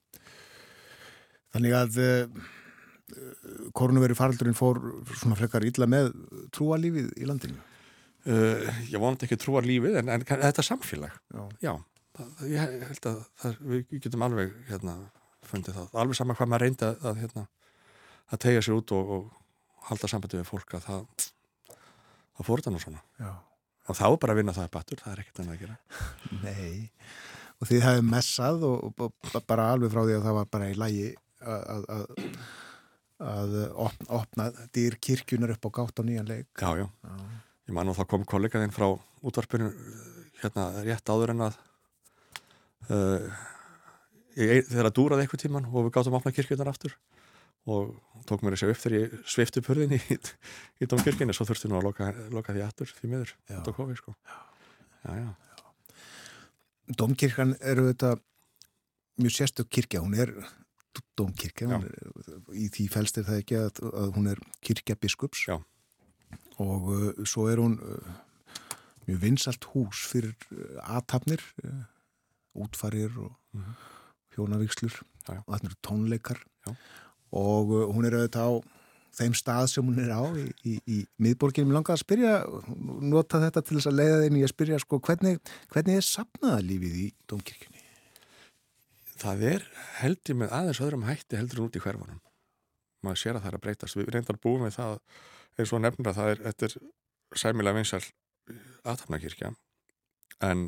Þannig 1.52 1.76
að 1.76 2.00
uh, 2.06 2.48
korunveru 3.76 4.16
faraldurinn 4.16 4.56
fór 4.56 4.80
svona 5.12 5.36
frekar 5.36 5.66
illa 5.68 5.88
með 5.90 6.12
trúalífið 6.56 7.12
í 7.20 7.28
landinu? 7.28 7.60
Uh, 8.22 8.68
Ég 8.88 9.00
vonandi 9.02 9.26
ekki 9.26 9.40
trúalífið 9.42 9.98
en, 10.00 10.12
en 10.14 10.26
þetta 10.30 10.64
samfélag. 10.64 11.16
Já, 11.34 11.42
Já 11.66 11.74
það, 12.16 12.32
ég 12.52 12.86
held 12.88 13.08
að 13.10 13.20
það, 13.42 13.60
við 13.72 13.94
getum 14.04 14.24
alveg 14.26 14.56
hérna, 14.68 14.96
fundið 15.48 15.78
það, 15.78 15.94
alveg 16.02 16.18
sama 16.18 16.36
hvað 16.38 16.50
maður 16.52 16.66
reyndi 16.66 16.88
að, 16.88 17.06
að, 17.08 17.20
hérna, 17.22 17.44
að 18.32 18.42
tegja 18.46 18.64
sér 18.64 18.78
út 18.78 18.94
og, 18.96 19.12
og 19.16 19.86
halda 19.88 20.10
sambandi 20.10 20.40
við 20.40 20.50
fólk 20.50 20.76
að 20.78 20.86
það 20.88 21.30
það 22.32 22.48
fór 22.48 22.62
þetta 22.62 22.74
nú 22.74 22.82
svona. 22.82 23.02
Já. 23.20 23.32
og 23.90 23.98
þá 23.98 24.06
bara 24.22 24.34
að 24.34 24.40
vinna 24.40 24.56
það 24.56 24.68
er 24.68 24.74
batur, 24.76 25.02
það 25.02 25.12
er 25.12 25.22
ekkert 25.22 25.42
annað 25.42 25.56
að 25.56 25.62
gera. 25.64 25.76
Nei, 26.46 26.90
og 27.62 27.70
þið 27.70 27.84
hefði 27.86 28.06
messað 28.08 28.66
og, 28.66 29.04
og 29.06 29.38
bara 29.46 29.70
alveg 29.72 29.92
frá 29.92 30.02
því 30.02 30.16
að 30.18 30.26
það 30.26 30.36
var 30.40 30.48
bara 30.56 30.70
í 30.72 30.78
lægi 30.78 31.08
að, 31.42 31.84
að, 31.94 32.32
að 33.32 33.54
opna, 33.84 34.08
opna 34.18 34.48
dýr 34.74 34.98
kirkjunar 35.02 35.54
upp 35.54 35.68
á 35.70 35.74
gátt 35.78 36.02
á 36.02 36.06
nýjan 36.06 36.28
leik. 36.28 36.50
Já, 36.58 36.74
já, 36.82 36.86
já. 36.90 37.14
ég 37.70 37.76
man 37.76 37.92
og 37.92 37.98
þá 37.98 38.04
kom 38.10 38.26
kollegaðinn 38.28 38.74
frá 38.74 38.88
útvarpinu 39.22 39.70
hérna 40.42 40.66
rétt 40.82 41.14
áður 41.14 41.36
en 41.36 41.46
að 41.46 41.58
uh, 42.90 43.30
ég, 44.34 44.66
þegar 44.66 44.90
að 44.90 44.96
dúraði 44.98 45.26
eitthvað 45.26 45.44
tíman 45.44 45.70
og 45.70 45.86
við 45.86 45.94
gáttum 45.94 46.16
að 46.16 46.22
opna 46.22 46.34
kirkjunar 46.34 46.72
aftur 46.72 46.98
og 47.70 47.94
tók 48.26 48.42
mér 48.42 48.56
þessi 48.56 48.72
upp 48.74 48.82
þegar 48.82 48.98
ég 48.98 49.14
svifti 49.30 49.62
upp 49.62 49.70
hurðin 49.70 49.94
í, 49.94 50.00
í 50.82 50.90
domkirkina 50.90 51.36
svo 51.36 51.46
þurfti 51.46 51.70
nú 51.70 51.78
að 51.78 51.92
loka, 51.92 52.10
loka 52.34 52.56
því 52.56 52.66
aftur 52.66 52.90
því 52.98 53.14
miður 53.14 53.36
á 53.54 53.70
kofi 53.70 53.98
sko. 54.02 54.16
Já, 55.06 55.14
já. 55.14 55.51
Domkirkan 56.88 57.54
eru 57.60 57.86
þetta 57.90 58.16
mjög 59.22 59.36
sérstök 59.36 59.68
kirkja, 59.70 60.02
hún 60.02 60.16
er 60.18 60.32
domkirkja, 61.16 61.68
hún 61.70 61.86
er, 61.86 62.40
í 62.56 62.68
því 62.72 62.88
fælst 62.92 63.20
er 63.20 63.28
það 63.28 63.40
ekki 63.42 63.58
að, 63.60 63.80
að 63.92 64.10
hún 64.16 64.28
er 64.32 64.42
kirkja 64.64 64.96
biskups 65.00 65.46
já. 65.46 65.56
og 66.60 66.90
uh, 66.92 67.06
svo 67.28 67.46
er 67.52 67.62
hún 67.62 67.78
uh, 67.80 68.12
mjög 69.06 69.22
vinsalt 69.22 69.68
hús 69.72 70.02
fyrir 70.10 70.34
uh, 70.50 70.82
aðtapnir 70.98 71.44
útfarir 72.52 73.12
og 73.16 73.32
mm 73.52 73.62
-hmm. 73.62 73.74
hjónavíkslur 74.34 75.00
og 75.28 75.48
þarna 75.48 75.68
eru 75.70 75.78
tónleikar. 75.82 76.38
Já. 76.66 76.76
Og 77.32 77.70
uh, 77.70 77.94
hún 77.94 78.04
er 78.04 78.12
auðvitað 78.12 78.48
á 78.48 78.52
þeim 79.18 79.36
stað 79.36 79.66
sem 79.72 79.86
hún 79.86 80.00
er 80.02 80.12
á 80.12 80.22
í, 80.38 80.46
í, 80.64 80.74
í 80.88 80.98
miðborginum. 81.22 81.72
Ég 81.72 81.78
langaði 81.78 81.98
að 81.98 82.02
spyrja, 82.02 82.34
nota 83.12 83.40
þetta 83.42 83.62
til 83.66 83.76
þess 83.78 83.90
að 83.90 83.98
leiða 84.00 84.20
þeim 84.22 84.38
í 84.38 84.44
að 84.46 84.52
spyrja 84.54 84.80
sko, 84.82 85.00
hvernig, 85.08 85.52
hvernig 85.74 86.00
er 86.00 86.06
sapnaða 86.06 86.62
lífið 86.68 86.98
í 87.02 87.06
domkirkjunni? 87.30 87.84
Það 89.22 89.44
er 89.52 89.66
heldur 90.00 90.38
með 90.40 90.56
aðeins 90.58 90.82
öðrum 90.82 91.06
hætti 91.06 91.38
heldur 91.38 91.66
út 91.66 91.76
í 91.78 91.82
hverfanum. 91.84 92.22
Maður 93.02 93.20
sér 93.20 93.36
að 93.36 93.44
það 93.44 93.52
er 93.52 93.58
að 93.58 93.64
breytast. 93.66 93.98
Við 93.98 94.10
reyndar 94.14 94.40
búum 94.42 94.64
við 94.66 94.76
það 94.78 94.96
eins 95.58 95.74
og 95.74 95.82
nefnir 95.82 96.10
að 96.10 96.18
það 96.18 96.32
er, 96.32 96.42
þetta 96.48 96.68
er 96.68 96.76
sæmilega 97.42 97.78
vinsal 97.78 98.02
aðtapnakirkja 98.88 99.52
en 100.42 100.64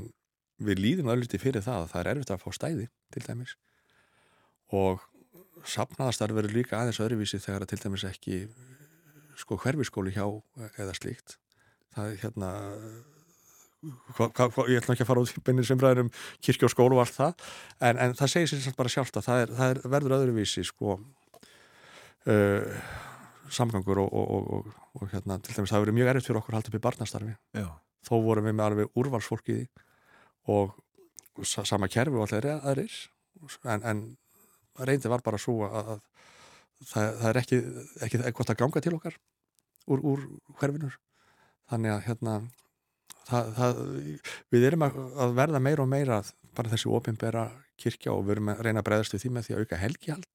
við 0.64 0.82
líðum 0.82 1.10
ölliti 1.14 1.40
fyrir 1.42 1.64
það 1.64 1.84
að 1.84 1.90
það 1.92 2.00
er 2.00 2.10
erfitt 2.12 2.32
að 2.34 2.42
fá 2.44 2.50
stæði 2.54 2.86
til 3.14 3.24
dæmis 3.24 3.56
og 4.74 5.02
sapnaðastarf 5.68 6.36
verður 6.36 6.58
líka 6.58 6.80
aðeins 6.80 7.00
öðruvísi 7.02 7.40
þegar 7.42 7.64
að 7.64 7.72
til 7.72 7.80
dæmis 7.84 8.06
ekki 8.08 8.38
sko 9.40 9.58
hverfiskóli 9.60 10.14
hjá 10.14 10.26
eða 10.78 10.94
slíkt 10.96 11.38
það 11.94 12.10
er 12.10 12.20
hérna 12.22 12.50
hva, 14.16 14.28
hva, 14.32 14.66
ég 14.70 14.80
ætla 14.80 14.94
ekki 14.94 15.04
að 15.04 15.10
fara 15.10 15.24
út 15.24 15.32
í 15.32 15.42
beinir 15.44 15.66
sem 15.68 15.80
ræður 15.80 16.04
um 16.04 16.12
kirkja 16.44 16.68
og 16.68 16.72
skólu 16.72 16.98
og 16.98 17.04
allt 17.04 17.16
það 17.16 17.48
en, 17.88 18.00
en 18.00 18.14
það 18.18 18.32
segir 18.32 18.52
sér 18.52 18.76
bara 18.78 18.92
sjálft 18.92 19.18
að 19.20 19.26
það, 19.28 19.42
er, 19.42 19.54
það 19.58 19.74
er 19.74 19.82
verður 19.96 20.16
öðruvísi 20.18 20.64
sko 20.68 20.96
uh, 20.96 22.84
samgangur 23.52 24.00
og, 24.04 24.12
og, 24.12 24.52
og, 24.58 24.70
og 25.00 25.10
hérna 25.12 25.38
til 25.44 25.56
dæmis 25.56 25.72
það 25.72 25.84
verður 25.84 25.98
mjög 26.00 26.12
erfitt 26.12 26.28
fyrir 26.28 26.40
okkur 26.40 26.54
að 26.54 26.60
halda 26.60 26.72
upp 26.72 26.78
í 26.78 26.84
barnastarfi 26.86 27.34
Já. 27.60 27.68
þó 28.08 28.14
vorum 28.24 28.48
við 28.48 28.56
með 28.56 28.66
alveg 28.68 29.00
úrvalsfólkiði 29.02 29.66
og 30.54 30.76
sama 31.44 31.90
kerfi 31.90 32.18
og 32.18 32.28
allir 32.28 32.52
aðrir 32.54 32.98
en, 33.68 33.82
en 33.82 34.04
reyndi 34.82 35.10
var 35.12 35.22
bara 35.24 35.40
svo 35.40 35.60
að, 35.68 35.94
að 35.94 36.02
það, 36.90 37.08
það 37.20 37.30
er 37.30 37.40
ekki, 37.40 37.62
ekki 38.06 38.20
eitthvað 38.20 38.52
að 38.54 38.60
ganga 38.62 38.84
til 38.84 38.94
okkar 38.98 39.18
úr, 39.86 40.04
úr 40.04 40.24
hverfinur 40.60 40.98
þannig 41.70 41.94
að 41.94 42.06
hérna 42.08 42.36
það, 43.28 43.50
það, 43.58 43.82
við 44.52 44.66
erum 44.70 44.86
að, 44.86 44.98
að 45.24 45.36
verða 45.38 45.62
meira 45.64 45.84
og 45.84 45.90
meira 45.90 46.20
bara 46.54 46.72
þessi 46.72 46.90
ofinbera 46.92 47.48
kirkja 47.80 48.14
og 48.14 48.26
við 48.26 48.36
erum 48.36 48.52
að 48.52 48.62
reyna 48.66 48.82
að 48.82 48.88
breyðast 48.88 49.16
við 49.16 49.24
því 49.24 49.32
með 49.34 49.46
því 49.46 49.54
að 49.54 49.64
auka 49.64 49.80
helgihald. 49.80 50.28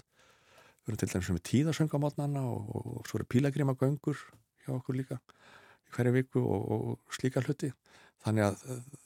Við 0.79 0.91
erum 0.91 0.99
til 0.99 1.09
dæmis 1.13 1.31
með 1.35 1.45
tíðasöngamotnana 1.49 2.43
og, 2.49 2.73
og, 2.75 2.89
og 2.99 3.07
svo 3.07 3.19
eru 3.19 3.29
pílagrima 3.31 3.75
göngur 3.79 4.19
hjá 4.65 4.73
okkur 4.75 4.99
líka 4.99 5.19
í 5.19 5.93
hverju 5.95 6.15
viku 6.17 6.43
og, 6.43 6.67
og 6.75 7.15
slíka 7.15 7.43
hluti. 7.45 7.71
Þannig 8.25 8.49
að 8.49 8.65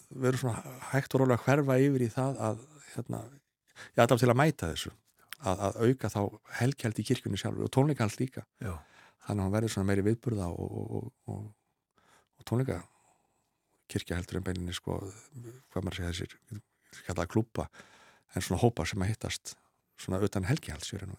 við 0.09 0.29
erum 0.31 0.41
svona 0.41 0.75
hægt 0.89 1.13
og 1.13 1.23
rólega 1.23 1.43
hverfa 1.45 1.79
yfir 1.84 2.07
í 2.07 2.11
það 2.13 2.41
að 2.49 2.65
hérna, 2.95 3.21
ég 3.93 4.03
aðdátt 4.03 4.23
til 4.23 4.31
að 4.31 4.39
mæta 4.39 4.71
þessu 4.73 4.93
að, 5.43 5.63
að 5.67 5.79
auka 5.87 6.11
þá 6.13 6.19
helgjald 6.59 6.99
í 6.99 7.05
kirkunni 7.09 7.39
sjálfur 7.39 7.67
og 7.67 7.73
tónleikahald 7.75 8.19
líka. 8.21 8.45
Já. 8.63 8.75
þannig 9.27 9.39
að 9.39 9.45
hann 9.45 9.55
verður 9.55 9.73
svona 9.75 9.89
meiri 9.89 10.05
viðburða 10.07 10.49
og, 10.51 10.77
og, 10.97 11.09
og, 11.31 11.43
og 12.39 12.47
tónleika 12.49 12.81
kirkja 13.91 14.17
heldur 14.17 14.39
en 14.39 14.47
beininni 14.47 14.75
sko, 14.75 14.99
hvað 15.71 15.83
maður 15.85 15.99
segja 15.99 16.13
þessir 16.13 16.63
kallaða 17.07 17.31
klúpa, 17.31 17.67
en 18.33 18.45
svona 18.45 18.61
hópa 18.61 18.85
sem 18.87 19.01
að 19.03 19.13
hittast 19.13 19.55
svona 19.99 20.21
utan 20.23 20.47
helgjald 20.49 20.85
sér 20.85 21.07
en 21.07 21.15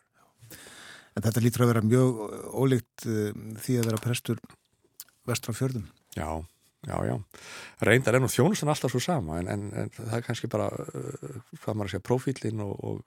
En 1.14 1.22
þetta 1.22 1.42
lítur 1.44 1.62
að 1.62 1.70
vera 1.70 1.84
mjög 1.86 2.16
ólíkt 2.58 3.06
uh, 3.06 3.28
því 3.62 3.78
að 3.78 3.88
vera 3.88 4.02
prestur 4.02 4.40
vestra 5.28 5.54
fjörðum. 5.54 5.86
Já, 6.18 6.26
já, 6.88 6.96
já. 7.06 7.14
Reyndar 7.86 8.18
er 8.18 8.24
nú 8.24 8.30
þjónustan 8.32 8.72
alltaf 8.72 8.92
svo 8.92 9.00
sama 9.02 9.38
en, 9.40 9.50
en, 9.52 9.68
en 9.84 9.92
það 9.94 10.16
er 10.18 10.24
kannski 10.26 10.50
bara 10.50 10.66
uh, 10.74 11.36
hvað 11.62 11.78
maður 11.78 11.94
segja, 11.94 12.06
profílin 12.10 12.64
og 12.66 13.04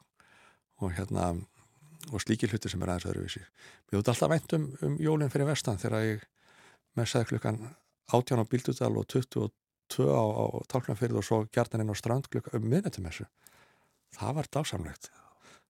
og 0.81 0.93
hérna 0.97 1.33
og 2.13 2.21
slíkir 2.23 2.51
hluti 2.51 2.69
sem 2.71 2.81
er 2.83 2.93
aðeins 2.93 3.09
öðruvísi. 3.09 3.43
Við 3.89 3.99
höfum 3.99 4.11
alltaf 4.13 4.31
vænt 4.31 4.53
um, 4.55 4.67
um 4.85 4.97
jólinn 5.01 5.31
fyrir 5.33 5.49
vestan 5.49 5.79
þegar 5.81 6.05
ég 6.05 6.25
messaði 6.97 7.31
klukkan 7.33 7.59
18 8.13 8.39
á 8.39 8.45
Bíldudal 8.47 8.93
og 8.95 9.07
22 9.11 10.07
á, 10.07 10.23
á 10.23 10.45
Tálknarfyrð 10.71 11.19
og 11.19 11.25
svo 11.27 11.41
gjartan 11.51 11.83
inn 11.83 11.91
á 11.91 11.97
strand 11.97 12.29
klukkan 12.31 12.61
um 12.61 12.69
miðnættumessu 12.69 13.27
það 14.15 14.35
var 14.39 14.51
dásamlegt. 14.53 15.09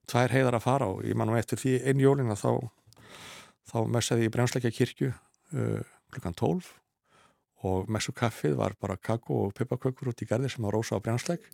Tvær 0.08 0.34
heiðar 0.34 0.58
að 0.60 0.66
fara 0.66 0.90
og 0.92 1.06
ég 1.06 1.18
man 1.18 1.30
nú 1.32 1.38
eftir 1.38 1.60
því 1.60 1.78
einn 1.90 2.04
jólinn 2.04 2.32
að 2.32 2.44
þá 2.44 2.52
þá 3.68 3.78
messaði 3.92 4.28
ég 4.28 4.34
Brjánsleikja 4.36 4.74
kirkju 4.76 5.10
uh, 5.12 5.82
klukkan 6.14 6.38
12 6.38 6.70
og 7.68 7.90
messu 7.92 8.14
kaffið 8.16 8.56
var 8.60 8.78
bara 8.80 9.00
kakko 9.02 9.48
og 9.48 9.56
pippakökur 9.58 10.14
út 10.14 10.22
í 10.24 10.28
gerði 10.30 10.52
sem 10.54 10.64
var 10.64 10.78
rosa 10.78 10.96
á 10.96 11.04
Brjánsleik 11.04 11.50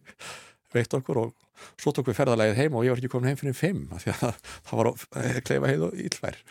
veitt 0.74 0.98
okkur 0.98 1.22
og 1.22 1.34
svo 1.78 1.94
tók 1.94 2.10
við 2.10 2.18
ferðalægið 2.18 2.60
heim 2.60 2.76
og 2.78 2.86
ég 2.86 2.94
var 2.94 3.02
ekki 3.02 3.12
komin 3.14 3.32
heim 3.32 3.40
fyrir 3.40 3.58
fimm 3.58 3.86
af 3.94 4.04
því 4.04 4.14
að 4.14 4.42
það 4.70 4.80
var 4.80 4.92
eh, 5.22 5.40
kleifa 5.46 5.72
heið 5.72 5.88
og 5.88 6.04
ílvær 6.08 6.40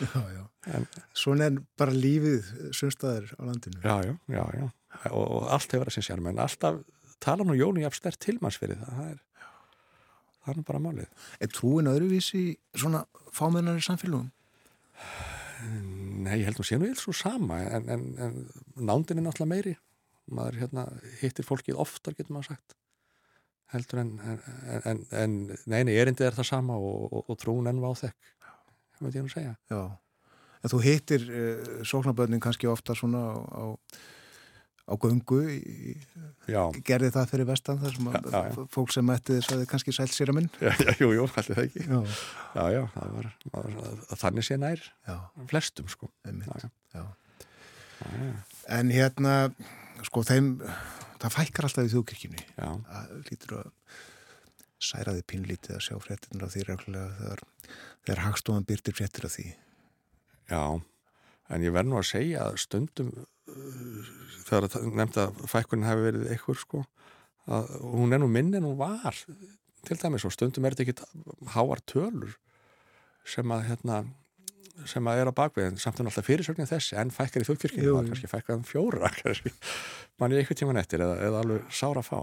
Já, 0.00 0.20
já, 0.34 0.44
en, 0.76 0.86
svona 1.16 1.48
er 1.48 1.58
bara 1.80 1.94
lífið 1.94 2.48
sunnstæðir 2.76 3.32
á 3.36 3.42
landinu. 3.48 3.80
Já, 3.84 3.96
já, 4.04 4.14
já, 4.28 4.42
já. 4.58 4.66
Og, 5.10 5.24
og 5.24 5.48
allt 5.54 5.74
hefur 5.74 5.90
að 5.90 5.96
sinnsjálf 5.96 6.30
en 6.30 6.40
alltaf 6.44 6.80
tala 7.22 7.46
nú 7.46 7.56
Jóni 7.56 7.84
jafn 7.84 8.00
stert 8.00 8.20
tilmannsfyrir 8.24 8.80
það, 8.80 8.96
það 8.98 9.10
er, 9.12 9.52
það 10.44 10.54
er 10.54 10.66
bara 10.70 10.82
málið. 10.86 11.28
Er 11.40 11.52
trúin 11.52 11.90
öðruvísi 11.90 12.44
svona 12.74 13.04
fámennar 13.36 13.80
í 13.80 13.84
samfélagum? 13.86 14.28
Nei, 16.26 16.40
ég 16.40 16.48
held 16.48 16.60
nú 16.60 16.66
sé 16.66 16.80
nú 16.80 16.88
eins 16.88 17.06
og 17.08 17.16
sama 17.16 17.60
en, 17.64 17.88
en, 17.92 18.04
en 18.20 18.36
nándin 18.76 19.20
er 19.20 19.28
náttúrulega 19.28 19.54
meiri. 19.54 19.76
Maður 20.30 20.60
hérna, 20.64 20.86
hittir 21.22 21.46
fólkið 21.46 21.80
oftar 21.80 22.16
getur 22.18 22.36
maður 22.36 22.52
sagt 22.52 22.76
heldur 23.72 24.02
en 24.02 24.12
en, 24.84 25.06
en 25.12 25.38
neini, 25.70 25.94
erindið 25.94 26.30
er 26.30 26.38
það 26.38 26.50
sama 26.50 26.76
og, 26.76 27.08
og, 27.10 27.24
og 27.30 27.40
trún 27.40 27.70
enn 27.70 27.82
á 27.82 27.92
þekk 28.04 28.30
það 29.00 29.08
veit 29.08 29.18
ég 29.18 29.24
nú 29.24 29.32
segja. 29.32 29.56
Já, 29.70 29.80
en 30.60 30.72
þú 30.72 30.80
hittir 30.84 31.26
uh, 31.26 31.76
sóknarböðnin 31.88 32.42
kannski 32.42 32.68
ofta 32.70 32.96
svona 32.98 33.22
á, 33.40 33.64
á 34.90 34.94
í, 35.54 35.94
gerði 36.84 37.12
það 37.14 37.30
fyrir 37.32 37.48
vestan 37.48 37.80
þar 37.80 37.96
sem 37.96 38.10
að 38.10 38.18
já, 38.20 38.40
já. 38.50 38.66
fólk 38.74 38.92
sem 38.92 39.12
ætti 39.14 39.38
þess 39.38 39.54
að 39.54 39.62
þið 39.62 39.70
kannski 39.72 39.96
sælt 39.96 40.14
sér 40.16 40.32
að 40.32 40.38
minn. 40.40 40.50
Jú, 41.00 41.10
jú, 41.16 41.26
allir 41.30 41.56
það 41.56 41.64
ekki. 41.64 41.86
Já, 41.86 42.00
já, 42.58 42.64
já 42.74 42.82
það 42.96 43.16
var, 43.16 43.30
var 43.54 44.22
þannig 44.24 44.48
sé 44.48 44.60
nær 44.60 44.86
flestum 45.52 45.88
sko. 45.92 46.10
En 48.70 48.90
hérna 48.92 49.34
sko 50.06 50.22
þeim 50.26 50.54
það 51.20 51.36
fækkar 51.36 51.68
alltaf 51.68 51.88
í 51.88 51.92
þjókirkjunni 51.94 52.46
það 52.56 53.12
lítur 53.28 53.56
að 53.60 53.72
særaði 54.80 55.24
pínlítið 55.28 55.76
að 55.76 55.84
sjá 55.84 55.96
fréttinur 56.00 56.46
af 56.46 56.54
því 56.54 56.62
reglulega 56.66 57.16
þegar, 57.18 57.42
þegar 58.06 58.22
hagstofan 58.24 58.68
byrtir 58.68 58.96
fréttir 58.96 59.26
af 59.28 59.34
því. 59.34 59.46
Já, 60.50 60.62
en 61.52 61.66
ég 61.66 61.74
verð 61.74 61.90
nú 61.90 61.98
að 62.00 62.08
segja 62.10 62.46
að 62.46 62.60
stundum 62.64 63.10
þegar 64.46 64.68
nefnd 64.86 65.20
að 65.20 65.42
fækkunin 65.50 65.88
hefur 65.88 66.06
verið 66.08 66.30
eitthvað 66.32 66.60
sko 66.62 66.84
að 67.50 67.74
hún 67.82 68.14
er 68.14 68.22
nú 68.22 68.30
minn 68.30 68.54
en 68.56 68.66
hún 68.66 68.78
var 68.80 69.16
til 69.86 69.98
dæmis 70.00 70.26
og 70.28 70.34
stundum 70.34 70.66
er 70.66 70.76
þetta 70.76 70.86
ekkit 70.86 71.52
háar 71.54 71.82
tölur 71.88 72.36
sem 73.28 73.52
að 73.52 73.66
hérna 73.68 74.02
sem 74.88 75.08
að 75.10 75.22
er 75.22 75.30
á 75.30 75.34
bakvið 75.36 75.66
en 75.70 75.80
samt 75.80 76.00
er 76.00 76.08
alltaf 76.08 76.26
fyrirsögnin 76.26 76.68
þessi 76.68 76.96
en 77.00 77.12
fækkar 77.14 77.44
í 77.44 77.48
þjóðkirkinu 77.48 77.96
var 77.96 78.08
kannski 78.08 78.30
fækkar 78.30 78.58
um 78.58 78.64
fjóra 78.66 79.10
mann 80.20 80.32
er 80.32 80.40
eitthvað 80.40 80.60
tíman 80.62 80.80
eftir 80.80 81.04
eða, 81.04 81.18
eða 81.26 81.42
alveg 81.44 81.74
sára 81.74 82.02
að 82.02 82.08
fá. 82.08 82.20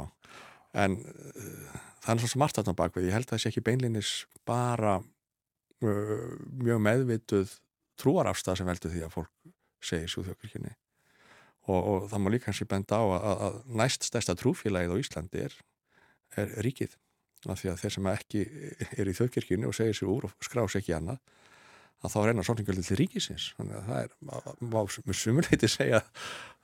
En 0.77 0.97
uh, 1.01 1.77
það 2.03 2.11
er 2.13 2.23
svo 2.23 2.31
smart 2.33 2.59
að 2.59 2.67
það 2.67 2.77
á 2.77 2.81
bakvið 2.81 3.07
ég 3.09 3.17
held 3.17 3.27
að 3.27 3.35
það 3.35 3.43
sé 3.43 3.51
ekki 3.51 3.65
beinlinis 3.69 4.11
bara 4.47 4.97
uh, 4.99 6.27
mjög 6.63 6.83
meðvituð 6.87 7.55
trúarafstað 7.97 8.59
sem 8.59 8.69
veldur 8.69 8.93
því 8.93 9.07
að 9.07 9.15
fólk 9.15 9.33
segir 9.83 10.11
svo 10.11 10.25
þjóðkirkinu 10.25 10.73
og, 11.67 11.79
og 11.79 12.05
það 12.11 12.23
má 12.23 12.29
líka 12.33 12.51
hansi 12.51 12.67
benda 12.69 12.99
á 13.01 13.05
að, 13.17 13.41
að 13.47 13.57
næst 13.81 14.07
stærsta 14.07 14.37
trúfélagið 14.39 14.93
á 14.93 15.01
Íslandi 15.01 15.43
er, 15.47 15.57
er 16.39 16.53
ríkið. 16.65 16.95
Af 17.47 17.61
því 17.61 17.69
að 17.71 17.81
þeir 17.83 17.93
sem 17.93 18.07
ekki 18.11 18.43
er 18.97 19.09
í 19.09 19.15
þjóðkirkjunni 19.15 19.67
og 19.69 19.75
segir 19.77 19.97
sér 19.97 20.09
úr 20.11 20.25
og 20.27 20.33
skrá 20.43 20.63
sér 20.65 20.81
ekki 20.81 20.95
annað 20.97 21.19
að 22.05 22.13
þá 22.13 22.19
reynar 22.27 22.47
sókningjöldi 22.47 22.85
til 22.85 22.99
ríkisins. 22.99 23.49
Þannig 23.57 23.79
að 23.79 23.87
það 23.87 24.03
er, 24.03 24.13
má 24.61 24.79
með 25.07 25.19
sumuleiti 25.21 25.69
segja 25.71 26.01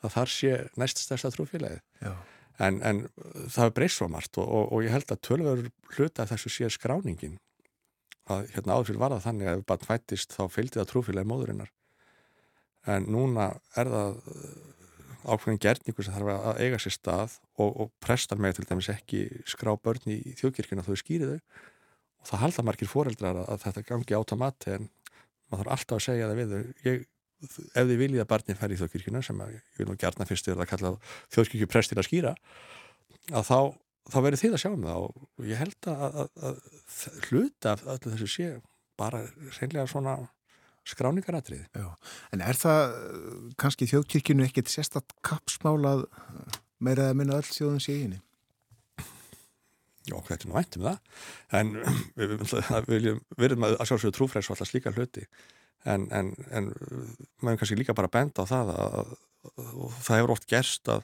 að 0.03 0.15
þar 0.17 0.33
sé 0.33 0.53
næst 0.79 1.01
stærsta 1.03 1.31
trúfélagið. 1.33 1.81
En, 2.61 2.79
en 2.85 2.99
það 3.49 3.65
er 3.65 3.75
breyst 3.79 3.97
svo 3.97 4.09
margt 4.13 4.37
og, 4.37 4.45
og, 4.45 4.67
og 4.75 4.83
ég 4.85 4.93
held 4.93 5.09
að 5.09 5.23
tölver 5.25 5.63
hluta 5.95 6.27
þessu 6.29 6.51
sé 6.53 6.69
skráningin. 6.73 7.39
Að 8.29 8.45
hérna 8.53 8.77
áður 8.77 8.91
fyrir 8.91 9.01
var 9.01 9.15
það 9.15 9.25
þannig 9.25 9.49
að 9.49 9.57
ef 9.57 9.65
bara 9.71 9.87
fættist 9.89 10.35
þá 10.37 10.43
fylgdi 10.53 10.79
það 10.79 10.91
trúfélagi 10.91 11.29
móðurinnar. 11.31 11.73
En 12.93 13.09
núna 13.11 13.49
er 13.79 13.89
það 13.89 14.21
ákveðin 15.23 15.61
gerningu 15.63 16.03
sem 16.03 16.15
þarf 16.15 16.31
að 16.33 16.61
eiga 16.65 16.79
sér 16.83 16.95
stað 16.97 17.37
og, 17.55 17.69
og 17.69 17.91
prestar 18.03 18.39
með 18.43 18.57
til 18.57 18.65
dæmis 18.69 18.89
ekki 18.91 19.21
skrá 19.49 19.71
börn 19.79 20.11
í 20.11 20.35
þjóðkirkina 20.39 20.83
þó 20.83 20.91
þau 20.91 20.99
skýri 20.99 21.29
þau. 21.29 21.61
Og 22.23 22.29
það 22.29 22.43
halda 22.43 22.65
margir 22.67 22.91
foreldrar 22.91 23.39
að, 23.39 23.47
að 23.53 23.63
þetta 23.65 23.85
gangi 23.87 24.17
átamati 24.19 24.75
en 24.77 24.89
maður 25.53 25.69
þarf 25.69 25.75
alltaf 25.77 25.99
að 25.99 26.05
segja 26.07 26.29
það 26.29 26.41
við 26.41 26.55
ég, 26.87 27.05
ef 27.43 27.87
þið 27.87 27.95
viljið 28.01 28.23
að 28.23 28.29
barnin 28.33 28.59
fær 28.59 28.73
í 28.73 28.79
þjóðkirkina 28.81 29.23
sem 29.25 29.41
að, 29.43 29.55
ég 29.55 29.79
vil 29.79 29.89
nú 29.89 29.97
gerna 30.01 30.27
fyrst 30.27 30.49
verða 30.49 30.65
að 30.65 30.71
kalla 30.73 30.93
þjóðkirkjuprestin 31.35 32.01
að 32.01 32.07
skýra 32.09 32.35
að 33.31 33.49
þá, 33.49 33.57
þá 34.11 34.19
verður 34.25 34.41
þið 34.43 34.55
að 34.57 34.63
sjá 34.63 34.69
um 34.71 34.85
það 34.87 35.07
og 35.07 35.49
ég 35.49 35.63
held 35.63 35.89
að, 35.93 36.21
að 36.49 36.63
hluta 37.29 37.75
af 37.75 37.85
öllu 37.95 38.13
þessu 38.15 38.31
sé 38.31 38.49
bara 38.99 39.23
reynlega 39.59 39.89
svona 39.89 40.17
skráningaratrið. 40.87 41.63
En 42.35 42.43
er 42.43 42.57
það 42.59 42.95
kannski 43.59 43.87
þjóðkirkjunu 43.87 44.45
ekkert 44.47 44.71
sérstatt 44.71 45.15
kapsmálað 45.25 46.05
meira 46.83 47.09
að 47.11 47.19
minna 47.21 47.39
öll 47.39 47.47
þjóðum 47.47 47.83
síðinni? 47.83 48.19
Já, 50.03 50.15
þetta 50.27 50.39
er 50.41 50.49
nú 50.49 50.55
vænt 50.57 50.77
um 50.77 50.85
það? 50.87 50.97
En 51.59 51.73
við, 52.19 53.05
við 53.07 53.19
verðum 53.39 53.67
að 53.69 53.75
sjálfsögðu 53.87 54.15
trúfræðs 54.17 54.49
og 54.49 54.55
alltaf 54.55 54.71
slíka 54.71 54.93
hluti. 54.95 55.25
En, 55.87 56.07
en, 56.15 56.31
en 56.51 56.69
maður 57.43 57.61
kannski 57.61 57.79
líka 57.79 57.95
bara 57.95 58.11
benda 58.11 58.43
á 58.43 58.51
það 58.51 58.71
að, 58.75 59.13
að 59.51 59.97
það 60.03 60.19
hefur 60.19 60.33
oft 60.35 60.47
gerst 60.51 60.91
að, 60.91 61.03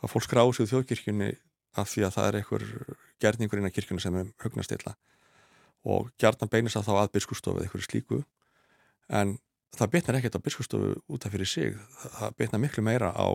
að 0.00 0.12
fólk 0.14 0.26
skráðsjóðu 0.28 0.72
þjóðkirkjunni 0.72 1.30
af 1.78 1.90
því 1.92 2.06
að 2.06 2.14
það 2.16 2.28
er 2.28 2.38
einhver 2.38 2.64
gerningur 3.22 3.60
inn 3.60 3.68
á 3.68 3.76
kirkjunni 3.76 4.04
sem 4.04 4.16
er 4.16 4.30
hugnastilla 4.44 4.94
og 5.88 6.08
gerðan 6.20 6.50
beinist 6.52 6.78
að 6.80 6.88
þá 6.88 6.94
að 7.02 7.12
biskustofu 7.14 7.60
eða 7.60 7.68
einhverju 7.68 7.86
slíku. 7.86 8.22
En 9.08 9.36
það 9.76 9.92
betnar 9.94 10.18
ekkert 10.18 10.40
á 10.40 10.44
biskustofu 10.44 10.96
út 11.06 11.24
af 11.24 11.32
fyrir 11.32 11.48
sig. 11.48 11.76
Það 12.18 12.34
betnar 12.40 12.62
miklu 12.64 12.84
meira 12.84 13.12
á, 13.14 13.28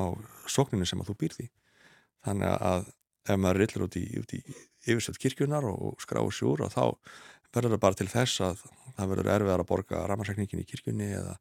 á 0.00 0.04
sókninu 0.50 0.86
sem 0.88 1.02
að 1.02 1.12
þú 1.12 1.18
býrði 1.22 1.50
þannig 2.24 2.54
að 2.54 2.88
ef 3.24 3.40
maður 3.40 3.62
rillir 3.62 3.86
út 3.86 3.96
í, 3.98 4.04
í 4.04 4.40
yfirstöld 4.84 5.20
kirkjunar 5.22 5.66
og 5.68 5.96
skráur 6.02 6.34
sjúr 6.34 6.64
og 6.66 6.72
þá 6.74 6.84
verður 7.54 7.76
það 7.76 7.82
bara 7.86 7.98
til 7.98 8.10
þess 8.10 8.42
að 8.44 8.62
það 8.94 9.10
verður 9.12 9.30
erfiðar 9.34 9.64
að 9.64 9.70
borga 9.70 10.04
ramarsækningin 10.10 10.62
í 10.62 10.68
kirkjunni 10.68 11.10
eða, 11.16 11.36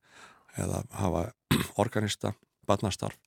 eða 0.62 0.82
hafa 1.00 1.24
organista, 1.84 2.34
badnastarf 2.70 3.20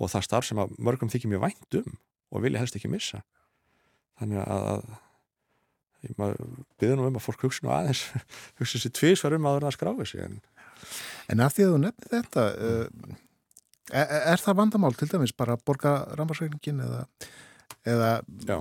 og 0.00 0.10
það 0.12 0.26
starf 0.26 0.48
sem 0.48 0.60
að 0.60 0.74
mörgum 0.80 1.12
þykir 1.12 1.34
mjög 1.34 1.46
vænt 1.46 1.78
um 1.82 1.96
og 2.30 2.44
vilja 2.44 2.60
helst 2.62 2.76
ekki 2.78 2.90
missa. 2.90 3.24
Þannig 4.20 4.44
að 4.44 4.84
byrði 6.00 6.94
nú 6.96 7.08
um 7.08 7.18
að 7.18 7.24
fólk 7.24 7.42
hugsa 7.44 7.66
nú 7.66 7.72
aðeins 7.74 8.06
hugsa 8.60 8.80
sér 8.80 8.94
tvísvar 8.96 9.36
um 9.36 9.48
að 9.50 9.58
er 9.58 9.66
að 9.68 9.76
skráfa 9.76 10.06
sig 10.08 10.22
en, 10.24 10.38
en 11.32 11.44
af 11.44 11.56
því 11.56 11.66
að 11.66 11.74
þú 11.74 11.80
nefnir 11.82 12.12
þetta 12.14 12.46
uh, 12.54 13.18
er, 13.92 14.14
er 14.32 14.40
það 14.40 14.58
vandamál 14.62 14.92
til 14.96 15.10
dæmis 15.10 15.36
bara 15.36 15.58
að 15.58 15.66
borga 15.68 15.94
rammarsreikningin 16.16 16.80
eða, 16.86 17.02
eða 17.88 18.10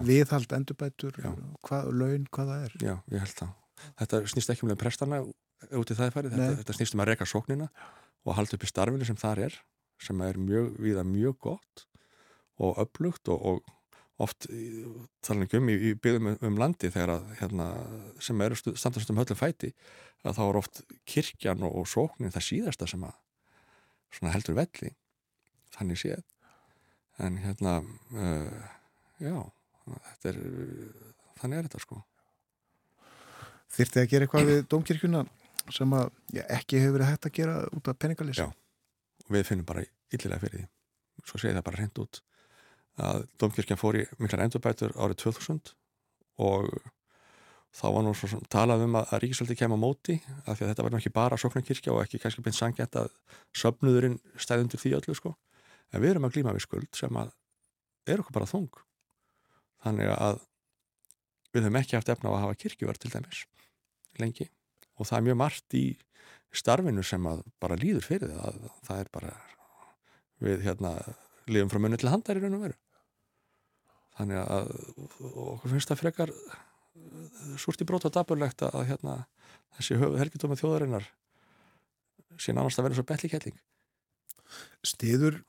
viðhald 0.07 0.53
endurbætur 0.55 1.17
hvað, 1.65 1.89
laun, 1.91 2.27
hvað 2.31 2.51
það 2.53 2.67
er? 2.67 2.75
Já, 2.83 2.93
ég 3.11 3.25
held 3.25 3.35
það. 3.41 3.55
Þetta 4.01 4.21
snýst 4.33 4.53
ekki 4.53 4.65
um 4.65 4.71
leið 4.71 4.81
prestana 4.81 5.19
út 5.79 5.91
í 5.91 5.97
það 5.97 6.13
færið, 6.15 6.35
þetta, 6.35 6.59
þetta 6.61 6.77
snýst 6.77 6.95
um 6.95 7.03
að 7.03 7.11
reyka 7.11 7.27
sóknina 7.27 7.67
og 8.25 8.37
halda 8.37 8.55
upp 8.55 8.63
í 8.63 8.69
starfinu 8.69 9.07
sem 9.07 9.19
þar 9.19 9.43
er 9.47 9.59
sem 9.99 10.21
er 10.23 10.39
mjög, 10.39 10.71
viða 10.79 11.03
mjög 11.07 11.35
gott 11.43 11.85
og 12.59 12.79
upplugt 12.83 13.31
og, 13.31 13.43
og 13.43 13.75
oft 14.23 14.47
tala 15.23 15.45
ekki 15.45 15.59
um 15.59 15.69
í, 15.71 15.75
í 15.89 15.91
byggðum 15.95 16.33
um, 16.33 16.39
um 16.49 16.59
landi 16.59 16.91
þegar 16.91 17.15
að 17.17 17.29
hérna, 17.39 17.67
sem 18.23 18.43
eru 18.43 18.57
standast 18.59 19.11
um 19.11 19.19
höllum 19.19 19.39
fæti 19.39 19.73
að 20.27 20.39
þá 20.39 20.41
er 20.45 20.59
oft 20.59 20.81
kirkjan 21.07 21.63
og, 21.63 21.77
og 21.81 21.87
sóknin 21.87 22.33
það 22.35 22.47
síðasta 22.49 22.89
sem 22.89 23.05
að 23.07 24.33
heldur 24.33 24.59
velli 24.59 24.91
þannig 25.75 26.01
séð. 26.01 26.25
En 27.19 27.39
hérna 27.39 27.79
uh, 28.15 28.67
já 29.19 29.35
þetta 29.89 30.31
er, 30.31 30.39
þannig 31.41 31.59
er 31.59 31.67
þetta 31.67 31.83
sko. 31.83 31.99
Þyrti 33.69 34.01
að 34.01 34.09
gera 34.11 34.25
eitthvað 34.25 34.49
við 34.49 34.61
domkirkjuna 34.71 35.23
sem 35.73 35.91
að 35.93 36.07
já, 36.33 36.43
ekki 36.57 36.81
hefur 36.81 36.95
verið 36.97 37.11
hægt 37.11 37.27
að 37.29 37.35
gera 37.37 37.57
út 37.77 37.89
af 37.91 37.99
peningalýs 38.01 38.39
Já, 38.41 38.47
við 39.29 39.45
finnum 39.45 39.67
bara 39.69 39.83
yllilega 39.85 40.41
fyrir 40.41 40.55
því. 40.57 40.69
Svo 41.27 41.41
segir 41.41 41.57
það 41.59 41.67
bara 41.67 41.81
hreint 41.81 42.01
út 42.01 42.21
að 42.99 43.27
Dómkirkjan 43.39 43.79
fór 43.79 43.99
í 43.99 44.05
miklar 44.19 44.41
endurbætur 44.43 44.95
árið 44.99 45.21
2000 45.21 45.73
og 46.43 46.67
þá 47.75 47.85
var 47.93 48.03
nú 48.03 48.15
svo 48.17 48.41
talað 48.51 48.83
um 48.87 48.97
að, 48.99 49.13
Ríkisvöldi 49.23 49.55
kemur 49.59 49.79
á 49.79 49.83
móti 49.85 50.17
af 50.47 50.57
því 50.57 50.65
að 50.65 50.71
þetta 50.71 50.83
var 50.83 50.95
náttúrulega 50.95 51.03
ekki 51.05 51.15
bara 51.15 51.39
sóknarkirkja 51.39 51.93
og 51.93 52.01
ekki 52.03 52.19
kannski 52.23 52.43
beint 52.43 52.57
sangjætt 52.57 52.97
að 52.99 53.11
söfnuðurinn 53.55 54.17
stæðundir 54.41 54.81
því 54.81 54.95
öllu 54.97 55.15
sko. 55.15 55.35
En 55.93 56.03
við 56.03 56.15
erum 56.15 56.27
að 56.27 56.35
glíma 56.35 56.55
við 56.57 56.65
skuld 56.65 56.89
sem 56.97 57.21
að 57.21 57.31
er 58.09 58.23
okkur 58.23 58.35
bara 58.35 58.49
þung 58.49 58.71
þannig 59.83 60.11
að 60.15 60.41
við 61.53 61.65
höfum 61.65 61.79
ekki 61.79 61.97
haft 61.97 62.11
efna 62.13 62.29
á 62.29 62.33
að 62.35 62.43
hafa 62.43 62.59
kirkjuverð 62.63 63.01
til 63.03 63.13
dæmis 63.13 63.45
lengi. 64.19 64.49
Og 64.99 65.07
það 65.07 65.17
er 65.17 65.25
mjög 65.29 65.39
margt 65.39 65.77
í 65.77 65.85
starfinu 66.55 67.05
sem 67.05 67.25
bara 67.61 67.77
líður 67.79 68.05
fyrir 68.05 68.33
það 68.33 68.59
það 68.87 69.01
er 69.03 69.11
bara 69.13 69.33
við 70.43 70.65
hérna 70.65 70.93
lifum 71.49 71.71
frá 71.71 71.81
munni 71.81 71.99
til 71.99 72.11
handar 72.11 72.39
í 72.39 72.43
raun 72.43 72.57
og 72.57 72.65
veru. 72.67 72.77
Þannig 74.19 74.41
að 74.43 74.73
okkur 75.29 75.73
finnst 75.73 75.91
það 75.91 76.01
frekar 76.01 76.33
uh, 76.35 77.55
súrt 77.61 77.81
í 77.81 77.87
brót 77.87 78.07
og 78.09 78.15
daburlegt 78.15 78.65
að 78.67 78.89
hérna, 78.89 79.15
þessi 79.77 79.99
helgitóma 79.99 80.57
þjóðarinnar 80.59 81.07
sé 82.39 82.55
nánast 82.55 82.79
að 82.79 82.89
vera 82.89 82.97
svo 82.99 83.07
betli 83.07 83.29
kelling 83.31 83.57
Stiður 84.85 85.41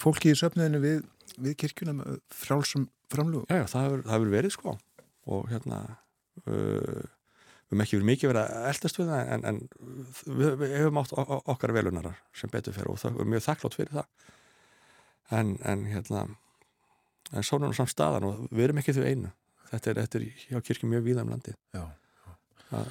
fólki 0.00 0.32
í 0.32 0.38
söfniðinu 0.38 0.80
við, 0.82 1.02
við 1.36 1.58
kirkjuna 1.62 1.96
með 1.98 2.20
frálsum 2.34 2.88
framlug? 3.12 3.46
Já, 3.50 3.62
já, 3.62 3.66
það 3.72 3.98
hefur 4.12 4.32
verið 4.32 4.54
sko. 4.54 4.76
Og 5.32 5.50
hérna 5.50 5.82
uh, 6.46 7.04
við 7.66 7.74
hefum 7.74 7.84
ekki 7.84 7.98
verið 7.98 8.10
mikið 8.12 8.32
verið 8.32 8.42
að 8.44 8.68
eldast 8.70 9.00
við 9.00 9.12
það 9.12 9.30
en, 9.34 9.46
en 9.50 9.60
við, 10.26 10.50
við 10.62 10.74
hefum 10.78 11.00
átt 11.02 11.14
okkar 11.16 11.74
velunarar 11.76 12.20
sem 12.36 12.52
betur 12.52 12.76
fyrir 12.76 12.92
og 12.92 13.00
það 13.02 13.22
er 13.22 13.32
mjög 13.34 13.46
þakklátt 13.48 13.78
fyrir 13.78 13.96
það. 13.96 14.34
En, 15.34 15.56
en 15.66 15.88
hérna 15.90 16.26
en 17.34 17.46
svona 17.46 17.72
er 17.72 17.78
samt 17.78 17.90
staðan 17.90 18.28
og 18.28 18.46
við 18.52 18.68
erum 18.68 18.80
ekki 18.82 18.94
þau 18.94 19.06
einu. 19.06 19.32
Þetta 19.66 19.90
er, 19.90 20.00
þetta 20.04 20.18
er 20.20 20.26
hjá 20.46 20.62
kirkjum 20.62 20.92
mjög 20.94 21.06
víða 21.08 21.24
um 21.26 21.32
landi 21.34 21.56
Já, 21.74 21.82
já. 22.70 22.84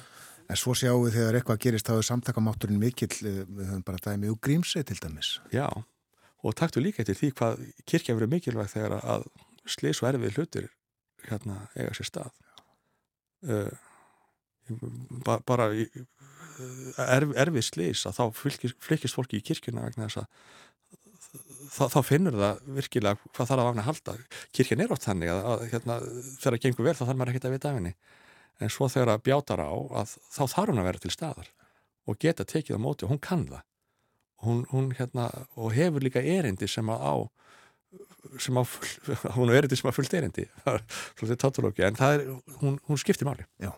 En 0.46 0.58
svo 0.60 0.74
sjáum 0.78 1.06
við 1.06 1.16
þegar 1.16 1.38
eitthvað 1.38 1.62
gerist 1.64 1.88
þá 1.88 1.94
er 1.96 2.06
samtakamátturinn 2.06 2.78
mikill. 2.78 3.10
Við 3.18 3.64
höfum 3.66 3.82
bara 3.86 4.02
dæmið 4.04 4.34
úr 4.34 4.42
grímsei 4.46 4.84
til 4.86 4.98
dæmis. 5.00 5.32
Já, 5.50 5.66
og 6.46 6.56
taktu 6.58 6.82
líka 6.82 7.02
eftir 7.02 7.18
því 7.18 7.32
hvað 7.40 7.64
kirkja 7.90 8.16
verið 8.16 8.32
mikilvæg 8.34 8.72
þegar 8.72 8.98
að 9.00 9.26
slis 9.66 10.02
og 10.02 10.10
erfið 10.12 10.38
hlutir 10.38 10.68
hérna 11.26 11.64
eiga 11.74 11.94
sér 11.96 12.10
stað 12.10 12.32
uh, 13.50 13.72
ba 15.26 15.40
bara 15.46 15.70
í, 15.74 15.86
erf, 17.02 17.34
erfið 17.34 17.66
slis 17.66 18.06
að 18.08 18.20
þá 18.20 18.24
fylgist 18.38 19.16
fólki 19.16 19.40
í 19.40 19.44
kirkjuna 19.46 19.86
vegna 19.86 20.08
þess 20.08 20.22
að 20.22 20.30
þá, 21.72 21.84
þá 21.92 21.98
finnur 22.04 22.38
það 22.40 22.62
virkilega 22.78 23.30
hvað 23.30 23.50
þarf 23.50 23.62
að 23.62 23.68
vagna 23.68 23.84
að 23.84 23.88
halda. 23.90 24.14
Kirkjan 24.56 24.82
er 24.84 24.94
átt 24.94 25.06
þannig 25.06 25.32
að, 25.32 25.42
að 25.52 25.64
hérna, 25.72 25.98
þegar 26.26 26.56
það 26.56 26.62
gengur 26.64 26.86
vel 26.88 26.94
þá 26.94 27.04
þarf 27.04 27.18
maður 27.20 27.32
ekkert 27.32 27.48
að 27.48 27.56
vita 27.56 27.70
af 27.70 27.78
henni. 27.78 27.94
En 28.56 28.72
svo 28.72 28.88
þegar 28.92 29.12
það 29.12 29.24
bjátar 29.28 29.62
á 29.62 29.72
að 30.00 30.12
þá 30.32 30.42
þarf 30.42 30.72
hún 30.72 30.82
að 30.82 30.88
vera 30.90 31.02
til 31.02 31.14
staðar 31.14 31.50
og 32.06 32.20
geta 32.22 32.46
tekið 32.48 32.78
á 32.78 32.80
móti 32.80 33.06
og 33.06 33.12
hún 33.12 33.22
kann 33.22 33.46
það. 33.50 33.64
Hún, 34.44 34.64
hún 34.72 34.90
hérna, 34.98 35.30
og 35.56 35.72
hefur 35.72 36.04
líka 36.04 36.20
erindi 36.20 36.68
sem 36.68 36.88
að 36.92 37.00
á 37.00 37.14
sem 38.42 38.58
á, 38.60 38.62
hún 39.36 39.50
er 39.50 39.62
erindi 39.62 39.78
sem 39.78 39.88
að 39.88 39.96
fullt 39.96 40.16
erindi 40.18 40.44
en 41.88 41.98
það 41.98 42.14
er, 42.18 42.26
hún, 42.60 42.78
hún 42.88 43.00
skiptir 43.00 43.28
máli. 43.28 43.46
Já, 43.62 43.72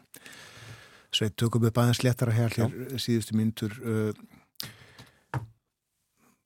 Sveit 1.15 1.39
tökum 1.41 1.65
upp 1.65 1.79
aðeins 1.81 2.03
léttara 2.05 2.35
hér, 2.37 2.53
hér 2.53 2.99
síðustu 3.01 3.37
myndur 3.39 3.73
uh, 3.81 4.11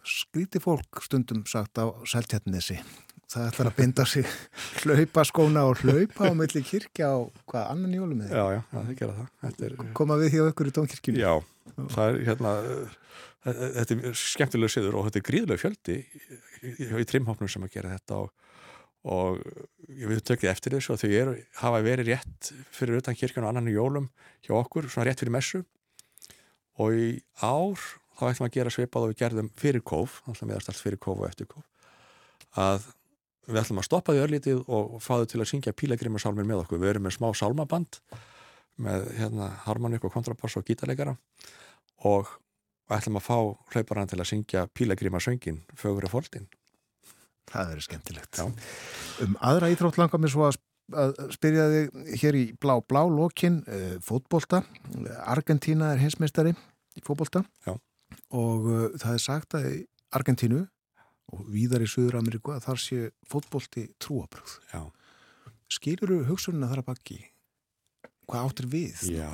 skríti 0.06 0.60
fólk 0.62 1.02
stundum 1.02 1.42
sagt 1.50 1.80
á 1.82 1.90
seltjarnesi 2.06 2.78
það 3.32 3.48
ætlar 3.48 3.70
að 3.70 3.76
binda 3.78 4.06
sig 4.08 4.28
hlaupa 4.82 5.24
skóna 5.26 5.64
og 5.70 5.82
hlaupa 5.82 6.30
á 6.30 6.32
melli 6.36 6.62
kirkja 6.66 7.10
á 7.10 7.18
hvað 7.48 7.68
annan 7.74 7.96
jólum 7.96 8.24
er 8.26 8.34
Já, 8.34 8.44
já, 8.58 8.60
það 8.70 9.64
er, 9.66 9.76
Koma 9.96 10.18
við 10.20 10.36
hjá 10.36 10.42
ykkur 10.50 10.70
í 10.70 10.74
dónkirkjunni 10.78 11.22
Já, 11.22 11.32
það 11.94 12.04
er 12.08 12.20
hérna 12.28 12.54
þetta 13.42 13.96
er 13.96 14.18
skemmtilega 14.18 14.74
siður 14.76 14.98
og 14.98 15.08
þetta 15.08 15.20
er 15.20 15.26
gríðlega 15.28 15.62
fjöldi 15.62 15.98
í, 16.62 17.06
trimhófnum 17.10 17.50
sem 17.50 17.64
að 17.66 17.74
gera 17.74 17.94
þetta 17.96 18.20
og, 18.22 18.30
og 19.12 19.40
við 19.88 20.22
tökðum 20.28 20.52
eftir 20.52 20.76
þessu 20.76 20.94
og 20.94 21.02
þau 21.02 21.08
eru, 21.10 21.34
hafa 21.58 21.82
verið 21.84 22.12
rétt 22.12 22.52
fyrir 22.74 23.02
utan 23.02 23.18
kirkjun 23.18 23.48
og 23.48 23.52
annan 23.52 23.70
í 23.72 23.74
jólum 23.74 24.08
hjá 24.46 24.54
okkur, 24.60 24.88
svona 24.92 25.10
rétt 25.10 25.24
fyrir 25.24 25.34
messu. 25.34 25.64
Og 26.80 26.94
í 26.96 27.10
ár 27.42 27.82
þá 28.16 28.24
ætlum 28.30 28.48
að 28.48 28.56
gera 28.56 28.72
svipað 28.72 29.06
og 29.06 29.12
við 29.12 29.20
gerðum 29.24 29.52
fyrir 29.58 29.84
kóf, 29.84 30.22
þannig 30.24 30.38
að 30.38 30.48
við 30.48 30.54
erum 30.54 30.62
alltaf 30.62 30.82
fyrir 30.86 31.02
kóf 31.02 31.18
og 31.18 31.28
eftir 31.28 31.50
kóf 31.50 31.68
að 32.58 32.90
við 33.48 33.60
ætlum 33.62 33.80
að 33.80 33.88
stoppa 33.88 34.14
því 34.14 34.22
örlítið 34.22 34.60
og 34.70 34.98
fá 35.02 35.14
þau 35.16 35.26
til 35.30 35.40
að 35.40 35.48
syngja 35.50 35.74
pílagrimarsálmir 35.76 36.46
með 36.46 36.62
okkur. 36.62 36.80
Við 36.82 36.92
erum 36.92 37.06
með 37.08 37.16
smá 37.16 37.28
sálmaband 37.36 37.98
með 38.82 39.08
hérna, 39.18 39.48
harmonik 39.66 40.04
og 40.06 40.14
kontrabass 40.14 40.58
og 40.60 40.66
gítarleikara 40.68 41.16
og 42.08 42.30
ætlum 42.90 43.20
að 43.20 43.26
fá 43.28 43.36
hlauparan 43.74 44.10
til 44.10 44.18
að 44.20 44.30
syngja 44.32 44.66
pílagrimarsöngin 44.74 45.62
fögur 45.78 46.08
og 46.08 46.14
fólkin 46.16 46.48
Það 47.52 47.72
verður 47.72 47.84
skemmtilegt 47.86 48.38
Já. 48.38 48.44
Um 49.24 49.38
aðra 49.44 49.70
íþrótt 49.72 49.98
langar 50.00 50.22
mér 50.22 50.32
svo 50.32 50.48
að 50.48 50.58
spyrja 51.32 51.68
þig 51.72 52.18
hér 52.22 52.36
í 52.36 52.44
blá 52.60 52.74
blá 52.84 53.02
lokin 53.08 53.62
uh, 53.66 53.96
fótbolta 54.04 54.62
Argentína 55.30 55.92
er 55.94 56.02
hinsmeistari 56.02 56.52
í 56.52 57.04
fótbolta 57.06 57.44
Já 57.66 57.76
og 58.32 58.68
uh, 58.68 58.86
það 59.00 59.16
er 59.16 59.22
sagt 59.22 59.56
að 59.58 59.68
Argentínu 60.12 60.62
og 61.32 61.44
víðar 61.52 61.84
í 61.84 61.88
Suður-Ameríku 61.88 62.52
að 62.52 62.66
þar 62.66 62.80
sé 62.82 62.98
fótbólti 63.28 63.86
trúabröð. 64.02 64.58
Skilur 65.72 66.12
þú 66.12 66.18
hugsununa 66.28 66.68
þar 66.68 66.82
að 66.82 66.88
baki? 66.90 67.18
Hvað 68.28 68.48
áttir 68.48 68.68
við? 68.72 69.04
Já, 69.16 69.30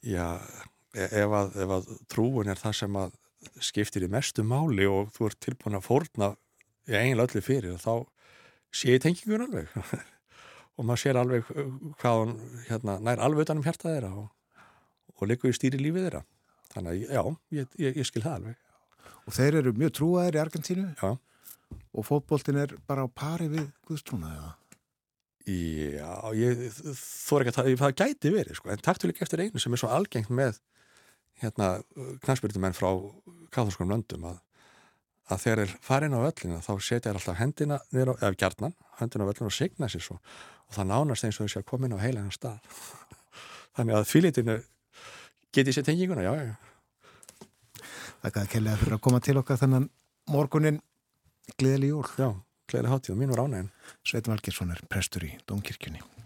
já 0.00 0.26
ef 0.94 1.34
að, 1.40 1.58
ef 1.64 1.74
að 1.76 1.90
trúun 2.10 2.50
er 2.50 2.58
það 2.58 2.76
sem 2.82 2.96
að 2.98 3.18
skiptir 3.64 4.04
í 4.04 4.10
mestu 4.10 4.44
máli 4.44 4.86
og 4.90 5.12
þú 5.14 5.28
ert 5.30 5.40
tilbúin 5.44 5.78
að 5.78 5.86
fórna 5.86 6.32
í 6.88 6.96
eiginlega 6.96 7.28
öllu 7.28 7.44
fyrir 7.44 7.78
þá 7.80 7.94
sé 8.74 8.96
ég 8.96 9.04
tengingun 9.04 9.46
alveg. 9.46 9.70
Og 10.78 10.86
maður 10.86 11.02
sér 11.02 11.18
alveg 11.20 11.48
uh, 11.52 11.72
hvað 12.00 12.18
hann 12.18 12.36
hérna, 12.68 12.98
nær 13.04 13.20
alveg 13.20 13.44
utanum 13.44 13.64
hjarta 13.66 13.90
þeirra 13.90 14.12
og, 14.16 14.28
og 15.18 15.28
likur 15.28 15.50
í 15.50 15.56
stýri 15.56 15.80
lífið 15.80 16.06
þeirra. 16.06 16.22
Þannig 16.72 16.92
að 16.92 17.16
já, 17.16 17.22
ég, 17.58 17.74
ég, 17.82 17.98
ég 18.00 18.08
skil 18.08 18.22
það 18.24 18.36
alveg. 18.38 18.62
Og 19.26 19.36
þeir 19.36 19.58
eru 19.60 19.74
mjög 19.76 19.92
trúaðir 19.98 20.38
í 20.38 20.40
Argentínu? 20.40 20.86
Já. 20.96 21.10
Og 21.90 22.06
fótboltin 22.06 22.62
er 22.62 22.72
bara 22.88 23.04
á 23.04 23.08
pari 23.12 23.50
við 23.52 23.68
Guðstrúna 23.86 24.32
eða? 24.38 24.54
Já, 25.50 26.10
ég 26.38 26.64
þór 26.70 27.44
ekki 27.44 27.52
að 27.52 27.58
það, 27.58 27.70
það 27.80 27.94
gæti 28.00 28.32
verið 28.34 28.58
sko, 28.58 28.70
en 28.70 28.82
taktu 28.84 29.10
líka 29.10 29.24
eftir 29.26 29.42
einu 29.42 29.62
sem 29.62 29.74
er 29.74 29.80
svo 29.82 29.90
algengt 29.92 30.32
með 30.32 30.60
hérna 31.40 31.72
knæspyrtumenn 32.24 32.76
frá 32.76 32.88
katholskunum 33.50 33.96
löndum 33.96 34.26
að, 34.30 34.40
að 35.30 35.44
þeir 35.44 35.64
er 35.64 35.76
farin 35.84 36.16
á 36.16 36.20
öllina 36.20 36.62
þá 36.64 36.72
setja 36.78 37.10
þér 37.10 37.20
alltaf 37.20 37.40
hendina, 37.40 37.80
á, 37.80 38.14
eða 38.20 38.34
gjarnan 38.36 38.76
hendina 39.00 39.26
á 39.26 39.30
öllina 39.32 39.50
og 39.50 39.56
signa 39.56 39.88
sér 39.90 40.04
svo 40.04 40.18
og 40.20 40.76
það 40.76 40.90
nánast 40.92 41.26
eins 41.26 41.40
og 41.40 41.50
sé 41.50 41.62
að 41.62 41.70
koma 41.72 41.88
inn 41.88 41.96
á 41.98 42.04
heilægna 42.04 42.34
stað 42.34 42.60
þannig 43.78 43.98
að 43.98 44.10
fylitinu 44.10 44.60
Getið 45.50 45.74
sér 45.74 45.86
tenginguna, 45.88 46.22
já, 46.22 46.30
já. 46.46 46.52
Þakka 48.22 48.44
að 48.44 48.52
kellega 48.52 48.78
fyrir 48.78 48.94
að 48.94 49.02
koma 49.02 49.20
til 49.24 49.34
okkar 49.40 49.58
þannig 49.58 49.88
morgunin 50.30 50.78
gleðileg 51.58 51.90
jól. 51.90 52.06
Já, 52.14 52.30
gleðileg 52.70 52.94
hátíð 52.94 53.16
og 53.16 53.20
mín 53.24 53.34
var 53.34 53.44
ánægin. 53.48 53.74
Sveit 54.06 54.30
Valgersson 54.30 54.70
er 54.76 54.86
prestur 54.86 55.26
í 55.26 55.34
Dómkirkjunni. 55.50 56.19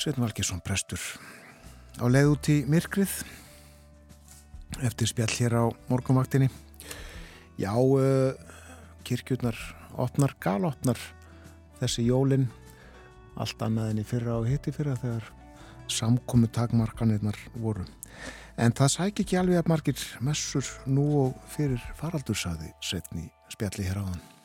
Sveitn 0.00 0.22
Valgesson 0.24 0.62
prestur 0.64 1.02
á 2.00 2.08
leið 2.08 2.30
út 2.32 2.48
í 2.48 2.54
myrkrið 2.72 3.10
eftir 4.88 5.10
spjall 5.10 5.34
hér 5.34 5.56
á 5.60 5.64
morgumvaktinni 5.90 6.48
já 7.60 7.74
uh, 7.76 8.32
kirkjurnar 9.04 9.60
opnar 10.00 10.32
galopnar 10.40 10.96
þessi 11.82 12.06
jólin 12.06 12.48
allt 13.36 13.60
annað 13.60 13.92
en 13.92 14.00
í 14.00 14.08
fyrra 14.08 14.40
og 14.40 14.48
hitti 14.48 14.72
fyrra 14.72 14.96
þegar 15.04 15.28
samkomi 15.92 16.48
takmarkanirnar 16.48 17.36
voru. 17.60 17.84
En 18.56 18.72
það 18.72 18.96
sæk 18.96 19.24
ekki 19.26 19.36
alveg 19.36 19.60
að 19.60 19.72
margir 19.74 20.10
messur 20.24 20.64
nú 20.88 21.10
og 21.26 21.48
fyrir 21.52 21.80
faraldursaði 22.00 22.72
setni 22.80 23.28
spjalli 23.52 23.90
hér 23.90 24.00
á 24.00 24.04
hann. 24.08 24.39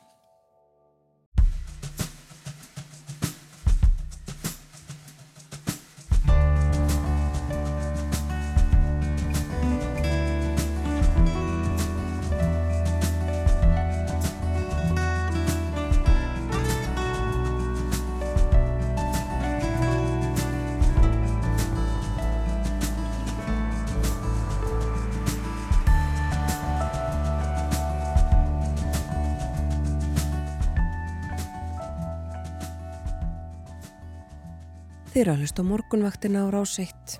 Þið 35.16 35.22
eru 35.22 35.32
að 35.32 35.42
hlusta 35.46 35.64
morgunvaktina 35.64 36.42
á 36.44 36.52
rás 36.52 36.74
1. 36.76 37.14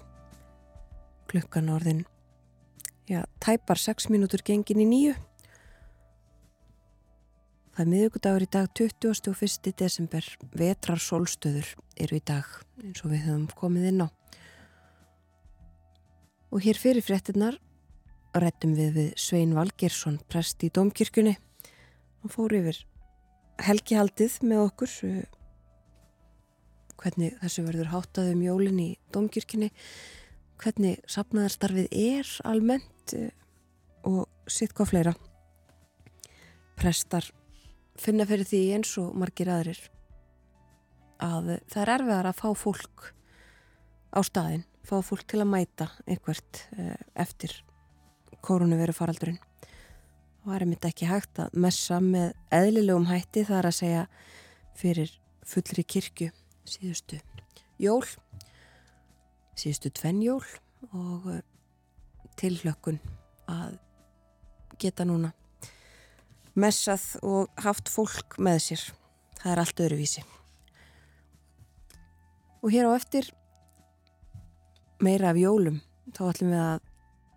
Klukkan 1.32 1.70
orðin, 1.72 2.02
já, 3.08 3.22
tæpar 3.40 3.80
6 3.80 4.10
mínútur 4.12 4.42
gengin 4.44 4.82
í 4.84 4.88
nýju. 4.90 5.14
Það 7.72 7.80
er 7.86 7.88
miðugudagur 7.94 8.44
í 8.44 8.50
dag 8.52 8.68
21. 8.76 9.72
desember. 9.80 10.28
Vetrar 10.52 11.00
sólstöður 11.00 11.70
eru 11.96 12.20
í 12.20 12.26
dag 12.28 12.50
eins 12.84 13.00
og 13.06 13.14
við 13.14 13.24
höfum 13.30 13.48
komið 13.64 13.88
inn 13.94 14.04
á. 14.04 14.08
Og 16.52 16.68
hér 16.68 16.76
fyrir 16.76 17.08
fréttinnar 17.08 17.62
rættum 18.36 18.76
við 18.76 18.92
við 19.00 19.10
Svein 19.16 19.56
Valgersson, 19.56 20.20
prest 20.28 20.68
í 20.68 20.74
Dómkirkjunni. 20.76 21.38
Hann 22.20 22.36
fór 22.36 22.60
yfir 22.60 22.84
helgihaldið 23.64 24.42
með 24.44 24.66
okkur 24.68 25.00
hvernig 27.02 27.36
þessu 27.42 27.66
verður 27.66 27.92
háttað 27.94 28.32
um 28.34 28.44
jólinn 28.46 28.82
í 28.82 28.90
domkirkini, 29.14 29.72
hvernig 30.62 31.02
sapnaðarstarfið 31.12 31.90
er 31.92 32.30
almennt 32.48 33.16
eh, 33.18 33.32
og 34.08 34.28
sitt 34.48 34.76
hvað 34.78 34.92
fleira. 34.92 35.16
Prestar 36.80 37.28
finna 38.00 38.28
fyrir 38.28 38.48
því 38.48 38.62
eins 38.76 38.94
og 39.02 39.16
margir 39.18 39.52
aðrir 39.52 39.80
að 41.24 41.56
það 41.72 41.82
er 41.82 41.92
erfiðar 41.96 42.30
að 42.30 42.40
fá 42.42 42.50
fólk 42.60 43.06
á 44.16 44.20
staðin, 44.24 44.66
fá 44.84 45.00
fólk 45.04 45.26
til 45.28 45.42
að 45.44 45.52
mæta 45.52 45.90
einhvert 46.06 46.66
eh, 46.78 46.96
eftir 47.16 47.56
koronaviru 48.46 48.96
faraldurinn. 48.96 49.40
Það 50.46 50.58
er 50.60 50.68
mitt 50.70 50.86
ekki 50.86 51.08
hægt 51.10 51.40
að 51.42 51.56
messa 51.58 51.98
með 52.04 52.36
eðlilegum 52.54 53.08
hætti 53.10 53.46
þar 53.48 53.72
að 53.72 53.78
segja 53.80 54.04
fyrir 54.78 55.14
fullri 55.46 55.86
kirkju 55.88 56.30
síðustu 56.70 57.20
jól 57.82 58.04
síðustu 59.56 59.92
tvenn 59.96 60.22
jól 60.24 60.44
og 60.92 61.28
eh, 61.32 61.42
tilhlökkun 62.40 63.00
að 63.52 63.78
geta 64.82 65.06
núna 65.08 65.32
messað 66.60 67.06
og 67.24 67.64
haft 67.64 67.92
fólk 67.92 68.38
með 68.40 68.62
sér. 68.64 68.84
Það 69.40 69.52
er 69.52 69.62
allt 69.62 69.82
öðruvísi. 69.86 70.24
Og 72.64 72.72
hér 72.74 72.90
á 72.90 72.92
eftir 72.96 73.30
meira 75.04 75.32
af 75.32 75.40
jólum 75.40 75.82
þá 76.16 76.22
ætlum 76.32 76.54
við 76.54 76.64
að 76.64 76.86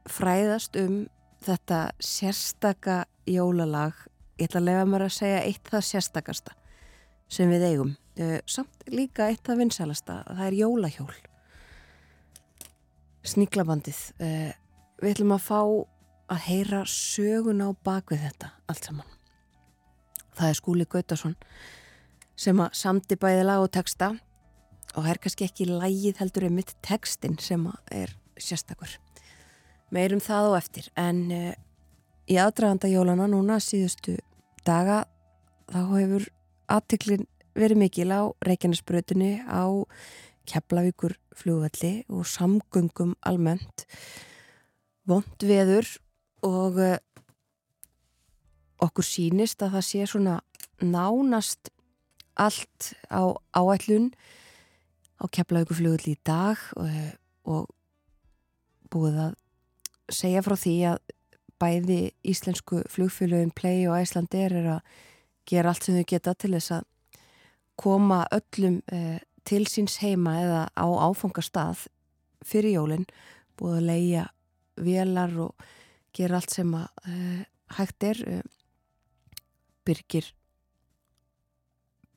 fræðast 0.09 0.79
um 0.81 1.01
þetta 1.45 1.81
sérstaka 2.03 3.03
jólalag. 3.29 3.95
Ég 4.39 4.49
ætla 4.49 4.63
að 4.63 4.69
lega 4.71 4.87
mér 4.89 5.07
að 5.07 5.17
segja 5.19 5.45
eitt 5.45 5.71
það 5.71 5.89
sérstakasta 5.91 6.55
sem 7.29 7.51
við 7.53 7.67
eigum 7.69 7.97
samt 8.51 8.87
líka 8.91 9.29
eitt 9.31 9.49
af 9.49 9.59
vinsalasta 9.61 10.23
það 10.27 10.47
er 10.47 10.57
jólahjól. 10.59 11.15
Sníklabandið 13.29 14.01
uh, 14.23 14.51
við 15.03 15.15
ætlum 15.15 15.35
að 15.37 15.45
fá 15.45 15.61
að 16.29 16.45
heyra 16.49 16.85
sögun 16.89 17.65
á 17.65 17.69
bakvið 17.85 18.25
þetta 18.27 18.53
allt 18.69 18.89
saman. 18.89 19.13
Það 20.39 20.49
er 20.49 20.59
Skúli 20.59 20.87
Gautason 20.89 21.37
sem 22.39 22.61
að 22.63 22.75
samti 22.79 23.19
bæði 23.19 23.47
lag 23.49 23.65
og 23.65 23.73
texta 23.75 24.13
og 24.95 25.03
það 25.03 25.13
er 25.13 25.21
kannski 25.25 25.49
ekki 25.49 25.69
lægið 25.69 26.21
heldur 26.23 26.49
einmitt 26.49 26.75
textin 26.85 27.39
sem 27.43 27.65
er 27.95 28.15
sérstakur. 28.39 28.91
Meirum 29.95 30.21
það 30.23 30.51
og 30.53 30.59
eftir 30.61 30.91
en 31.01 31.25
uh, 31.33 31.53
í 32.29 32.37
aðdraganda 32.41 32.91
jólana 32.93 33.29
núna 33.31 33.59
síðustu 33.63 34.19
daga 34.67 35.05
þá 35.69 35.81
hefur 35.95 36.29
aðtiklin 36.69 37.27
verið 37.59 37.83
mikil 37.83 38.11
á 38.15 38.23
Reykjanesbrötunni 38.47 39.39
á 39.45 39.67
Keflavíkur 40.49 41.19
fljóðvalli 41.37 42.07
og 42.09 42.27
samgöngum 42.27 43.15
almennt. 43.27 43.85
Vond 45.09 45.45
veður 45.45 45.89
og 46.47 46.79
uh, 46.81 46.97
okkur 48.85 49.05
sínist 49.05 49.63
að 49.65 49.77
það 49.77 49.87
sé 49.89 50.07
svona 50.09 50.39
nánast 50.81 51.73
allt 52.39 52.93
á 53.11 53.35
áætlun 53.53 54.13
á 55.19 55.25
Keflavíkur 55.27 55.81
fljóðvalli 55.81 56.15
í 56.15 56.23
dag 56.25 56.63
og, 56.79 56.87
eh, 56.87 57.13
og 57.45 57.67
búið 58.89 59.21
að 59.29 59.39
segja 60.15 60.45
frá 60.47 60.55
því 60.57 60.77
að 60.93 60.99
bæði 61.59 62.01
íslensku 62.23 62.85
flugfélögin 62.89 63.55
Play 63.55 63.89
og 63.91 63.99
Æslandir 63.99 64.55
er 64.55 64.71
að 64.79 64.95
gera 65.49 65.73
allt 65.73 65.89
sem 65.89 65.99
þau 65.99 66.07
geta 66.07 66.35
til 66.39 66.53
þess 66.55 66.77
að 66.79 66.87
koma 67.79 68.25
öllum 68.35 68.81
eh, 68.93 69.21
til 69.49 69.65
síns 69.71 69.99
heima 70.03 70.37
eða 70.43 70.63
á 70.75 70.87
áfangastað 71.09 71.87
fyrir 72.45 72.79
jólinn, 72.79 73.07
búið 73.59 73.79
að 73.79 73.87
leia 73.89 74.25
velar 74.79 75.33
og 75.43 75.69
gera 76.15 76.39
allt 76.39 76.55
sem 76.55 76.75
að 76.75 76.89
eh, 77.11 77.45
hægt 77.79 78.09
er 78.11 78.23
eh, 78.27 78.43
Birgir 79.87 80.33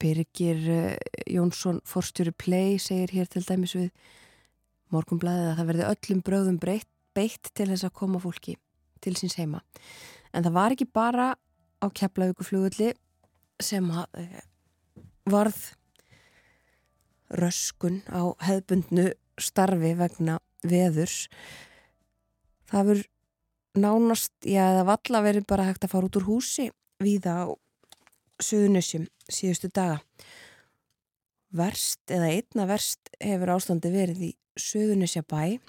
Birgir 0.01 0.61
eh, 0.69 0.97
Jónsson 1.29 1.81
Forstjóri 1.85 2.33
Play 2.33 2.79
segir 2.81 3.13
hér 3.13 3.29
til 3.29 3.43
dæmis 3.45 3.75
við 3.77 3.91
morgumblæðið 4.91 5.49
að 5.51 5.59
það 5.59 5.69
verði 5.71 5.89
öllum 5.91 6.23
bröðum 6.27 6.59
breytt, 6.61 6.89
beitt 7.15 7.51
til 7.55 7.69
þess 7.69 7.85
að 7.87 7.97
koma 7.99 8.21
fólki 8.23 8.57
til 9.01 9.13
síns 9.17 9.37
heima. 9.39 9.61
En 10.33 10.45
það 10.45 10.57
var 10.57 10.75
ekki 10.75 10.87
bara 10.89 11.31
á 11.81 11.85
Keflavíkuflugulli 11.87 12.91
sem 13.61 13.87
að 13.93 14.21
eh, 14.21 14.41
varð 15.29 15.59
röskun 17.41 18.01
á 18.11 18.33
hefðbundnu 18.43 19.11
starfi 19.41 19.93
vegna 19.97 20.39
veðurs 20.67 21.27
það 22.69 22.87
verður 22.91 23.09
nánast, 23.81 24.33
já 24.43 24.65
það 24.75 24.87
valla 24.89 25.23
verið 25.23 25.47
bara 25.47 25.67
hægt 25.69 25.85
að 25.85 25.93
fara 25.93 26.09
út 26.09 26.17
úr 26.19 26.27
húsi 26.27 26.67
viða 27.01 27.35
á 27.43 27.53
söðunusjum 28.41 29.07
síðustu 29.31 29.71
daga 29.71 30.01
verst 31.55 32.11
eða 32.11 32.31
einna 32.31 32.67
verst 32.67 33.11
hefur 33.19 33.53
ástandi 33.55 33.91
verið 33.93 34.25
í 34.27 34.31
söðunusja 34.59 35.23
bæ 35.23 35.59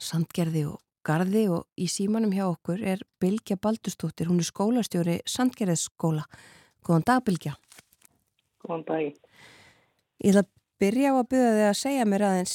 Sandgerði 0.00 0.64
og 0.70 0.80
Garði 1.04 1.46
og 1.52 1.80
í 1.80 1.86
símanum 1.88 2.32
hjá 2.36 2.44
okkur 2.46 2.82
er 2.84 3.00
Bilgja 3.20 3.56
Baldustóttir, 3.56 4.28
hún 4.28 4.40
er 4.42 4.48
skólastjóri 4.48 5.16
Sandgerðisskóla. 5.28 6.26
Góðan 6.84 7.06
dag 7.08 7.24
Bilgja. 7.24 7.54
Góðan 8.70 8.86
dag. 8.86 9.14
Ég 10.22 10.30
ætla 10.30 10.44
að 10.44 10.50
byrja 10.80 11.10
á 11.10 11.14
að 11.18 11.28
byrja 11.32 11.54
þig 11.56 11.64
að 11.66 11.78
segja 11.80 12.04
mér 12.06 12.24
aðeins, 12.28 12.52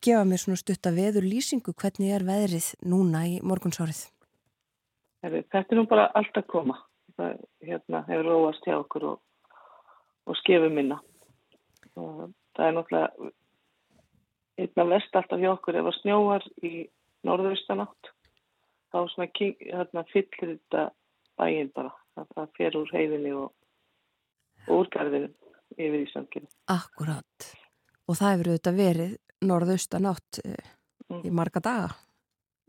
gefa 0.00 0.22
mér 0.24 0.40
svona 0.40 0.60
stutta 0.60 0.92
veður 0.96 1.26
lýsingu, 1.28 1.74
hvernig 1.76 2.14
er 2.16 2.24
veðrið 2.24 2.68
núna 2.88 3.26
í 3.28 3.34
morgunsárið? 3.44 4.06
Þetta 5.20 5.60
er 5.60 5.76
nú 5.76 5.84
bara 5.90 6.06
allt 6.16 6.40
að 6.40 6.46
koma. 6.48 6.78
Það 7.20 7.42
hérna, 7.68 8.00
hefur 8.08 8.30
róast 8.30 8.64
hjá 8.64 8.78
okkur 8.78 9.04
og, 9.10 9.18
og 10.24 10.38
skefum 10.40 10.78
minna. 10.78 10.96
Og 12.00 12.30
það 12.56 12.64
er 12.66 12.76
náttúrulega 12.78 13.30
einna 14.60 14.88
vest 14.94 15.20
alltaf 15.20 15.42
hjá 15.42 15.50
okkur 15.52 15.80
ef 15.82 15.90
að 15.90 15.98
snjóar 15.98 16.48
í 16.64 16.72
norðaustanátt 17.28 18.14
þá 18.90 18.98
svona 19.12 19.28
hérna, 19.36 20.06
fyllir 20.14 20.56
þetta 20.56 20.88
bæinn 21.36 21.68
bara. 21.76 21.92
Það, 22.16 22.32
það 22.34 22.56
fer 22.56 22.80
úr 22.80 22.96
heiðinni 22.96 23.36
og, 23.36 23.52
og 24.66 24.80
úrgarðinu 24.80 25.30
yfir 25.76 25.98
í 26.02 26.10
sanginu. 26.12 26.50
Akkurát. 26.72 27.48
Og 28.08 28.18
það 28.18 28.32
hefur 28.34 28.52
auðvitað 28.52 28.78
verið 28.80 29.16
norðaustanátt 29.50 30.40
eh, 30.44 30.70
mm. 31.08 31.24
í 31.24 31.34
marga 31.34 31.62
daga 31.64 31.90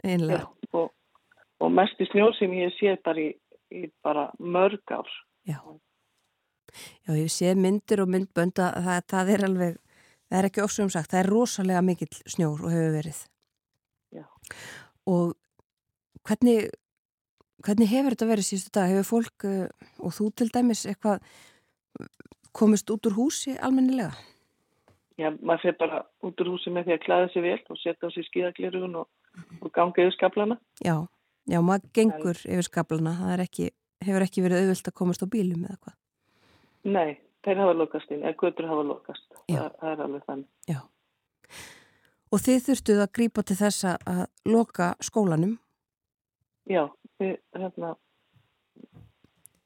einlega. 0.01 0.47
Já, 0.47 0.73
og, 0.79 0.91
og 1.61 1.71
mest 1.77 2.01
í 2.01 2.07
snjóð 2.09 2.35
sem 2.39 2.57
ég 2.57 2.73
sé 2.77 2.95
bara 3.05 3.21
í, 3.21 3.29
í 3.73 3.85
bara 4.03 4.29
mörg 4.39 4.95
ár. 4.95 5.09
Já. 5.49 5.59
Já, 7.03 7.11
ég 7.17 7.31
sé 7.33 7.51
myndir 7.57 8.01
og 8.05 8.11
myndbönda 8.13 8.71
það, 8.79 9.07
það 9.11 9.33
er 9.35 9.49
alveg 9.49 9.79
Það 10.31 10.39
er 10.39 10.47
ekki 10.47 10.61
ofsum 10.63 10.87
sagt, 10.87 11.11
það 11.11 11.19
er 11.19 11.27
rosalega 11.27 11.79
mikill 11.83 12.13
snjór 12.31 12.61
og 12.63 12.71
hefur 12.71 12.93
verið. 12.95 13.17
Já. 14.15 14.23
Og 15.11 15.33
hvernig, 16.23 16.69
hvernig 17.67 17.89
hefur 17.91 18.15
þetta 18.15 18.27
verið 18.29 18.47
síðustu 18.47 18.71
dag? 18.77 18.93
Hefur 18.93 19.09
fólk 19.09 19.45
uh, 19.49 19.89
og 19.99 20.15
þú 20.15 20.29
til 20.39 20.47
dæmis 20.55 20.85
eitthvað 20.87 21.19
komist 22.51 22.89
út 22.93 23.07
úr 23.09 23.15
húsi 23.17 23.55
almennilega? 23.57 24.11
Já, 25.19 25.29
maður 25.41 25.61
fyrir 25.65 25.77
bara 25.79 26.03
út 26.25 26.41
úr 26.41 26.51
húsi 26.53 26.71
með 26.73 26.87
því 26.87 26.95
að 26.95 27.03
klæða 27.05 27.31
sig 27.33 27.43
vel 27.45 27.57
og 27.69 27.79
setja 27.81 28.09
á 28.09 28.13
sig 28.13 28.27
skíðaglirugun 28.29 28.95
og, 29.01 29.09
og 29.61 29.73
ganga 29.75 30.05
yfir 30.05 30.15
skablana. 30.15 30.57
Já, 30.81 30.95
já, 31.51 31.59
maður 31.61 31.91
gengur 31.97 32.37
en, 32.37 32.53
yfir 32.55 32.67
skablana, 32.67 33.13
það 33.19 33.43
ekki, 33.45 33.67
hefur 34.05 34.25
ekki 34.25 34.45
verið 34.45 34.63
auðvilt 34.63 34.89
að 34.89 34.97
komast 35.01 35.25
á 35.25 35.27
bílum 35.35 35.67
eða 35.67 35.77
hvað? 35.81 35.97
Nei, 36.95 37.09
þeir 37.45 37.61
hafa 37.61 37.75
lokast 37.77 38.15
inn, 38.15 38.23
eða 38.23 38.39
götur 38.41 38.69
hafa 38.71 38.87
lokast, 38.87 39.27
það, 39.45 39.67
það 39.81 39.91
er 39.91 40.05
alveg 40.07 40.25
þannig. 40.31 40.49
Já, 40.71 40.79
og 42.31 42.45
þið 42.45 42.63
þurftuð 42.67 43.03
að 43.03 43.11
grípa 43.19 43.43
til 43.45 43.59
þess 43.59 43.89
að 43.91 44.23
loka 44.49 44.93
skólanum? 45.03 45.57
Já, 46.71 46.85
við, 47.21 47.35
hérna, 47.57 47.93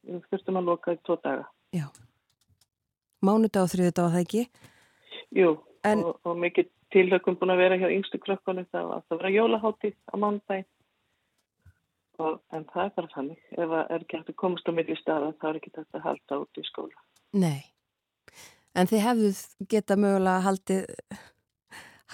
við 0.04 0.26
þurftum 0.32 0.60
að 0.60 0.68
loka 0.72 0.96
í 0.96 1.00
tvo 1.06 1.16
daga. 1.22 1.46
Já, 1.76 1.86
mánudag 3.26 3.66
og 3.66 3.72
þriðu 3.72 3.92
dag 3.92 4.06
að 4.06 4.16
það 4.16 4.24
ekki? 4.24 4.46
Jú, 5.36 5.52
en, 5.90 6.06
og, 6.06 6.18
og 6.26 6.40
mikið 6.42 6.72
tilhökkum 6.94 7.36
búin 7.40 7.52
að 7.54 7.62
vera 7.64 7.78
hjá 7.80 7.88
yngstu 7.90 8.20
krökkunum 8.22 8.66
það 8.72 8.90
var 8.90 9.04
að 9.04 9.20
vera 9.20 9.34
jólahátti 9.34 9.92
á 9.92 10.14
mánudagin 10.14 10.66
en 12.16 12.66
það 12.72 12.82
er 12.82 12.92
bara 12.96 13.12
þannig 13.12 13.40
ef 13.52 13.72
það 13.72 13.80
er 13.82 14.04
ekki 14.04 14.18
hægt 14.18 14.30
að 14.32 14.38
komast 14.42 14.68
á 14.70 14.72
milli 14.76 14.96
staða 14.98 15.32
þá 15.40 15.48
er 15.50 15.58
ekki 15.60 15.72
hægt 15.74 15.98
að 15.98 16.06
halda 16.06 16.38
út 16.42 16.60
í 16.60 16.64
skóla. 16.66 17.02
Nei, 17.36 17.60
en 18.76 18.90
þið 18.90 19.04
hefðuð 19.04 19.42
geta 19.72 19.98
mögulega 20.00 20.46
haldið 20.46 20.86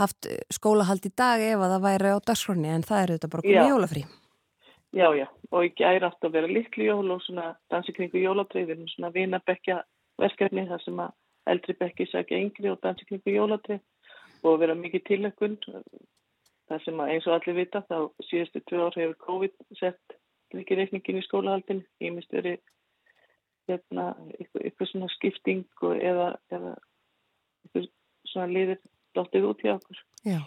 haft 0.00 0.28
skólahald 0.50 1.06
í 1.06 1.12
dag 1.14 1.44
ef 1.44 1.60
að 1.60 1.74
það 1.74 1.86
væri 1.86 2.16
á 2.16 2.18
dagskroni 2.32 2.72
en 2.72 2.86
það 2.88 3.04
eru 3.04 3.16
þetta 3.18 3.32
bara 3.34 3.46
komið 3.46 3.72
jólafrí. 3.74 4.04
Já, 4.92 5.06
já, 5.16 5.24
og 5.48 5.64
ekki 5.64 5.86
æra 5.88 6.10
aftur 6.10 6.28
að 6.28 6.34
vera 6.36 6.52
litlu 6.52 6.84
jól 6.84 7.14
og 7.14 7.22
svona 7.24 7.52
dansi 7.72 7.94
kringu 7.96 8.20
jólatreyðin 8.20 8.90
svona 8.92 9.12
vinabekja 9.14 9.78
verkefni 10.20 10.66
þar 10.68 10.82
sem 10.84 11.02
að 11.02 11.14
eldri 11.52 11.76
bekki 11.78 12.06
sækja 12.10 12.40
yngri 12.44 12.70
og 12.70 12.80
dansi 12.82 13.06
kringu 13.08 13.34
jólatri 13.34 13.78
og 14.42 14.60
vera 14.62 14.74
mikið 14.78 15.06
tilökkun 15.08 15.56
þar 16.68 16.84
sem 16.84 17.00
að 17.02 17.14
eins 17.14 17.26
og 17.28 17.36
allir 17.36 17.58
vita 17.58 17.82
þá 17.88 17.96
síðustu 18.28 18.62
tvö 18.68 18.86
ár 18.86 18.98
hefur 18.98 19.18
COVID 19.26 19.56
sett 19.80 20.18
ekki 20.52 20.76
reikningin 20.76 21.20
í 21.20 21.24
skólahaldin 21.24 21.82
ég 22.04 22.14
mist 22.14 22.32
verið 22.34 22.60
hérna, 23.70 24.12
eitthvað 24.38 24.90
svona 24.90 25.08
skipting 25.14 25.64
eða, 25.80 26.32
eða 26.52 26.74
eitthvað 27.62 27.86
svona 28.28 28.50
liðir 28.50 28.82
dóttið 29.16 29.46
út 29.48 29.62
hjá 29.64 29.76
okkur. 29.76 30.02
Já. 30.26 30.40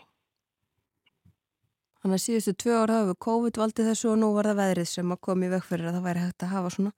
Þannig 2.03 2.19
að 2.19 2.23
síðustu 2.25 2.53
tvö 2.61 2.77
ár 2.83 2.93
hafa 2.93 3.17
COVID 3.25 3.59
valdið 3.61 3.89
þessu 3.91 4.11
og 4.11 4.19
nú 4.21 4.29
var 4.35 4.51
það 4.51 4.61
veðrið 4.61 4.89
sem 4.91 5.15
að 5.15 5.23
komi 5.27 5.49
vekk 5.49 5.67
fyrir 5.71 5.89
að 5.89 5.97
það 5.97 6.07
væri 6.09 6.25
hægt 6.25 6.45
að 6.45 6.53
hafa 6.53 6.73
svona 6.75 6.93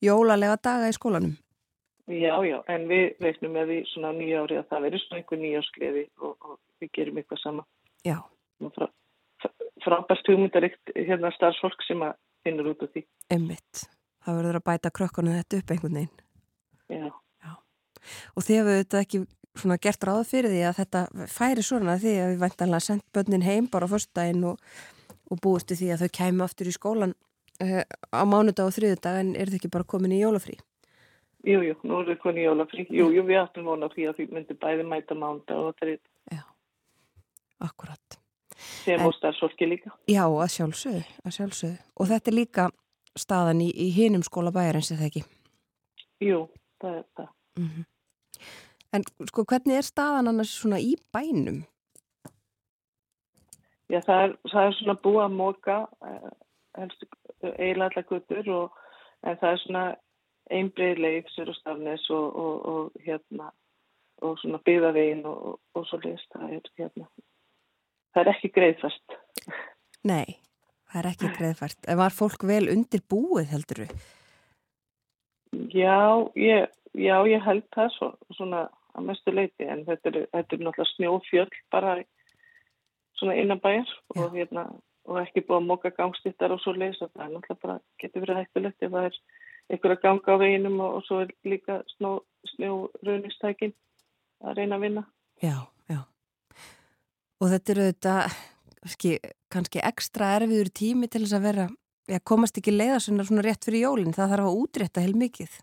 jólalega 0.00 0.60
daga 0.64 0.88
í 0.88 0.96
skólanum 0.96 1.34
Já, 2.10 2.34
já, 2.42 2.56
en 2.74 2.88
við 2.90 3.04
veitnum 3.22 3.52
með 3.54 3.68
því 3.70 3.78
svona 3.92 4.10
nýja 4.16 4.42
ári 4.42 4.56
að 4.58 4.68
það 4.72 4.84
verður 4.86 5.02
svona 5.04 5.20
einhver 5.20 5.40
nýjásklefi 5.40 6.04
og, 6.26 6.32
og 6.48 6.56
við 6.82 6.90
gerum 6.96 7.20
eitthvað 7.20 7.42
sama. 7.44 7.64
Já. 8.06 8.16
Frá, 8.74 8.86
frábært 9.84 10.30
hugmyndarikt 10.32 10.94
hérna 10.96 11.30
starfsfólk 11.36 11.84
sem 11.86 12.02
að 12.02 12.16
finnur 12.42 12.72
út 12.72 12.82
af 12.82 12.90
því. 12.94 13.04
Emmitt. 13.36 13.84
Það 14.24 14.40
verður 14.40 14.58
að 14.58 14.66
bæta 14.66 14.92
krökkunum 14.96 15.36
þetta 15.38 15.60
upp 15.60 15.74
einhvern 15.74 15.98
veginn. 16.00 16.24
Já. 16.90 17.10
Já. 17.46 17.52
Og 18.34 18.46
þið 18.46 18.58
hefur 18.58 18.80
þetta 18.80 19.02
ekki 19.04 19.22
svona 19.60 19.78
gert 19.82 20.06
ráð 20.06 20.22
fyrir 20.30 20.54
því 20.54 20.62
að 20.66 20.80
þetta 20.80 21.04
færi 21.30 21.66
svona 21.66 21.98
því 22.00 22.14
að 22.16 22.32
við 22.32 22.42
væntanlega 22.44 22.86
sendt 22.86 23.06
börnin 23.14 23.46
heim 23.46 23.68
bara 23.70 23.88
fyrstdægin 23.90 24.48
og, 24.50 24.58
og 25.30 25.42
búistu 25.42 25.78
því 25.78 25.92
að 25.94 26.04
þau 26.04 26.16
kæmu 26.18 26.46
aftur 26.46 26.70
í 26.70 26.74
skólan 26.74 27.14
uh, 27.62 27.82
á 27.86 28.22
mánudag 28.26 28.66
og 28.66 28.76
þriðudag 28.76 29.22
en 29.22 29.32
er 29.38 29.50
þau 29.50 29.60
ekki 29.60 29.72
bara 29.72 29.88
komin 29.94 30.14
í 30.16 30.22
jólafrí? 30.22 30.58
Jú, 31.44 31.60
jú, 31.64 31.74
nú 31.88 32.00
er 32.00 32.10
það 32.10 32.18
konið 32.20 32.44
jólafrí. 32.44 32.86
Jú, 32.92 33.06
jú, 33.14 33.22
við 33.24 33.38
áttum 33.40 33.68
vona 33.70 33.88
því 33.92 34.08
að 34.10 34.18
því 34.18 34.26
myndi 34.34 34.56
bæði 34.60 34.84
mæta 34.88 35.16
mánda 35.16 35.56
og 35.56 35.84
er 35.84 35.96
Já, 36.30 36.42
akkurat. 37.64 38.18
Sem 38.84 39.00
og 39.00 39.14
starfsfólki 39.16 39.68
líka. 39.68 39.94
Já, 40.10 40.24
að 40.28 40.50
sjálfsögðu, 40.56 41.04
að 41.24 41.36
sjálfsögðu. 41.38 41.78
Og 41.96 42.10
þetta 42.10 42.30
er 42.30 42.36
líka 42.36 42.66
staðan 43.16 43.62
í, 43.64 43.70
í 43.72 43.88
hinum 43.96 44.24
skóla 44.26 44.52
bæjarins, 44.52 44.90
er 44.92 45.00
það 45.00 45.08
ekki? 45.08 45.22
Jú, 46.26 46.42
það 46.82 46.98
er 46.98 47.06
það. 47.16 47.30
Mm 47.56 47.70
-hmm. 47.70 47.88
En 48.92 49.04
sko, 49.30 49.44
hvernig 49.44 49.76
er 49.78 49.86
staðan 49.86 50.28
annars 50.28 50.52
svona 50.60 50.78
í 50.82 50.96
bænum? 51.14 51.64
Já, 53.90 54.00
það 54.06 54.22
er, 54.24 54.36
það 54.52 54.66
er 54.66 54.76
svona 54.78 54.96
búið 55.02 55.24
að 55.24 55.36
móka 55.38 55.76
eiginlega 57.58 57.88
allar 57.90 58.06
guttur 58.08 58.50
og 58.54 58.78
en 59.22 59.36
það 59.40 59.52
er 59.52 59.60
svona 59.64 59.84
einbreyðleif 60.50 61.30
sér 61.34 61.50
og 61.52 61.58
stafnes 61.58 62.06
og, 62.10 62.36
og, 62.36 62.54
og 62.72 63.04
hérna 63.06 63.50
og 64.20 64.36
svona 64.42 64.60
byggðavegin 64.66 65.24
og, 65.28 65.58
og 65.74 65.86
svo 65.88 66.00
list 66.04 66.28
það 66.34 66.56
er 66.58 66.72
hérna 66.78 67.08
það 68.14 68.22
er 68.22 68.32
ekki 68.34 68.50
greiðfært. 68.56 69.16
Nei, 70.08 70.38
það 70.90 71.00
er 71.02 71.10
ekki 71.12 71.32
greiðfært. 71.38 71.80
En 71.90 72.00
var 72.00 72.14
fólk 72.14 72.44
vel 72.48 72.66
undir 72.72 73.02
búið 73.10 73.50
heldur 73.54 73.84
við? 73.84 73.96
Já, 75.74 76.30
ég, 76.38 76.70
já, 76.94 77.16
ég 77.26 77.42
held 77.46 77.66
það 77.74 77.90
svo, 77.96 78.12
svona 78.36 78.66
að 78.94 79.06
mestu 79.06 79.34
leiti 79.34 79.66
en 79.70 79.84
þetta 79.86 80.10
er, 80.10 80.20
þetta 80.34 80.56
er 80.56 80.62
náttúrulega 80.64 80.92
snjófjöld 80.94 81.58
bara 81.74 81.96
svona 83.18 83.36
innanbæjar 83.38 83.90
og 84.16 84.34
hérna 84.34 84.66
og 85.10 85.18
ekki 85.22 85.44
búið 85.46 85.58
að 85.60 85.68
móka 85.68 85.92
gangstittar 85.94 86.54
og 86.54 86.62
svo 86.62 86.74
og 86.74 86.80
það 86.80 87.24
er 87.24 87.32
náttúrulega 87.34 87.62
bara 87.62 87.76
getur 88.02 88.24
verið 88.24 88.40
hættulegt 88.40 88.86
ef 88.86 88.94
það 88.94 89.08
er 89.10 89.20
einhver 89.70 89.94
að 89.94 90.02
ganga 90.04 90.34
á 90.34 90.42
veginum 90.42 90.80
og, 90.82 90.98
og 90.98 91.06
svo 91.06 91.20
er 91.24 91.32
líka 91.46 91.80
snjórunistækin 91.96 93.74
að 94.44 94.58
reyna 94.58 94.78
að 94.78 94.86
vinna. 94.86 95.04
Já, 95.42 95.56
já. 95.90 96.00
Og 97.40 97.52
þetta 97.52 97.74
eru 97.74 97.86
þetta 97.90 98.14
kannski, 98.80 99.14
kannski 99.52 99.82
ekstra 99.86 100.34
erfiður 100.38 100.72
tími 100.82 101.10
til 101.10 101.24
þess 101.24 101.38
að 101.38 101.46
vera, 101.48 101.66
já, 102.10 102.18
komast 102.32 102.60
ekki 102.60 102.74
leiðasunar 102.74 103.28
svona 103.28 103.46
rétt 103.46 103.66
fyrir 103.66 103.86
jólinn, 103.86 104.16
það 104.16 104.34
þarf 104.34 104.50
að 104.50 104.60
útrétta 104.64 105.04
heil 105.04 105.16
mikið. 105.20 105.58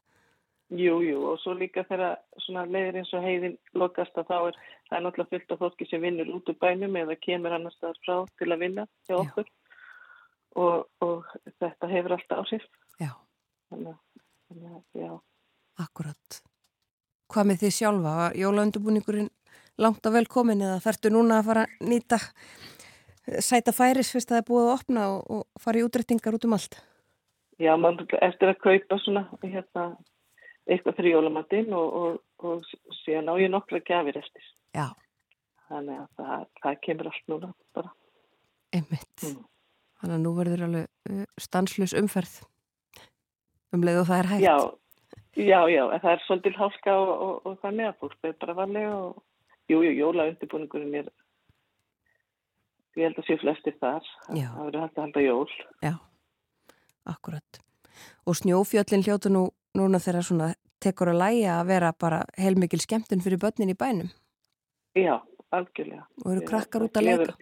Jú, 0.77 0.97
jú, 0.99 1.19
og 1.29 1.37
svo 1.39 1.53
líka 1.55 1.85
þegar 1.87 2.17
svona 2.43 2.65
leiðir 2.67 2.97
eins 2.99 3.13
og 3.15 3.23
heiðin 3.23 3.53
lokast 3.79 4.17
að 4.19 4.27
þá 4.27 4.37
er 4.39 4.57
það 4.89 4.97
er 4.97 5.05
náttúrulega 5.05 5.31
fyllt 5.31 5.53
af 5.53 5.61
fólki 5.61 5.87
sem 5.87 6.03
vinnur 6.03 6.33
út 6.35 6.51
úr 6.51 6.57
bænum 6.59 6.97
eða 6.99 7.15
kemur 7.23 7.55
annars 7.55 7.77
staðar 7.79 8.01
frá 8.03 8.17
til 8.39 8.49
að 8.51 8.65
vinna 8.65 8.83
hjá 9.07 9.15
okkur 9.21 9.47
og, 10.59 10.83
og 11.07 11.31
þetta 11.61 11.91
hefur 11.93 12.17
alltaf 12.17 12.43
áhrif. 12.43 12.67
Já 12.99 13.13
þannig 13.71 13.95
að 14.71 15.01
já. 15.03 15.11
Akkurat. 15.83 16.41
Hvað 17.27 17.49
með 17.49 17.63
því 17.63 17.71
sjálfa? 17.75 18.15
Jólaundubúningurinn 18.39 19.29
langt 19.77 20.05
á 20.07 20.09
velkomin 20.13 20.63
eða 20.63 20.81
þarftu 20.83 21.11
núna 21.13 21.41
að 21.41 21.49
fara 21.51 21.65
að 21.67 21.89
nýta 21.91 22.19
sæta 23.43 23.73
færis 23.75 24.11
fyrst 24.13 24.31
að 24.31 24.37
það 24.37 24.41
er 24.41 24.47
búið 24.49 24.67
að 24.67 24.75
opna 24.75 25.07
og, 25.13 25.25
og 25.35 25.61
fara 25.61 25.81
í 25.81 25.83
útrettingar 25.85 26.37
út 26.37 26.47
um 26.47 26.55
allt? 26.57 26.79
Já, 27.57 27.73
mann 27.79 27.99
eftir 28.21 28.51
að 28.51 28.61
kaupa 28.63 28.99
svona 29.01 29.23
hérna, 29.41 29.87
eitthvað 30.69 30.99
fyrir 30.99 31.15
jólamatinn 31.15 31.73
og, 31.75 31.97
og, 31.99 32.17
og 32.45 32.97
síðan 33.01 33.31
á 33.33 33.35
ég 33.41 33.51
nokkra 33.51 33.81
gafir 33.85 34.19
eftir. 34.21 34.49
Já. 34.77 34.91
Þannig 35.67 36.03
að 36.03 36.09
það, 36.21 36.43
það 36.63 36.81
kemur 36.85 37.09
allt 37.11 37.31
núna 37.33 37.53
bara. 37.75 37.93
Einmitt. 38.77 39.25
Mm. 39.25 39.41
Þannig 39.97 40.19
að 40.19 40.23
nú 40.23 40.35
verður 40.37 40.67
alveg 40.67 41.11
uh, 41.11 41.25
stanslus 41.41 41.95
umferð 41.97 42.37
um 43.75 43.85
leið 43.85 44.01
og 44.01 44.09
það 44.09 44.19
er 44.21 44.29
hægt. 44.31 44.43
Já, 44.45 44.57
já, 45.37 45.59
já, 45.73 45.83
það 46.01 46.11
er 46.13 46.25
svolítið 46.25 46.59
hálka 46.61 46.97
og, 46.97 47.13
og, 47.27 47.39
og 47.45 47.57
þannig 47.63 47.89
að 47.89 47.97
fólk 48.03 48.29
er 48.29 48.35
bara 48.41 48.57
varlega 48.57 48.97
og 48.97 49.23
jú, 49.71 49.81
jú, 49.83 49.93
jóla 50.01 50.27
undirbúningurinn 50.31 50.99
er 51.01 51.09
ég 52.97 53.05
held 53.05 53.19
að 53.21 53.27
séu 53.29 53.39
flestir 53.41 53.75
þar 53.77 54.05
já. 54.33 54.49
það 54.49 54.63
verður 54.65 54.83
hægt 54.85 54.97
að 54.97 55.03
halda 55.05 55.25
jól. 55.25 55.49
Já, 55.85 55.93
akkurat. 57.13 57.61
Og 58.25 58.37
snjófjöllin 58.37 59.05
hljótu 59.05 59.31
nú 59.33 59.43
núna 59.77 60.01
þegar 60.01 60.25
svona 60.25 60.53
tekur 60.83 61.11
að 61.13 61.21
læja 61.21 61.57
að 61.59 61.69
vera 61.71 61.91
bara 61.93 62.21
heilmikil 62.37 62.79
skemmtun 62.81 63.21
fyrir 63.25 63.41
börnin 63.41 63.73
í 63.73 63.77
bænum. 63.77 64.09
Já, 64.97 65.19
algjörlega. 65.53 66.05
Og 66.23 66.31
eru 66.33 66.45
krakkar 66.47 66.85
út 66.85 66.97
að 66.97 67.09
leika? 67.09 67.35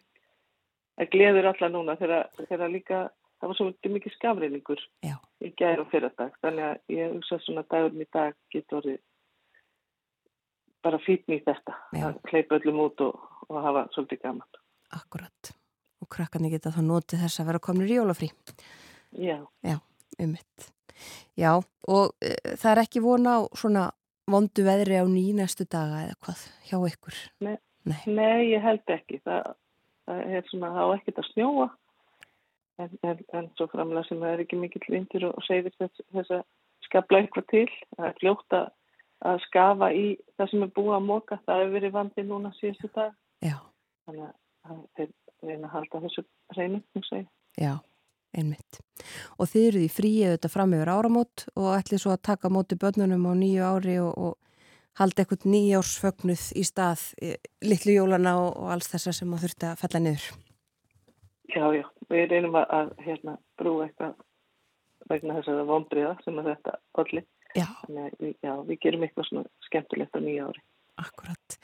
Það 0.95 1.11
gleður 1.11 1.49
alla 1.51 1.69
núna 1.71 1.95
þegar 1.99 2.69
líka 2.71 3.01
það 3.45 3.51
var 3.51 3.57
svo 3.59 3.93
mikið 3.93 4.13
skafreiningur 4.15 4.79
í 5.05 5.51
gæri 5.59 5.83
og 5.83 5.91
fyrardag 5.91 6.37
þannig 6.41 6.65
að 6.65 6.95
ég 6.95 7.11
hugsa 7.13 7.37
svona 7.43 7.65
dagurum 7.69 8.01
í 8.01 8.07
dag 8.15 8.37
getur 8.53 8.79
orðið 8.79 9.01
bara 10.85 11.01
fítni 11.05 11.37
í 11.37 11.43
þetta 11.45 11.75
Já. 11.93 12.07
að 12.09 12.17
hleypa 12.31 12.57
öllum 12.59 12.81
út 12.87 13.03
og, 13.05 13.27
og 13.49 13.59
hafa 13.61 13.85
svolítið 13.93 14.23
gaman 14.23 14.61
Akkurat 14.95 15.51
og 16.01 16.09
krakkarnir 16.09 16.55
geta 16.55 16.73
þá 16.73 16.81
notið 16.85 17.25
þess 17.25 17.41
að 17.41 17.51
vera 17.51 17.63
komnir 17.67 17.93
í 17.93 17.99
jólafrí 17.99 18.31
Já 19.13 19.37
Já, 19.61 19.77
ummitt 20.17 20.71
Já, 21.37 21.51
og 21.59 22.17
e, 22.23 22.33
það 22.55 22.71
er 22.71 22.83
ekki 22.85 23.03
vona 23.03 23.37
á 23.37 23.41
svona 23.53 23.89
vondu 24.31 24.65
veðri 24.65 24.97
á 24.97 25.05
nýnastu 25.05 25.67
daga 25.69 26.05
eða 26.07 26.17
hvað 26.23 26.43
hjá 26.65 26.77
ykkur? 26.89 27.17
Nei, 27.45 27.57
Nei. 27.85 28.01
Nei 28.09 28.49
ég 28.49 28.63
held 28.65 28.89
ekki. 28.89 29.19
Það, 29.25 29.51
það 30.07 30.37
er 30.37 30.47
svona, 30.49 30.71
það 30.73 30.87
á 30.89 30.95
ekkert 30.95 31.19
að 31.21 31.27
snjóa 31.33 31.67
en, 32.82 32.91
en, 33.07 33.21
en 33.38 33.49
svo 33.57 33.67
framlega 33.71 34.05
sem 34.09 34.21
það 34.21 34.34
er 34.34 34.43
ekki 34.45 34.59
mikill 34.59 34.86
vindur 34.91 35.30
og 35.32 35.43
segir 35.47 35.73
þess, 35.80 36.03
þess 36.13 36.34
að 36.38 36.43
skapla 36.86 37.21
eitthvað 37.21 37.47
til. 37.51 37.67
Það 37.95 38.07
er 38.09 38.17
fljótt 38.21 38.57
að, 38.59 38.71
skafa 39.47 39.89
í 39.95 40.05
það 40.36 40.51
sem 40.51 40.65
er 40.65 40.71
búið 40.76 40.97
að 40.99 41.07
móka. 41.07 41.39
Það 41.47 41.61
hefur 41.61 41.76
verið 41.80 41.95
vandi 41.95 42.26
núna 42.28 42.53
síðustu 42.59 42.91
dag. 42.95 43.15
Já. 43.45 43.57
Þannig 44.05 44.32
að 44.69 44.82
þeir 44.99 45.11
reyna 45.45 45.69
að 45.69 45.76
halda 45.76 46.01
þessu 46.05 46.26
reyningum. 46.57 47.28
Já, 47.55 47.73
einmitt. 48.36 48.82
Og 49.39 49.49
þið 49.51 49.67
eruð 49.69 49.86
í 49.86 49.91
fríið 49.95 50.34
þetta 50.36 50.51
fram 50.51 50.76
yfir 50.78 50.91
áramót 50.93 51.45
og 51.55 51.69
ætlið 51.78 52.03
svo 52.03 52.15
að 52.15 52.26
taka 52.30 52.51
móti 52.53 52.78
börnunum 52.82 53.30
á 53.30 53.34
nýju 53.39 53.69
ári 53.71 53.99
og, 54.03 54.13
og 54.13 54.99
halda 54.99 55.23
eitthvað 55.23 55.47
nýjársfögnuð 55.51 56.45
í 56.55 56.63
stað 56.67 57.07
litlu 57.65 57.97
jólana 57.97 58.38
og, 58.43 58.51
og 58.61 58.73
alls 58.76 58.91
þessa 58.91 59.15
sem 59.15 59.32
þú 59.32 59.41
þurfti 59.43 59.71
að 59.71 59.82
fella 59.84 60.03
niður. 60.05 60.28
Já, 61.53 61.65
já, 61.75 61.85
við 62.09 62.29
reynum 62.31 62.57
að, 62.57 62.65
að 62.73 62.91
hérna, 63.05 63.35
brúa 63.59 63.85
eitthvað 63.85 64.15
vegna 65.09 65.37
þessara 65.39 65.65
vonbriða 65.69 66.13
sem 66.25 66.39
að 66.41 66.51
þetta 66.51 66.77
allir. 67.01 67.25
Já. 67.55 67.67
Þannig 67.85 68.05
að 68.07 68.31
já, 68.33 68.53
við 68.67 68.79
gerum 68.83 69.05
eitthvað 69.05 69.29
svona 69.29 69.45
skemmtilegt 69.67 70.17
á 70.17 70.19
nýja 70.23 70.49
ári. 70.49 70.63
Akkurat. 71.03 71.57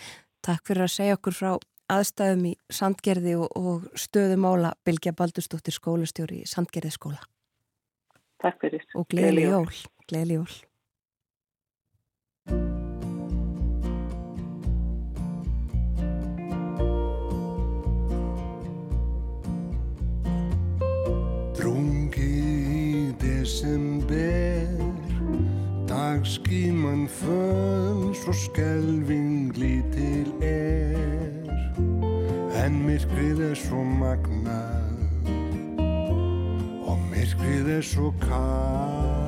Takk 0.46 0.68
fyrir 0.68 0.86
að 0.86 0.94
segja 0.96 1.18
okkur 1.18 1.38
frá 1.38 1.52
aðstæðum 1.92 2.48
í 2.52 2.54
Sandgerði 2.72 3.36
og, 3.42 3.48
og 3.58 3.88
stöðumála 4.00 4.74
Bilgja 4.88 5.14
Baldurstóttir 5.18 5.76
skólastjóri 5.76 6.44
í 6.46 6.50
Sandgerði 6.50 6.94
skóla. 6.96 7.22
Takk 8.42 8.62
fyrir. 8.64 8.86
Og 8.98 9.08
gleðli 9.12 9.48
jól. 9.50 9.70
Gleðli 10.10 10.40
jól. 10.40 10.52
Desember. 23.52 24.68
Dagskíman 25.88 27.08
föl 27.08 28.16
Svo 28.16 28.34
skelving 28.34 29.58
lítil 29.58 30.32
er. 30.42 31.52
En 32.66 32.78
myrkrið 32.86 33.42
er 33.52 33.58
svo 33.58 33.82
magnað 33.84 35.00
Og 36.86 37.00
myrkrið 37.10 37.72
er 37.80 37.84
svo 37.84 38.12
kall 38.22 39.21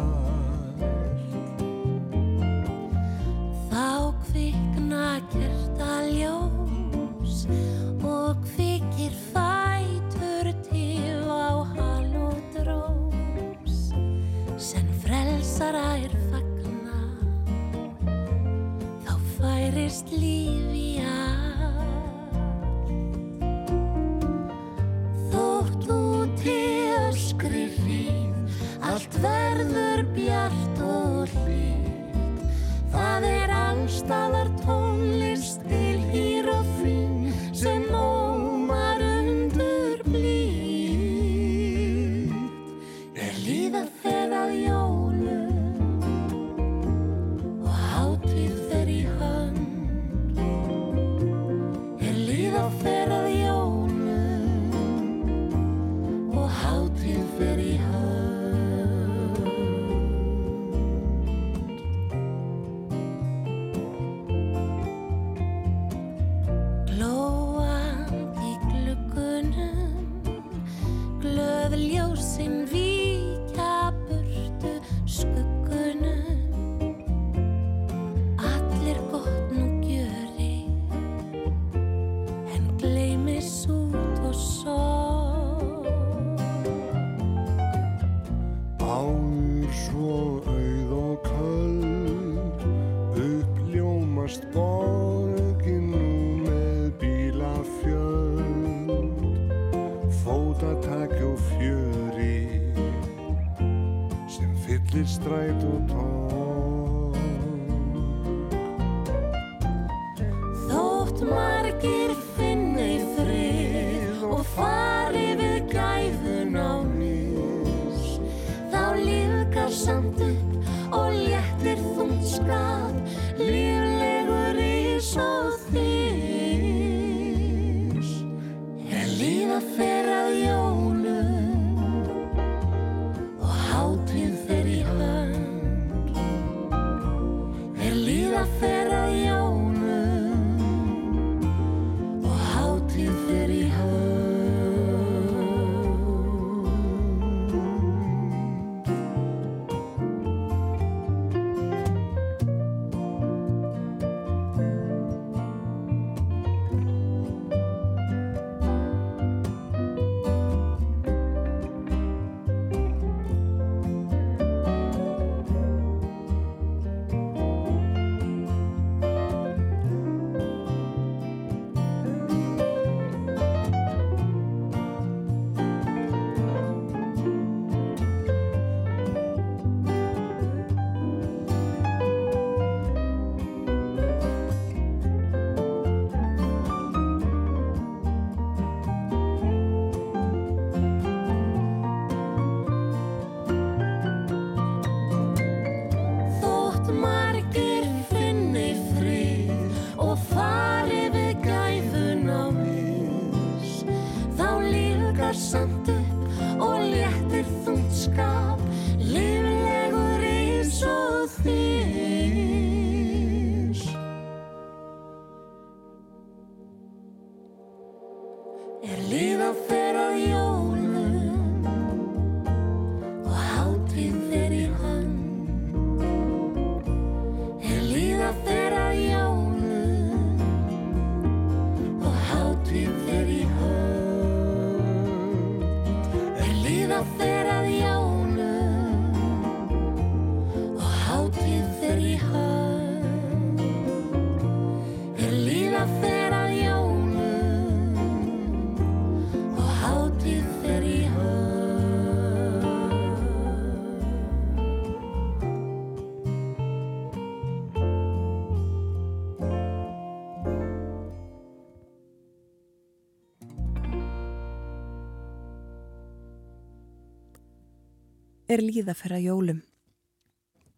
er 268.54 268.64
líðaferra 268.64 269.20
jólum. 269.22 269.62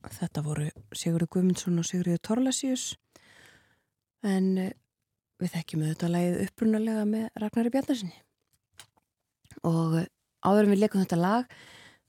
Þetta 0.05 0.43
voru 0.45 0.67
Sigurður 0.93 1.31
Guðmundsson 1.33 1.81
og 1.81 1.87
Sigurður 1.87 2.21
Torlasíus 2.23 2.93
en 4.25 4.51
eh, 4.61 4.73
við 5.41 5.55
þekkjum 5.55 5.85
þetta 5.89 6.11
lagið 6.13 6.37
upprunalega 6.45 7.05
með 7.09 7.25
Ragnari 7.41 7.73
Bjarnarsinni. 7.73 8.19
Og 9.65 9.97
eh, 10.01 10.07
áður 10.45 10.67
en 10.67 10.73
við 10.75 10.83
leikum 10.83 11.03
þetta 11.03 11.19
lag 11.21 11.57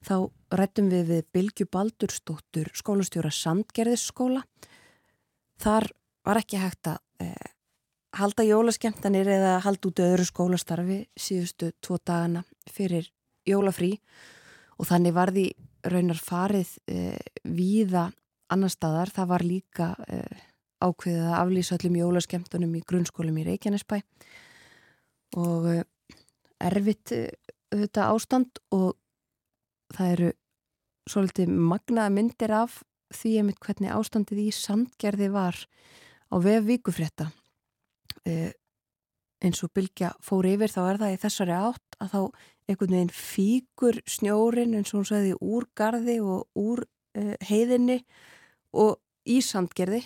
þá 0.06 0.14
rættum 0.60 0.92
við 0.92 1.10
við 1.10 1.26
Bilgju 1.34 1.68
Baldurstóttur 1.72 2.70
skólastjóra 2.76 3.32
Sandgerðisskóla. 3.34 4.44
Þar 5.62 5.90
var 6.26 6.42
ekki 6.42 6.60
hægt 6.60 6.92
að 6.92 7.24
eh, 7.24 7.50
halda 8.20 8.46
jólaskemtanir 8.46 9.28
eða 9.38 9.58
halda 9.64 9.90
út 9.90 10.04
öðru 10.04 10.28
skólastarfi 10.28 11.02
síðustu 11.16 11.72
tvo 11.80 11.98
dagana 11.98 12.44
fyrir 12.70 13.08
jólafrí 13.48 13.96
og 13.96 14.35
þannig 14.84 15.14
var 15.16 15.32
því 15.32 15.46
raunar 15.86 16.20
farið 16.20 16.74
eh, 16.90 17.16
víða 17.48 18.10
annar 18.52 18.70
staðar. 18.70 19.12
Það 19.14 19.30
var 19.32 19.44
líka 19.46 19.88
eh, 20.08 20.44
ákveðið 20.84 21.28
að 21.30 21.38
aflýsa 21.40 21.76
öllum 21.78 22.00
jólaskemtunum 22.02 22.74
í 22.76 22.82
grunnskólum 22.86 23.38
í 23.40 23.46
Reykjanesbæ 23.46 24.00
og 25.40 25.68
eh, 25.72 25.84
erfitt 26.62 27.14
eh, 27.16 27.30
þetta 27.72 28.10
ástand 28.12 28.60
og 28.74 28.96
það 29.96 30.12
eru 30.16 30.30
svolítið 31.06 31.56
magnaða 31.72 32.12
myndir 32.14 32.54
af 32.56 32.80
því 33.14 33.32
einmitt 33.40 33.62
hvernig 33.62 33.94
ástandið 33.94 34.42
í 34.42 34.50
samtgerði 34.54 35.30
var 35.34 35.58
á 36.30 36.36
vef 36.42 36.66
vikufrétta 36.66 37.30
eh, 38.26 38.52
eins 39.44 39.62
og 39.62 39.72
Bilgja 39.76 40.12
fór 40.24 40.48
yfir 40.48 40.72
þá 40.72 40.80
er 40.86 41.00
það 41.02 41.14
í 41.14 41.20
þessari 41.22 41.56
átt 41.56 41.98
að 42.02 42.12
þá 42.12 42.20
einhvern 42.66 42.96
veginn 42.96 43.14
fíkur 43.14 44.00
snjórin 44.10 44.74
eins 44.74 44.92
og 44.92 45.00
hún 45.00 45.08
sagði 45.10 45.34
úr 45.38 45.66
gardi 45.78 46.18
og 46.20 46.46
úr 46.58 46.82
uh, 46.82 47.34
heiðinni 47.46 48.00
og 48.76 48.98
í 49.26 49.38
sandgerði 49.44 50.02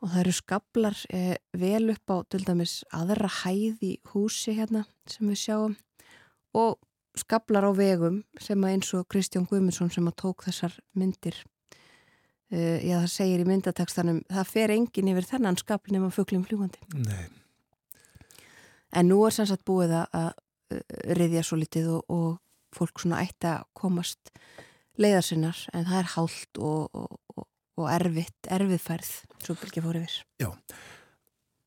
og 0.00 0.12
það 0.12 0.20
eru 0.22 0.34
skablar 0.36 1.00
uh, 1.14 1.34
vel 1.58 1.90
upp 1.94 2.14
á 2.14 2.16
til 2.30 2.44
dæmis 2.46 2.80
aðra 2.94 3.30
hæð 3.42 3.82
í 3.86 3.94
húsi 4.12 4.54
hérna 4.58 4.84
sem 5.10 5.30
við 5.30 5.42
sjáum 5.44 5.74
og 6.56 6.78
skablar 7.18 7.66
á 7.66 7.72
vegum 7.74 8.22
sem 8.40 8.62
að 8.62 8.76
eins 8.76 8.92
og 8.94 9.08
Kristján 9.10 9.48
Guðmundsson 9.50 9.90
sem 9.90 10.06
að 10.06 10.20
tók 10.22 10.46
þessar 10.46 10.76
myndir 10.94 11.34
uh, 12.54 12.78
já 12.78 12.94
það 13.00 13.10
segir 13.16 13.42
í 13.42 13.48
myndatekstanum 13.50 14.22
það 14.30 14.54
fer 14.54 14.74
engin 14.76 15.10
yfir 15.10 15.28
þennan 15.34 15.58
skabl 15.58 15.96
nema 15.96 16.12
fugglum 16.14 16.46
fljúandi 16.46 16.78
Nei. 16.94 17.26
en 18.94 19.10
nú 19.10 19.18
er 19.26 19.34
sannsagt 19.34 19.66
búið 19.66 19.98
að 19.98 20.30
Eh, 20.30 20.30
riðja 21.18 21.44
svo 21.46 21.58
litið 21.60 21.90
og, 21.96 22.12
og 22.12 22.76
fólk 22.76 23.02
svona 23.02 23.22
ætti 23.24 23.50
að 23.50 23.66
komast 23.76 24.32
leiðarsinnar 25.00 25.64
en 25.74 25.86
það 25.88 25.98
er 25.98 26.10
hálft 26.14 26.60
og, 26.60 26.94
og, 26.94 27.44
og 27.80 27.90
erfitt, 27.90 28.38
erfið 28.52 28.82
færð 28.84 29.12
svo 29.40 29.56
bylgja 29.58 29.84
fór 29.84 30.00
yfir. 30.00 30.16
Já, 30.42 30.50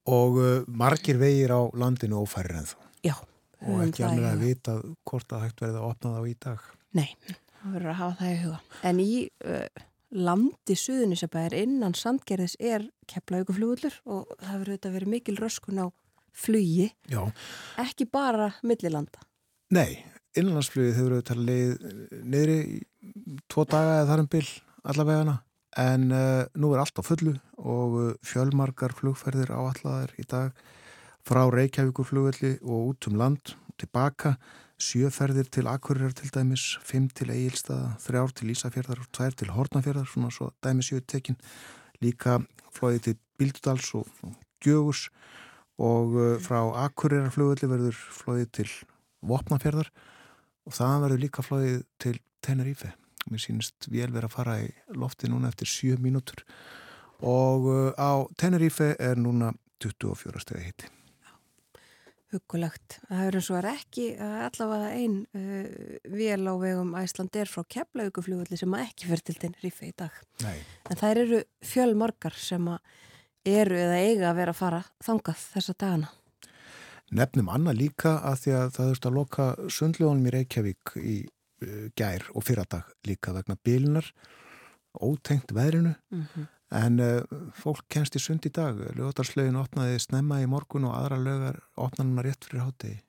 og 0.10 0.40
uh, 0.40 0.66
margir 0.68 1.20
vegir 1.22 1.54
á 1.56 1.62
landinu 1.80 2.24
ófærir 2.24 2.60
en 2.60 2.70
þá. 2.70 2.78
Já. 3.04 3.16
Og 3.64 3.80
ekki 3.86 4.04
alveg 4.04 4.28
að 4.28 4.42
vita 4.44 4.76
hvort 5.08 5.32
að 5.32 5.46
hægt 5.46 5.62
verði 5.64 5.80
að 5.80 5.88
opna 5.88 6.18
þá 6.18 6.24
í 6.28 6.36
dag. 6.44 6.64
Nei, 7.00 7.10
það 7.62 7.76
verður 7.78 7.92
að 7.94 8.00
hafa 8.02 8.18
það 8.20 8.34
í 8.34 8.40
huga. 8.42 8.58
En 8.90 9.00
í 9.00 9.12
uh, 9.48 9.84
landi 10.14 10.76
Suðunisabæðir 10.78 11.56
innan 11.64 11.96
Sandgerðis 11.98 12.58
er 12.60 12.90
keflauguflugullur 13.10 13.96
og 14.04 14.34
það 14.42 14.58
verður 14.58 14.76
þetta 14.76 14.94
verið 14.98 15.14
mikil 15.16 15.38
röskun 15.40 15.80
á 15.80 15.88
flugi, 16.34 16.90
Já. 17.10 17.22
ekki 17.82 18.08
bara 18.10 18.52
millilanda. 18.66 19.22
Nei, 19.74 20.04
innlandsflugið 20.38 20.98
hefur 20.98 21.18
auðvitað 21.18 21.42
leið 21.48 21.88
niðri 22.24 22.60
tvo 23.52 23.66
daga 23.70 24.00
eða 24.02 24.08
þar 24.12 24.24
um 24.24 24.30
byll 24.34 24.48
allavegana 24.84 25.40
en 25.80 26.10
uh, 26.14 26.44
nú 26.60 26.74
er 26.74 26.84
allt 26.84 27.00
á 27.02 27.04
fullu 27.06 27.34
og 27.58 27.96
uh, 27.98 28.10
fjölmarkar 28.26 28.94
flugferðir 28.98 29.54
áallaðar 29.54 30.14
í 30.22 30.26
dag 30.30 30.54
frá 31.26 31.46
Reykjavíkuflugvelli 31.50 32.58
og 32.62 32.94
út 32.94 33.08
um 33.10 33.18
land 33.18 33.56
tilbaka, 33.80 34.36
sjöferðir 34.78 35.48
til 35.54 35.68
Akureyrar 35.72 36.14
til 36.18 36.30
dæmis, 36.34 36.76
fimm 36.86 37.08
til 37.10 37.32
Egilstaða, 37.34 37.96
þrjár 38.04 38.34
til 38.38 38.52
Ísafjörðar 38.54 39.02
og 39.02 39.10
tvær 39.16 39.38
til 39.40 39.54
Hortnafjörðar, 39.56 40.10
svona 40.10 40.30
svo 40.34 40.52
dæmis 40.64 40.92
jöðu 40.92 41.06
tekin, 41.10 41.40
líka 42.04 42.42
flóðið 42.76 43.06
til 43.08 43.16
Bíldudals 43.40 43.94
og, 43.98 44.10
Gjögus 44.64 45.08
og 45.82 46.18
uh, 46.18 46.36
frá 46.44 46.60
Akureyrar-flugulli 46.86 47.70
verður 47.70 47.98
flóðið 48.14 48.50
til 48.60 48.70
Vopnafjörðar 49.26 49.90
og 50.68 50.76
það 50.78 51.06
verður 51.06 51.24
líka 51.24 51.46
flóðið 51.46 51.80
til 52.02 52.18
Tenerife. 52.44 52.94
Mér 53.32 53.42
sínist 53.42 53.88
vel 53.88 54.12
verið 54.12 54.28
að 54.28 54.36
fara 54.36 54.58
í 54.66 54.72
lofti 55.00 55.30
núna 55.32 55.50
eftir 55.50 55.70
7 55.72 56.02
mínútur 56.04 56.44
og 57.24 57.70
uh, 57.72 57.94
á 57.96 58.28
Tenerife 58.38 58.94
er 59.00 59.20
núna 59.20 59.54
24 59.84 60.44
stegi 60.44 60.68
hitti. 60.68 60.92
Huggulegt. 62.34 62.98
Það 63.06 63.28
er 63.28 63.36
eins 63.38 63.48
og 63.52 63.58
er 63.60 63.68
ekki 63.70 64.06
allavega 64.18 64.90
einn 64.98 65.20
uh, 65.38 65.98
vél 66.10 66.50
á 66.50 66.54
vegum 66.58 66.94
Æsland 66.98 67.38
er 67.38 67.50
frá 67.50 67.62
keflauguflugulli 67.76 68.58
sem 68.60 68.78
ekki 68.80 69.10
fyrir 69.10 69.26
til 69.26 69.40
Tenerife 69.42 69.90
í 69.90 69.94
dag. 69.98 70.16
Nei. 70.44 70.58
En 70.90 71.00
það 71.00 71.24
eru 71.24 71.42
fjölmarkar 71.74 72.38
sem 72.38 72.70
að 72.74 72.82
eru 73.46 73.78
eða 73.78 74.00
eiga 74.00 74.30
að 74.32 74.40
vera 74.42 74.54
að 74.54 74.60
fara 74.60 74.82
þangað 75.04 75.46
þessa 75.54 75.76
dagana? 75.80 76.12
Nefnum 77.14 77.52
annað 77.54 77.80
líka 77.82 78.16
að 78.26 78.40
því 78.44 78.56
að 78.58 78.72
það 78.78 78.90
þurft 78.90 79.08
að 79.08 79.18
loka 79.18 79.48
sundljónum 79.70 80.30
í 80.30 80.34
Reykjavík 80.34 80.96
í 80.98 81.18
uh, 81.28 81.86
gær 82.00 82.26
og 82.34 82.48
fyrradag 82.48 82.90
líka 83.08 83.36
vegna 83.36 83.60
bílunar 83.64 84.10
ótengt 84.94 85.54
veðrinu. 85.54 85.96
Mm 86.14 86.26
-hmm. 86.34 86.50
en 86.72 87.00
uh, 87.00 87.22
fólk 87.54 87.86
kennst 87.90 88.16
í 88.16 88.20
sund 88.20 88.46
í 88.46 88.50
dag. 88.50 88.78
Lögatarslegin 88.98 89.60
opnaði 89.60 90.00
snemma 90.00 90.42
í 90.42 90.50
morgun 90.50 90.90
og 90.90 90.98
aðra 90.98 91.18
lögar 91.18 91.60
opnaðum 91.76 92.20
rétt 92.24 92.46
fyrir 92.46 92.66
hátegi 92.66 93.02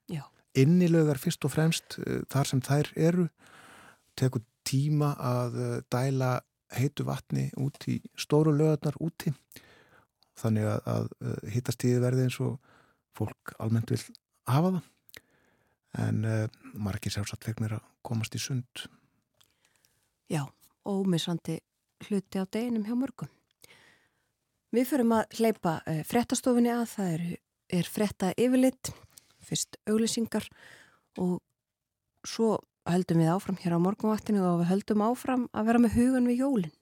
inni 0.55 0.89
lögar 0.89 1.19
fyrst 1.19 1.45
og 1.45 1.53
fremst 1.55 1.99
uh, 1.99 2.23
þar 2.31 2.51
sem 2.51 2.63
þær 2.65 2.91
eru. 2.97 3.29
Tekur 4.19 4.45
tíma 4.67 5.15
að 5.19 5.57
uh, 5.59 5.79
dæla 5.91 6.39
heitu 6.75 7.07
vatni 7.07 7.51
út 7.61 7.87
í 7.91 8.01
stóru 8.19 8.55
lögarnar 8.55 8.97
úti 9.03 9.33
þannig 10.39 10.67
að, 10.69 10.81
að 10.91 11.47
hittastíði 11.55 12.03
verði 12.03 12.27
eins 12.27 12.41
og 12.43 12.59
fólk 13.15 13.55
almennt 13.63 13.93
vil 13.95 14.01
hafa 14.51 14.75
það. 14.77 14.91
En 16.05 16.27
uh, 16.27 16.47
margir 16.75 17.15
sjálfsagt 17.15 17.47
vegnir 17.47 17.77
að 17.77 17.85
komast 18.07 18.35
í 18.35 18.41
sund. 18.43 18.87
Já, 20.31 20.43
ómissandi 20.83 21.61
hluti 22.09 22.43
á 22.43 22.45
deginum 22.51 22.87
hjá 22.89 22.97
mörgum. 22.99 23.31
Við 24.75 24.89
förum 24.91 25.15
að 25.15 25.39
hleypa 25.39 25.79
uh, 25.87 26.03
frettastofinni 26.09 26.73
að 26.75 26.87
það 26.97 27.13
er, 27.15 27.27
er 27.79 27.91
fretta 27.95 28.33
yfirlitt 28.35 28.91
fyrst 29.45 29.79
auglýsingar 29.87 30.49
og 31.21 31.39
svo 32.27 32.57
höldum 32.89 33.21
við 33.23 33.33
áfram 33.33 33.59
hér 33.61 33.77
á 33.77 33.85
morgunvaktinu 33.85 34.43
og 34.45 34.63
við 34.63 34.71
höldum 34.73 35.05
áfram 35.05 35.47
að 35.53 35.69
vera 35.71 35.83
með 35.85 35.99
hugan 35.99 36.29
við 36.29 36.43
jólinn 36.43 36.75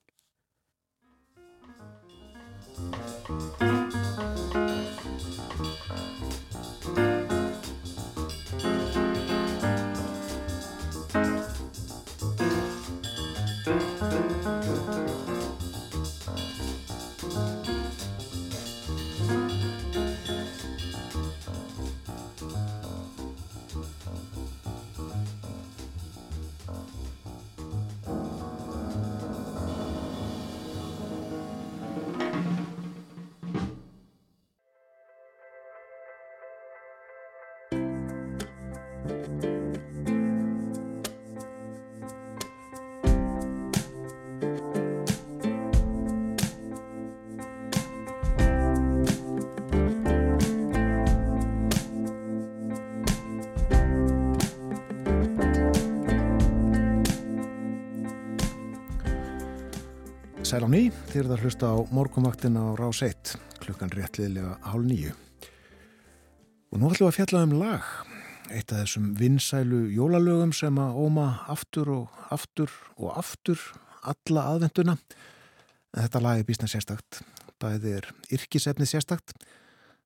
Sæl 60.52 60.66
á 60.66 60.68
ný, 60.68 60.90
þér 61.08 61.22
er 61.22 61.28
það 61.30 61.32
að 61.32 61.44
hlusta 61.46 61.68
á 61.72 61.76
morgumvaktin 61.96 62.58
á 62.60 62.76
rás 62.76 62.98
1, 63.06 63.30
klukkan 63.62 63.88
réttliðlega 63.96 64.58
hálf 64.68 64.84
nýju. 64.84 65.14
Og 66.68 66.76
nú 66.76 66.90
ætlum 66.92 67.06
við 67.06 67.08
að 67.08 67.16
fjalla 67.16 67.44
um 67.46 67.54
lag 67.56 68.11
eitt 68.52 68.72
af 68.72 68.84
þessum 68.84 69.12
vinsælu 69.18 69.84
jólalögum 69.94 70.52
sem 70.56 70.78
að 70.80 70.98
óma 71.00 71.26
aftur 71.52 71.90
og 71.94 72.22
aftur 72.34 72.72
og 72.96 73.16
aftur 73.18 73.60
alla 74.02 74.46
aðvenduna. 74.52 74.96
En 75.92 76.04
þetta 76.04 76.22
lag 76.24 76.40
er 76.40 76.48
bísna 76.48 76.68
sérstakt, 76.70 77.22
bæði 77.60 77.96
er 77.98 78.08
yrkisefni 78.32 78.88
sérstakt 78.88 79.34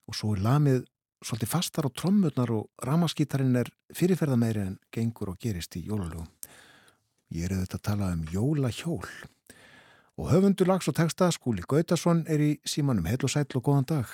og 0.06 0.16
svo 0.18 0.34
er 0.34 0.44
lamið 0.44 0.84
svolítið 1.24 1.50
fastar 1.50 1.88
á 1.88 1.90
trommurnar 1.90 2.52
og 2.54 2.86
ramaskítarinn 2.86 3.56
er 3.58 3.70
fyrirferðameiri 3.96 4.62
en 4.66 4.78
gengur 4.94 5.32
og 5.32 5.40
gerist 5.42 5.76
í 5.78 5.86
jólalögum. 5.86 6.28
Ég 7.34 7.48
er 7.48 7.56
auðvitað 7.56 7.80
að 7.80 7.86
tala 7.88 8.12
um 8.14 8.26
jólahjól. 8.30 9.06
Og 10.16 10.30
höfundur 10.30 10.70
lags 10.70 10.88
og 10.88 10.96
texta 10.96 11.28
Skúli 11.34 11.64
Gautason 11.66 12.22
er 12.30 12.40
í 12.40 12.52
símanum 12.64 13.08
heil 13.08 13.20
og 13.20 13.32
sæl 13.32 13.48
og 13.58 13.64
góðan 13.66 13.88
dag. 13.90 14.12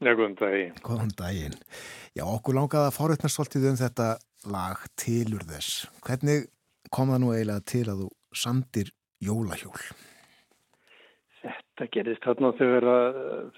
Já, 0.00 0.14
góðan 0.16 0.36
daginn. 0.40 0.76
Góðan 0.80 1.10
daginn. 1.18 1.56
Já, 2.16 2.24
okkur 2.24 2.56
langaði 2.56 2.88
að 2.88 2.96
fórveitna 2.96 3.28
svolítið 3.32 3.66
um 3.70 3.80
þetta 3.80 4.06
lag 4.48 4.84
tilur 5.00 5.44
þess. 5.48 5.82
Hvernig 6.06 6.46
kom 6.88 7.12
það 7.12 7.20
nú 7.20 7.34
eiginlega 7.34 7.66
til 7.68 7.84
að 7.92 8.00
þú 8.04 8.08
samdir 8.42 8.92
jólahjól? 9.20 9.82
Þetta 11.40 11.88
gerist 11.92 12.24
þarna 12.24 12.52
þegar 12.56 12.88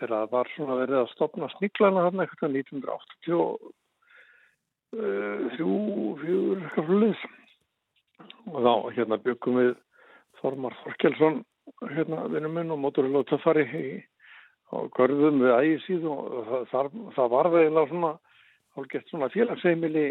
það 0.01 0.27
var 0.35 0.51
svona 0.57 0.81
verið 0.83 0.99
að 1.03 1.13
stopna 1.15 1.51
sniglana 1.57 2.07
þarna 2.09 2.27
eitthvað 2.27 2.59
1983 2.59 3.73
fjúr 5.57 7.17
og 8.53 8.59
þá 8.67 8.75
hérna 8.99 9.19
byggum 9.23 9.59
við 9.59 9.73
Þormar 10.43 10.75
Þorkelsson 10.83 11.43
hérna 11.95 12.27
vinnum 12.33 12.57
minn 12.59 12.75
og 12.75 12.81
móturlega 12.83 13.31
töffari 13.31 13.65
og 14.73 14.93
görðum 14.97 15.43
við 15.43 15.55
ægisíð 15.59 16.07
og 16.09 16.53
það, 16.71 16.93
það 17.17 17.33
var 17.35 17.51
vegilega 17.53 17.91
svona 17.91 18.13
hálfgett 18.77 19.11
svona 19.11 19.29
félagsheimili 19.33 20.07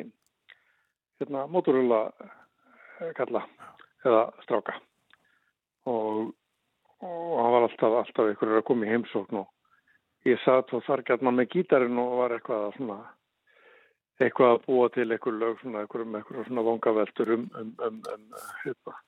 hérna 1.21 1.47
móturlega 1.49 2.29
eh, 3.01 3.13
kalla 3.17 3.45
eða 4.05 4.27
stráka. 4.45 4.77
Og, 5.89 6.33
og 7.01 7.31
hann 7.41 7.55
var 7.55 7.65
alltaf, 7.67 7.97
alltaf 8.03 8.35
ykkur 8.35 8.59
að 8.59 8.67
koma 8.67 8.85
í 8.85 8.91
heimsókn 8.93 9.41
og 9.41 10.29
ég 10.29 10.41
satt 10.45 10.73
og 10.77 10.85
þar 10.85 11.05
gæt 11.07 11.25
maður 11.25 11.39
með 11.39 11.51
gítarinn 11.55 12.01
og 12.01 12.19
var 12.19 12.35
eitthvað 12.37 12.67
að 12.67 12.77
svona 12.77 12.99
eitthvað 14.21 14.51
að 14.53 14.65
búa 14.67 14.89
til 14.93 15.07
eitthvað 15.07 15.39
lög 15.41 15.61
svona 15.61 15.81
eitthvað 15.81 16.05
um 16.05 16.19
eitthvað 16.19 16.49
svona 16.49 16.65
vangaveltur 16.67 17.33
um 17.33 17.47
um, 17.57 17.71
um, 17.87 18.03
um, 18.13 18.27
um 18.69 18.99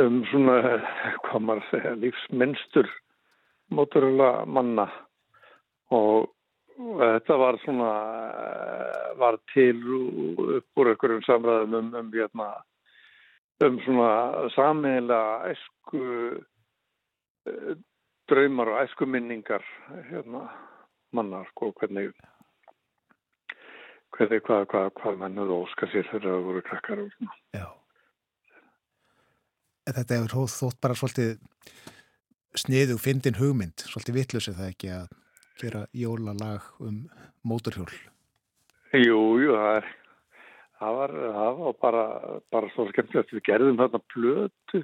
um 0.00 0.20
svona, 0.30 0.56
hvað 1.26 1.44
maður 1.44 1.66
segja, 1.70 1.94
lífsmynstur 2.00 2.88
móturlega 3.74 4.44
manna 4.46 4.86
og 5.94 6.30
þetta 6.80 7.36
var 7.40 7.58
svona, 7.64 7.90
var 9.20 9.38
til 9.52 9.80
upp 10.56 10.80
úr 10.80 10.92
einhverjum 10.92 11.24
samræðum 11.26 11.76
um, 11.78 11.90
um, 12.00 12.12
hérna, 12.14 12.48
um 13.66 13.78
svona 13.84 14.12
samiðilega 14.54 15.52
æsku 15.52 16.04
eh, 17.50 17.74
draumar 18.30 18.72
og 18.72 18.80
æsku 18.84 19.08
minningar 19.10 19.66
hérna, 20.08 20.46
mannar, 21.12 21.50
sko, 21.52 21.72
hvernig 21.80 22.14
hvernig, 24.16 24.40
hvað, 24.46 24.64
hvað, 24.72 24.88
hvað 25.02 25.20
mannuð 25.20 25.54
óskar 25.60 25.92
sér 25.92 26.08
þegar 26.08 26.30
það 26.30 26.48
voru 26.48 26.64
krakkar 26.70 27.04
og 27.04 27.12
svona. 27.18 27.38
Já 27.58 27.68
þetta 29.96 30.18
hefur 30.18 30.50
þótt 30.54 30.80
bara 30.82 30.96
svolítið 30.98 31.30
sniðu 32.58 32.98
fyndin 32.98 33.38
hugmynd, 33.38 33.86
svolítið 33.86 34.20
vittlusið 34.20 34.58
það 34.58 34.70
ekki 34.74 34.92
að 34.96 35.08
gera 35.60 35.86
jólalag 35.92 36.66
um 36.80 37.02
móturhjól? 37.46 37.90
Jú, 38.96 39.18
jú, 39.38 39.54
það 39.54 39.76
er 39.80 39.90
það 40.80 40.96
var, 40.96 41.12
það 41.36 41.58
var 41.60 41.76
bara, 41.84 42.04
bara 42.52 42.70
svo 42.74 42.86
skemmtilegt, 42.90 43.34
við 43.36 43.44
gerðum 43.48 43.80
þarna 43.80 44.00
plötu 44.14 44.82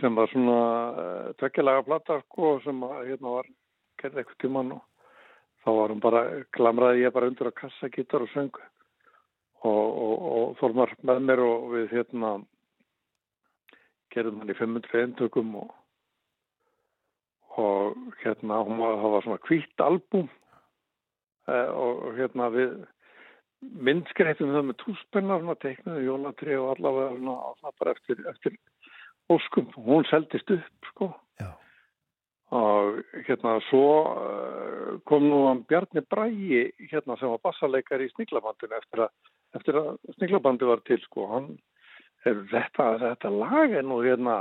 sem 0.00 0.16
var 0.16 0.30
svona 0.30 0.60
uh, 0.60 1.32
tveggjalaga 1.40 1.86
platta 1.88 2.20
sko, 2.22 2.52
sem 2.64 2.84
hérna 3.08 3.34
var 3.34 3.50
gerði 4.00 4.22
eitthvað 4.22 4.40
tíman 4.44 4.76
og 4.76 4.84
þá 5.64 5.70
var 5.76 5.92
hún 5.92 6.04
bara, 6.04 6.22
glamraði 6.56 7.04
ég 7.04 7.14
bara 7.16 7.30
undir 7.30 7.50
að 7.50 7.58
kassa 7.58 7.90
gítar 7.92 8.24
og 8.24 8.30
söng 8.32 8.54
og, 9.66 9.66
og, 9.66 10.14
og 10.30 10.54
þormar 10.62 10.94
með 11.04 11.22
mér 11.26 11.44
og 11.44 11.66
við 11.74 11.92
hérna 11.98 12.32
gerðum 14.14 14.40
hann 14.40 14.54
í 14.54 14.58
500 14.58 15.04
eintökum 15.04 15.52
og, 15.60 15.74
og 17.58 17.96
hérna 18.22 18.62
var, 18.68 18.98
það 19.00 19.14
var 19.14 19.26
svona 19.26 19.44
kvítt 19.46 19.84
albúm. 19.84 20.28
Eh, 21.50 21.70
og, 21.74 22.10
hérna 22.18 22.50
við 22.54 22.74
myndskreitum 23.60 24.52
það 24.54 24.68
með 24.68 24.78
túspennar 24.84 25.42
svona 25.42 25.56
teiknuðu 25.60 26.04
jólatri 26.06 26.56
og 26.56 26.70
allavega 26.74 27.16
svona, 27.16 27.72
bara 27.80 27.96
eftir, 27.96 28.22
eftir 28.30 28.56
óskum, 29.30 29.66
hún 29.76 30.06
seldist 30.08 30.52
upp 30.54 30.92
sko. 30.92 31.10
Já. 31.40 31.50
og 32.50 32.96
hérna 33.28 33.60
svo 33.68 33.82
uh, 34.10 34.96
kom 35.06 35.28
nú 35.30 35.44
hann 35.46 35.60
Bjarni 35.70 36.02
Bræi 36.02 36.64
hérna 36.90 37.14
sem 37.20 37.30
var 37.30 37.44
bassaleikar 37.44 38.02
í 38.02 38.08
Sniglabandinu 38.10 38.74
eftir 38.74 39.04
að, 39.04 39.12
eftir 39.54 39.78
að 39.78 39.92
Sniglabandi 40.16 40.66
var 40.66 40.82
til 40.82 40.98
sko, 41.04 41.28
hann 41.30 41.46
þetta, 42.24 42.88
þetta 43.04 43.30
lag 43.36 43.76
er 43.78 43.86
nú 43.86 44.00
hérna 44.02 44.40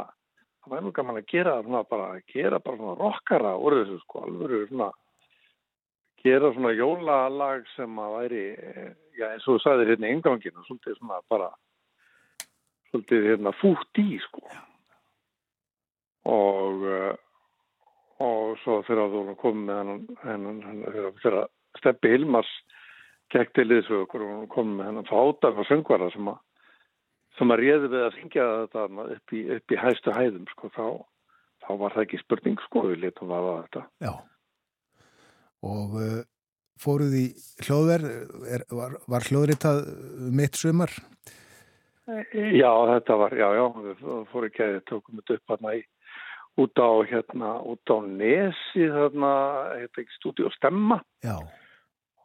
það 0.69 0.75
væri 0.75 0.85
nú 0.85 0.95
gaman 0.95 1.19
að 1.19 1.29
gera 1.33 1.59
svona 1.63 1.83
bara 1.89 2.09
gera 2.29 2.59
bara 2.63 2.77
svona 2.77 2.97
rockara 2.99 3.53
úr 3.57 3.79
þessu 3.79 3.99
sko 4.03 4.25
alveg 4.25 4.67
svona 4.69 4.89
gera 6.23 6.51
svona 6.53 6.73
jólalag 6.75 7.65
sem 7.75 7.99
að 8.03 8.15
væri 8.17 8.43
já 9.17 9.25
eins 9.31 9.47
og 9.47 9.57
þú 9.57 9.63
sagðir 9.63 9.93
hérna 9.93 10.09
í 10.09 10.15
enganginu 10.17 10.65
svolítið 10.67 10.99
svona 10.99 11.21
bara 11.31 11.49
svolítið 12.91 13.29
hérna 13.31 13.55
fútt 13.59 14.01
í 14.01 14.19
sko. 14.27 14.45
Og 16.29 16.85
og 18.19 18.57
svo 18.63 18.81
þegar 18.83 19.13
þú 19.13 19.35
komið 19.39 19.63
með 19.69 19.77
hennan, 19.79 20.01
hennan 20.25 20.57
þegar 21.23 21.47
Steppi 21.79 22.11
Hilmars 22.11 22.49
gekk 23.31 23.53
til 23.55 23.69
þessu 23.71 24.01
og 24.03 24.09
komið 24.51 24.73
með 24.75 24.89
hennan 24.89 25.07
fátar 25.07 25.55
og 25.55 25.67
söngvara 25.69 26.09
sem 26.11 26.27
að 26.27 26.41
sem 27.39 27.53
að 27.53 27.61
réði 27.63 27.91
við 27.91 28.05
að 28.05 28.17
syngja 28.17 28.47
þetta 28.63 28.85
upp 29.05 29.33
í, 29.35 29.43
upp 29.55 29.73
í 29.73 29.79
hæstu 29.79 30.15
hæðum 30.15 30.49
sko, 30.51 30.71
þá, 30.75 30.85
þá 31.65 31.69
var 31.81 31.95
það 31.95 32.05
ekki 32.05 32.21
spurning 32.23 32.63
sko, 32.65 32.83
við 32.89 33.05
letum 33.05 33.33
að 33.35 33.47
það 33.47 33.61
þetta. 33.61 33.83
Já, 34.05 34.13
og 35.69 35.99
uh, 35.99 36.17
fóruð 36.79 37.19
í 37.19 37.27
hljóðverð, 37.65 38.09
var, 38.79 38.97
var 39.15 39.29
hljóðritað 39.29 39.85
mitt 40.39 40.59
sumar? 40.59 40.93
Já, 42.09 42.71
þetta 42.89 43.15
var, 43.21 43.37
já, 43.37 43.47
já, 43.53 43.63
við 43.85 44.03
fórum 44.31 44.49
ekki 44.49 44.65
að 44.65 44.83
tókum 44.89 45.21
þetta 45.21 45.37
upp 45.37 45.53
hérna 45.53 45.73
í 45.77 45.81
út 46.59 46.81
á, 46.81 46.89
hérna, 47.07 47.49
út 47.69 47.93
á 47.93 47.97
Nesi, 48.03 48.87
þarna, 48.91 49.33
hérna 49.77 50.03
ekki 50.03 50.17
stúdíu 50.17 50.49
og 50.49 50.55
stemma. 50.57 50.99
Já 51.23 51.37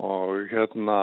og 0.03 0.49
hérna 0.51 0.99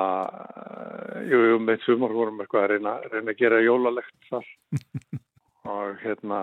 jú, 1.30 1.40
jú, 1.52 1.60
með 1.64 1.86
sumar 1.86 2.14
vorum 2.16 2.42
eitthvað 2.44 2.66
að 2.66 2.72
reyna, 2.74 2.96
reyna 3.12 3.32
að 3.32 3.40
gera 3.40 3.62
jólalegt 3.64 4.30
þar. 4.30 4.48
Og 5.72 6.00
hérna 6.02 6.38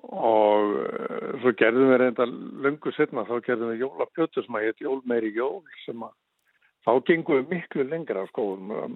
og 0.00 0.70
uh, 0.80 1.32
svo 1.42 1.52
gerðum 1.58 1.90
við 1.90 1.98
reynda 2.00 2.26
lungu 2.64 2.92
setna, 2.96 3.26
þá 3.28 3.42
gerðum 3.44 3.72
við 3.74 3.82
jólapjötu 3.84 4.44
sem 4.46 4.56
að 4.56 4.64
heit 4.64 4.80
Jól 4.80 5.00
meiri 5.04 5.32
jól 5.36 5.60
sem 5.84 6.04
að 6.06 6.14
þá 6.86 6.92
gengum 7.10 7.40
við 7.40 7.50
miklu 7.50 7.84
lengra 7.84 8.24
á 8.24 8.30
skóðum 8.30 8.72
um, 8.78 8.94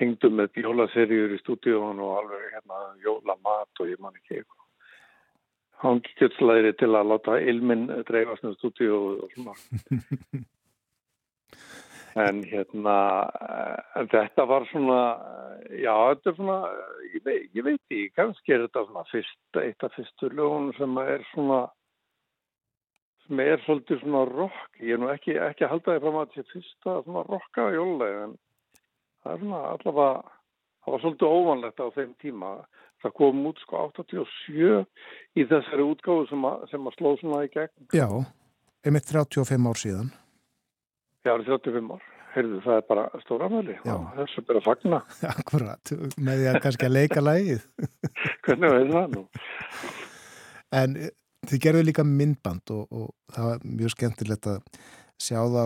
hengdum 0.00 0.40
með 0.40 0.58
jólaserjur 0.64 1.36
í 1.36 1.38
stúdíun 1.44 2.00
og 2.02 2.16
alveg 2.22 2.48
hérna 2.56 2.80
jólamat 3.04 3.84
og 3.84 3.92
ég 3.92 4.00
man 4.02 4.16
ekki 4.18 4.40
eitthvað. 4.40 4.58
Hangikjötslæri 5.82 6.74
til 6.78 6.90
að 6.94 7.12
láta 7.12 7.38
ilminn 7.52 7.86
dreifast 8.08 8.44
með 8.46 8.58
stúdíu 8.58 8.98
og 8.98 9.36
svona 9.36 9.54
En 12.20 12.42
hérna, 12.44 12.96
en 13.96 14.08
þetta 14.12 14.44
var 14.44 14.66
svona, 14.68 14.98
já 15.72 15.92
þetta 16.10 16.28
er 16.28 16.34
svona, 16.36 16.56
ég 17.14 17.22
veit, 17.24 17.46
ég 17.56 17.64
veit 17.64 17.78
ekki, 17.78 18.10
kannski 18.18 18.52
er 18.52 18.66
þetta 18.66 18.82
svona 18.88 19.04
fyrst, 19.08 19.40
eitt 19.62 19.86
af 19.86 19.96
fyrstu 19.96 20.28
lögunum 20.28 20.74
sem 20.76 21.00
er 21.00 21.24
svona, 21.30 21.62
sem 23.24 23.40
er 23.46 23.64
svolítið 23.64 24.02
svona 24.02 24.26
rock, 24.28 24.68
ég 24.82 24.92
er 24.98 25.00
nú 25.00 25.08
ekki, 25.14 25.38
ekki 25.40 25.64
að 25.64 25.72
halda 25.72 25.96
því 25.96 26.04
fram 26.04 26.20
að 26.20 26.28
þetta 26.28 26.44
er 26.44 26.52
fyrsta 26.52 26.98
svona 27.06 27.24
rocka 27.30 27.66
jólega, 27.78 28.28
en 28.28 28.38
það 29.24 29.32
er 29.32 29.44
svona 29.46 29.64
allavega, 29.72 30.38
það 30.84 30.96
var 30.96 31.04
svolítið 31.06 31.36
óvanlegt 31.40 31.80
á 31.80 31.86
þeim 31.96 32.14
tíma, 32.20 32.54
það 33.02 33.18
kom 33.22 33.44
út 33.48 33.64
sko 33.64 33.86
87 33.88 34.82
í 35.40 35.48
þessari 35.48 35.92
útgáðu 35.94 36.28
sem 36.28 36.50
að, 36.50 36.66
sem 36.76 36.90
að 36.90 37.00
sló 37.00 37.16
svona 37.22 37.46
í 37.48 37.54
gegn. 37.56 37.88
Já, 37.96 38.08
einmitt 38.84 39.08
35 39.08 39.72
ár 39.72 39.80
síðan. 39.80 40.18
Já, 41.22 41.30
það 41.30 41.38
er 41.38 41.46
35 41.52 41.94
ár. 41.94 42.10
Heyrðu, 42.32 42.58
það 42.64 42.78
er 42.78 42.84
bara 42.88 43.02
stóramöli. 43.22 43.74
Þess 43.84 44.38
að 44.40 44.46
byrja 44.48 44.60
að 44.62 44.68
fagna. 44.68 45.00
Akkurat, 45.32 45.92
með 46.16 46.38
því 46.40 46.46
að 46.50 46.60
kannski 46.64 46.88
að 46.88 46.94
leika 46.96 47.22
lægið. 47.22 47.66
Hvernig 48.46 48.76
veið 48.76 48.94
það 48.96 49.16
nú? 49.16 49.24
En 50.72 50.96
eh, 50.96 51.12
þið 51.50 51.64
gerðu 51.66 51.82
líka 51.88 52.06
myndband 52.08 52.72
og, 52.74 52.86
og 52.88 53.34
það 53.34 53.50
var 53.50 53.66
mjög 53.80 53.94
skemmtilegt 53.96 54.48
að 54.54 54.62
sjá 55.22 55.38
þá 55.52 55.64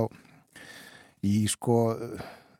í 1.26 1.36
sko 1.48 1.78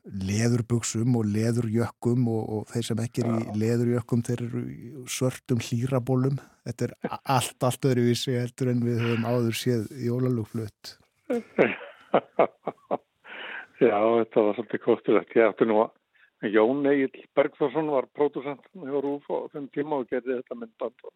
leðurbuksum 0.06 1.16
og 1.18 1.26
leðurjökkum 1.34 2.28
og, 2.30 2.42
og 2.46 2.68
þeir 2.70 2.86
sem 2.88 3.00
ekki 3.02 3.24
er 3.24 3.32
í 3.34 3.56
leðurjökkum 3.58 4.22
þeir 4.26 4.44
eru 4.44 4.62
í 4.70 4.92
svörtum 5.10 5.62
hlýrabólum 5.66 6.38
þetta 6.68 6.86
er 6.86 6.94
allt, 7.18 7.58
allt 7.66 7.88
öðruvísi 7.90 8.36
heldur 8.38 8.70
en 8.70 8.84
við 8.86 9.02
höfum 9.02 9.26
áður 9.26 9.58
séð 9.58 9.90
jólalúflutt 10.06 10.94
Já, 13.86 13.98
þetta 14.00 14.44
var 14.46 14.56
svolítið 14.56 14.82
kostilegt. 14.84 15.36
Ég 15.36 15.50
ætti 15.50 15.68
nú 15.68 15.82
að 15.84 16.50
Jón 16.52 16.86
Egil 16.88 17.24
Bergþórsson 17.36 17.92
var 17.92 18.08
pródusent 18.16 18.66
hjá 18.72 18.98
Rúf 19.00 19.28
og 19.32 19.48
þenn 19.54 19.70
tíma 19.74 20.02
og 20.02 20.10
gerði 20.10 20.38
þetta 20.40 20.58
myndband 20.58 21.06
og, 21.08 21.14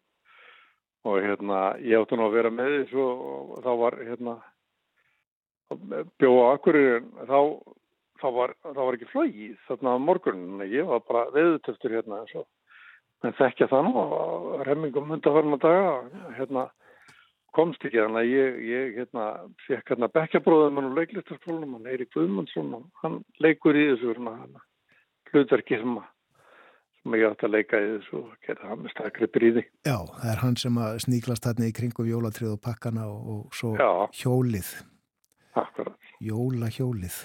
og 1.07 1.19
hérna 1.21 1.59
ég 1.81 2.01
ætti 2.01 2.17
nú 2.17 2.25
að 2.27 2.37
vera 2.37 2.53
með 2.53 2.73
þessu 2.79 3.05
og 3.05 3.53
þá 3.65 3.71
var 3.83 3.99
hérna 4.01 4.37
bjóða 6.19 6.47
akkur 6.55 6.79
þá 7.29 7.39
þá 8.21 8.27
var, 8.35 8.55
þá 8.61 8.81
var 8.81 8.97
ekki 8.97 9.09
flóið 9.11 9.53
þarna 9.67 9.93
morgunin, 10.01 10.65
ég 10.69 10.89
var 10.89 11.01
bara 11.07 11.29
veðutöftur 11.33 11.95
hérna 11.95 12.21
og 12.25 12.47
en 13.25 13.37
þekkja 13.37 13.69
það 13.71 13.87
nú 13.87 14.03
að 14.03 14.63
remmingum 14.67 15.15
undarfarna 15.15 15.57
daga 15.61 15.95
hérna 16.37 16.67
komst 17.55 17.83
ekki 17.85 17.99
þannig 17.99 18.21
að 18.21 18.31
ég, 18.31 18.57
ég 18.69 18.97
hérna 18.99 19.25
fekk 19.65 19.93
hérna 19.93 20.09
bekkjabróðum 20.15 20.79
hann 20.79 20.89
og 20.91 20.97
leiklistarskólanum 20.99 21.77
hann 21.77 21.91
Eirik 21.91 22.11
Guðmundsson 22.15 22.73
og 22.77 22.87
hann 23.03 23.19
leikur 23.43 23.77
í 23.77 23.87
þessu 23.91 24.13
hérna 24.13 24.63
hlutverki 25.31 25.79
sem, 25.81 25.97
sem 27.01 27.17
ég 27.19 27.27
átt 27.29 27.45
að 27.47 27.55
leika 27.57 27.81
í 27.81 27.91
þessu 27.97 28.21
og 28.21 28.31
gerði 28.47 28.71
hann 28.71 28.81
með 28.85 28.95
stakri 28.95 29.29
bríði 29.35 29.65
Já, 29.87 29.97
það 29.97 30.31
er 30.33 30.41
hann 30.45 30.57
sem 30.63 30.81
að 30.85 30.97
sníklast 31.07 31.49
hérna 31.49 31.69
í 31.69 31.75
kringum 31.75 32.09
jólatrið 32.09 32.55
og 32.55 32.63
pakkana 32.63 33.09
og, 33.11 33.29
og 33.35 33.59
svo 33.59 33.75
Já. 33.79 33.91
hjólið 34.23 34.73
Akkurat, 35.59 36.11
Jólahjólið 36.23 37.15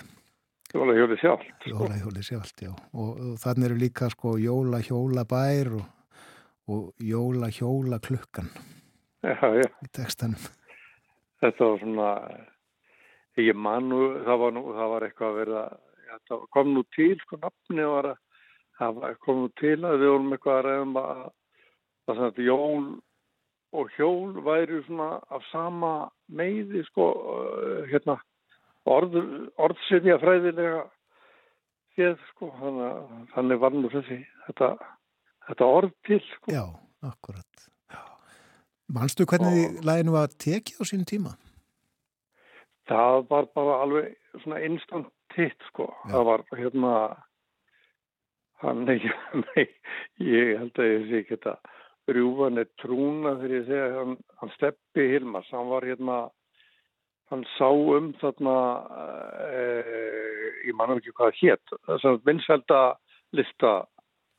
jólahjólið 0.75 1.21
sjálft 1.23 1.53
sko. 1.63 1.75
Jólahjólið 1.77 2.25
sjálft, 2.27 2.63
já. 2.65 2.73
Og, 2.93 3.11
og 3.15 3.37
þannig 3.39 3.69
eru 3.69 3.77
líka 3.81 4.09
sko 4.13 4.35
jólahjólabær 4.43 5.71
og, 5.79 5.85
og 6.75 7.07
jólahjólaklukkan 7.07 8.51
Já, 9.27 9.49
já 9.59 9.67
í 9.83 9.89
textanum. 9.97 10.43
þetta 11.43 11.67
var 11.71 11.81
svona 11.83 12.11
ég 13.43 13.57
man 13.59 13.89
nú, 13.91 13.99
það 14.27 14.39
var 14.43 14.53
nú 14.57 14.63
það 14.77 14.93
var 14.93 15.07
eitthvað 15.09 15.31
að 15.33 15.39
verða 15.41 15.65
þetta 16.07 16.39
kom 16.55 16.71
nú 16.75 16.83
til, 16.97 17.17
sko, 17.25 17.39
nafni 17.43 17.85
var 17.91 18.09
að 18.81 18.95
var- 19.01 19.17
kom 19.25 19.43
nú 19.43 19.51
til 19.61 19.77
að 19.83 19.99
við 20.01 20.13
vorum 20.15 20.33
eitthvað 20.37 20.59
að 20.61 20.67
reyðum 20.69 20.97
að 21.03 21.25
sem 22.07 22.21
þetta 22.23 22.47
jól 22.47 22.87
og 23.77 23.91
hjól 23.99 24.33
væri 24.47 24.79
svona 24.87 25.09
af 25.35 25.43
sama 25.51 25.93
meiði, 26.31 26.85
sko 26.87 27.07
uh, 27.13 27.81
hérna 27.91 28.15
orð, 28.87 29.17
orðsifja 29.59 30.21
fræðilega 30.23 30.85
séð, 31.97 32.17
sko 32.31 32.53
þannig, 32.61 32.87
að- 32.87 33.27
þannig 33.35 33.61
var 33.65 33.75
nú 33.75 33.91
þessi 33.93 34.21
þetta, 34.47 34.71
þetta 35.51 35.73
orð 35.81 35.93
til, 36.07 36.21
sko 36.37 36.55
Já, 36.55 36.65
akkurat. 37.11 37.67
Manstu 38.89 39.27
hvernig 39.27 39.83
læginu 39.85 40.15
var 40.15 40.31
tekið 40.39 40.81
á 40.81 40.85
sín 40.87 41.07
tíma? 41.09 41.35
Það 42.87 43.27
var 43.31 43.49
bara 43.55 43.81
alveg 43.83 44.13
svona 44.43 44.61
instant 44.63 45.11
hit 45.35 45.59
sko. 45.71 45.89
Já. 46.07 46.13
Það 46.13 46.25
var 46.31 46.45
hérna, 46.57 46.93
hann, 48.63 48.85
nei, 48.87 49.01
nei, 49.49 49.67
ég 50.23 50.55
held 50.61 50.79
að 50.79 50.93
ég 50.93 51.09
sé 51.09 51.23
ekki 51.23 51.37
þetta 51.37 51.57
rjúfan 52.15 52.63
er 52.63 52.69
trúna 52.81 53.35
þegar 53.41 53.55
ég 53.57 53.69
segja 53.69 53.87
hann, 53.99 54.17
hann 54.41 54.53
steppi 54.55 55.07
Hilmars, 55.11 55.51
hann 55.51 55.71
var 55.73 55.87
hérna, 55.87 56.19
hann 57.33 57.43
sá 57.57 57.69
um 57.69 58.13
þarna, 58.21 58.57
eh, 59.51 60.45
ég 60.69 60.79
manum 60.79 61.01
ekki 61.03 61.15
hvað 61.17 61.35
hétt, 61.41 61.77
þess 61.89 62.07
að 62.07 62.21
vinsælda 62.29 62.83
lista 63.35 63.73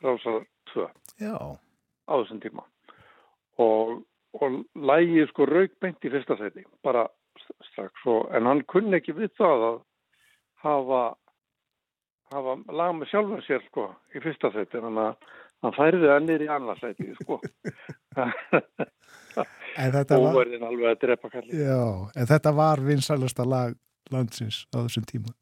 rásar 0.05 0.45
2 0.73 0.87
Já, 1.19 1.35
á 2.07 2.13
þessum 2.15 2.39
tíma 2.43 2.63
og, 3.59 3.99
og 4.35 4.59
lægið 4.75 5.29
sko 5.31 5.47
raukbeint 5.49 6.05
í 6.05 6.11
fyrsta 6.13 6.37
seti 6.39 6.65
bara 6.83 7.05
strax. 7.71 7.93
Og, 8.05 8.27
en 8.35 8.49
hann 8.49 8.65
kunni 8.69 8.99
ekki 8.99 9.15
við 9.17 9.31
það 9.39 9.65
að 9.69 9.79
hafa 10.65 11.01
hafa 12.33 12.57
lag 12.75 12.95
með 12.97 13.11
sjálfur 13.11 13.43
sér 13.45 13.65
sko 13.69 13.89
í 14.15 14.21
fyrsta 14.23 14.51
seti 14.55 14.81
þannig 14.81 15.03
að 15.05 15.33
hann 15.65 15.75
færði 15.77 16.11
það 16.11 16.23
niður 16.25 16.45
í 16.45 16.51
annars 16.57 16.83
seti 16.83 17.11
sko. 17.21 17.41
En 19.77 19.91
þetta 19.93 20.17
var, 20.17 20.47
alveg 20.65 20.87
að 20.89 21.01
drepa 21.03 21.29
kalli 21.29 21.59
já, 21.59 21.81
en 22.17 22.25
þetta 22.25 22.51
var 22.57 22.79
vinsalasta 22.81 23.43
lag 23.45 23.75
landsins 24.09 24.63
á 24.73 24.81
þessum 24.81 25.05
tíma. 25.05 25.33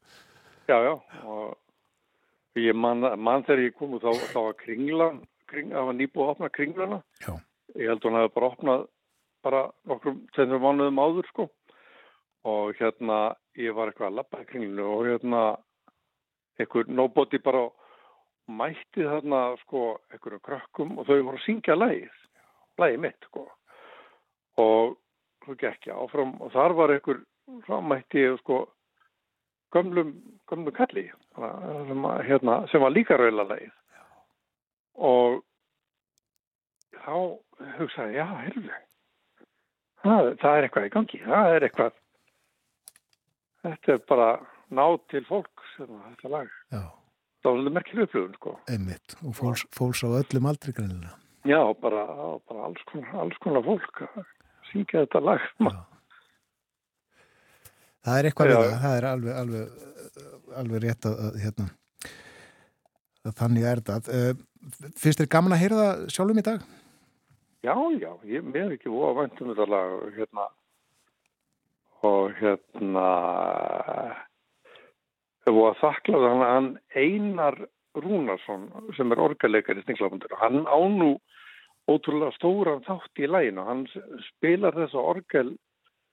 já 0.68 0.76
já. 0.84 0.91
Og 1.24 2.60
ég 2.60 2.76
man, 2.76 3.06
man 3.16 3.45
þegar 3.48 3.64
ég 3.64 3.78
kom 3.80 3.95
og 3.95 4.03
þá, 4.03 4.12
þá 4.34 4.40
var 4.41 4.57
kringlan 4.60 5.22
kring, 5.48 5.72
það 5.72 5.88
var 5.88 5.98
nýbúið 6.02 6.26
að 6.26 6.34
opna 6.34 6.49
kringlana 6.57 6.99
Já. 7.24 7.32
Ég 7.80 7.89
held 7.91 8.02
að 8.02 8.10
hún 8.10 8.19
hefði 8.19 8.34
bara 8.35 8.52
opnað 8.52 8.84
bara 9.45 9.61
nokkrum 9.85 10.19
tveimur 10.34 10.61
mánuðum 10.64 11.02
áður 11.02 11.30
sko. 11.30 11.47
Og 12.45 12.76
hérna 12.80 13.35
ég 13.57 13.76
var 13.77 13.89
eitthvað 13.89 14.11
að 14.11 14.19
labba 14.19 14.41
í 14.43 14.49
kringlunu 14.49 14.85
og 14.91 15.07
hérna 15.10 15.41
einhver 16.60 16.89
nobody 16.89 17.39
bara 17.43 17.65
mætti 18.47 19.06
þarna 19.06 19.41
sko 19.64 19.95
einhverjum 20.14 20.43
krökkum 20.45 20.99
og 20.99 21.07
þau 21.07 21.15
voru 21.18 21.39
að 21.39 21.45
syngja 21.47 21.77
lægið 21.77 22.22
lægið 22.81 23.02
mitt 23.06 23.30
sko. 23.30 23.47
Og 24.61 24.95
svo 25.45 25.57
gekk 25.61 25.89
ég 25.89 25.97
áfram 25.97 26.35
og 26.41 26.53
þar 26.53 26.76
var 26.77 26.93
einhver, 26.93 27.23
þá 27.68 27.76
mætti 27.85 28.23
ég 28.23 28.38
sko 28.43 28.65
gömlum, 29.76 30.14
gömlum 30.49 30.76
kalli 30.76 31.10
sem, 31.35 32.06
hérna, 32.30 32.61
sem 32.72 32.81
var 32.81 32.93
líka 32.93 33.18
raula 33.19 33.47
lægið 33.49 33.73
og 34.95 35.41
þá 37.03 37.15
hugsaði 37.80 38.18
já, 38.19 38.26
heyrðu 38.41 38.73
það, 40.06 40.30
það 40.41 40.57
er 40.57 40.68
eitthvað 40.68 40.88
í 40.90 40.94
gangi 40.95 41.22
það 41.26 41.53
er 41.56 41.65
eitthvað 41.69 41.95
þetta 43.65 43.95
er 43.95 44.03
bara 44.11 44.30
ná 44.76 44.86
til 45.11 45.23
fólk 45.30 45.65
sem 45.76 45.90
þetta 45.90 46.32
lag 46.36 46.49
Já, 46.73 46.84
það 46.86 47.49
var 47.49 47.56
svolítið 47.56 47.76
merkileg 47.77 48.07
upplifun 48.10 48.38
sko 48.40 48.56
einmitt. 48.76 49.18
Og 49.26 49.36
fólks, 49.38 49.65
fólks 49.76 50.03
á 50.06 50.10
öllum 50.22 50.49
aldri 50.52 50.73
greinilega. 50.77 51.15
já, 51.45 51.60
bara, 51.82 52.06
bara 52.49 52.69
alls, 52.69 52.82
konar, 52.91 53.11
alls 53.23 53.38
konar 53.44 53.65
fólk 53.65 54.02
að 54.10 54.23
syngja 54.72 55.03
þetta 55.06 55.22
lag 55.26 55.44
Já. 55.60 55.84
Það 58.06 58.19
er 58.19 58.27
eitthvað 58.30 58.49
við 58.52 58.60
það, 58.60 58.73
það 58.84 58.95
er 58.99 59.06
alveg, 59.10 59.38
alveg, 59.41 59.69
alveg 60.61 60.84
rétt 60.84 61.06
að, 61.10 61.22
að, 61.26 61.38
hérna, 61.41 61.65
að 63.26 63.38
þannig 63.40 63.64
er 63.65 63.80
þetta. 63.88 64.26
Finnst 65.02 65.22
þér 65.23 65.30
gaman 65.34 65.56
að 65.56 65.61
heyra 65.64 65.80
það 65.80 66.03
sjálfum 66.14 66.41
í 66.41 66.44
dag? 66.45 66.68
Já, 67.65 67.73
já, 67.97 68.11
ég 68.29 68.45
er 68.53 68.73
ekki 68.75 68.91
óa 68.93 69.15
væntum 69.17 69.49
þetta 69.49 69.65
lag 69.71 69.93
hérna 70.13 70.43
og 72.05 72.35
hérna 72.37 73.05
þau 75.45 75.53
voru 75.55 75.71
að 75.71 75.79
þakla 75.79 76.19
það 76.19 76.27
hann, 76.27 76.43
hann 76.51 76.67
Einar 76.93 77.57
Rúnarsson 77.97 78.67
sem 78.97 79.15
er 79.15 79.23
orgaleikar 79.23 79.79
í 79.81 79.85
Stinglamundur 79.85 80.35
og 80.35 80.43
hann 80.43 80.61
á 80.69 80.77
nú 80.77 81.09
ótrúlega 81.89 82.35
stóran 82.37 82.85
þátt 82.85 83.23
í 83.23 83.31
læginu 83.31 83.65
hann 83.65 83.81
spilar 84.27 84.77
þessa 84.77 85.01
orgel 85.15 85.55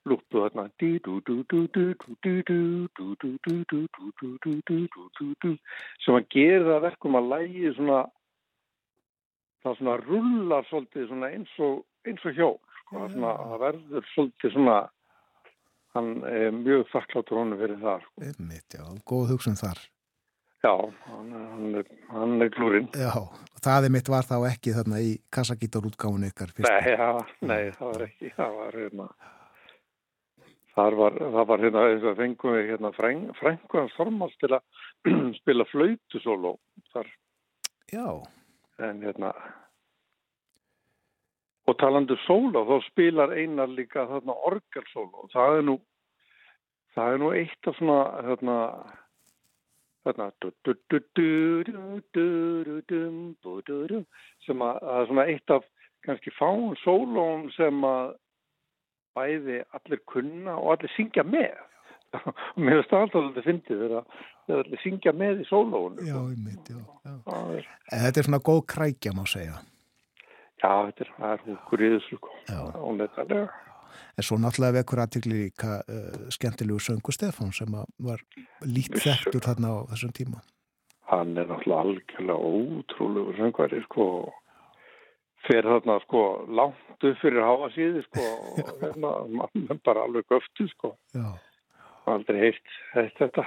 lúppu 0.09 0.47
þarna 0.47 0.71
sem 6.07 6.27
gera 6.33 6.65
það 6.71 6.85
verkum 6.89 7.21
að 7.21 7.31
lægi 7.35 7.77
svona 7.77 8.01
það 9.63 9.79
svona 9.79 9.97
rullar 10.03 10.67
svolítið 10.71 11.09
svona 11.11 11.31
eins 11.37 11.55
og, 11.63 11.81
eins 12.09 12.27
og 12.29 12.37
hjól 12.39 12.59
sko, 12.81 13.07
svona, 13.15 13.33
það 13.53 13.63
verður 13.67 14.11
svolítið 14.15 14.55
svona 14.57 14.77
hann 15.93 16.13
er 16.25 16.55
mjög 16.57 16.87
þakkláttur 16.93 17.37
honum 17.43 17.59
fyrir 17.61 17.81
það 17.83 18.05
sko. 18.07 18.15
Einmitt, 18.29 18.77
já, 18.79 18.85
góð 19.11 19.35
hugsun 19.35 19.59
þar. 19.61 19.81
já, 20.63 20.73
hann, 21.09 21.33
hann 21.53 21.75
er, 21.83 21.89
hann 22.15 22.35
er 22.43 22.51
klúrin 22.55 22.89
Já, 22.97 23.13
það 23.65 23.89
er 23.89 23.95
mitt 23.97 24.09
var 24.09 24.29
þá 24.29 24.37
ekki 24.53 24.75
þarna 24.77 25.01
í 25.03 25.13
kassagítarútgáfun 25.35 26.29
ykkar 26.31 26.53
fyrst. 26.55 26.71
nei, 26.71 26.95
já, 26.95 27.09
nei, 27.43 27.63
það 27.77 27.89
var 27.93 28.05
ekki 28.07 28.31
það 28.37 28.59
var 28.61 28.79
hérna 28.79 29.09
þar 30.73 30.97
var, 31.01 31.19
það 31.37 31.49
var 31.51 31.65
hérna 31.67 31.83
og 32.13 32.17
fengum 32.21 32.55
við 32.57 32.71
hérna 32.73 32.93
frængu 32.97 33.81
hans 33.81 33.97
Þormals 33.99 34.39
til 34.41 34.53
að 34.57 34.63
spila 35.41 35.67
flöytu 35.73 36.23
sóló 36.25 36.55
þar 36.95 37.11
Já, 37.93 38.07
en 38.83 39.03
hérna 39.07 39.33
og 41.71 41.79
talandu 41.79 42.17
sóló 42.27 42.65
þá 42.69 42.77
spilar 42.89 43.35
einar 43.37 43.71
líka 43.71 44.07
þarna 44.11 44.35
orgelsóló 44.49 45.29
það 45.35 45.59
er 45.59 45.65
nú 45.69 45.77
það 46.97 47.13
er 47.13 47.23
nú 47.23 47.29
eitt 47.39 47.71
af 47.71 47.79
svona 47.79 48.01
þarna 48.29 48.57
þarna 50.03 50.27
sem 54.47 54.67
að 54.67 54.81
það 54.83 54.99
er 55.01 55.07
svona 55.11 55.29
eitt 55.31 55.55
af 55.57 55.69
kannski 56.07 56.31
fáum 56.35 56.75
sólón 56.83 57.47
sem 57.57 57.85
að 57.87 58.17
bæði 59.15 59.61
allir 59.77 60.01
kunna 60.11 60.57
og 60.59 60.75
allir 60.75 60.93
syngja 60.97 61.23
með 61.27 61.55
og 61.55 61.82
mér 62.65 62.85
það 62.91 63.05
alltaf 63.07 63.27
að 63.31 63.43
fyndið 63.47 63.83
þegar 63.83 64.63
allir 64.63 64.83
syngja 64.83 65.13
með 65.17 65.43
í 65.43 65.49
sólónu 65.49 66.07
Já, 66.07 66.17
ég 66.19 66.39
mitt, 66.45 66.71
já, 66.71 66.79
já. 67.07 67.15
það 67.27 67.53
er, 67.59 67.69
þetta 67.93 68.23
er 68.23 68.29
svona 68.29 68.43
góð 68.49 68.63
krækja 68.75 69.13
má 69.17 69.25
segja. 69.31 69.59
já, 70.63 70.73
þetta 70.89 71.05
er, 71.07 71.13
það 71.19 71.33
er 71.33 71.85
í 71.87 71.93
þessu 71.97 72.19
sko. 72.21 72.33
Já. 72.49 73.45
En 74.17 74.25
svo 74.25 74.37
náttúrulega 74.41 74.79
vekur 74.81 75.01
aðtikli 75.03 75.39
líka 75.39 75.79
uh, 75.85 76.29
skemmtilegu 76.33 76.81
söngu 76.81 77.13
Stefán 77.13 77.53
sem 77.53 77.73
var 77.73 78.23
lít 78.65 78.93
þekktur 78.97 79.45
þarna 79.45 79.73
á 79.73 79.79
þessum 79.93 80.13
tíma. 80.17 80.41
hann 81.13 81.37
er 81.37 81.49
náttúrulega 81.49 81.83
algjörlega 81.83 82.53
ótrúlegu 82.53 83.35
söngvari 83.37 83.83
sko 83.85 84.07
fer 85.47 85.67
þarna 85.67 85.99
sko 86.07 86.23
langt 86.49 87.05
upp 87.09 87.19
fyrir 87.21 87.43
háa 87.45 87.69
síði 87.75 88.05
sko 88.07 88.23
og 88.23 88.61
hérna, 88.83 89.11
mann 89.29 89.67
er 89.75 89.81
bara 89.85 90.07
alveg 90.07 90.25
göftu 90.31 90.69
sko 90.71 90.95
Já, 91.13 91.27
aldrei 92.11 92.39
heilt, 92.47 92.77
þetta. 93.19 93.47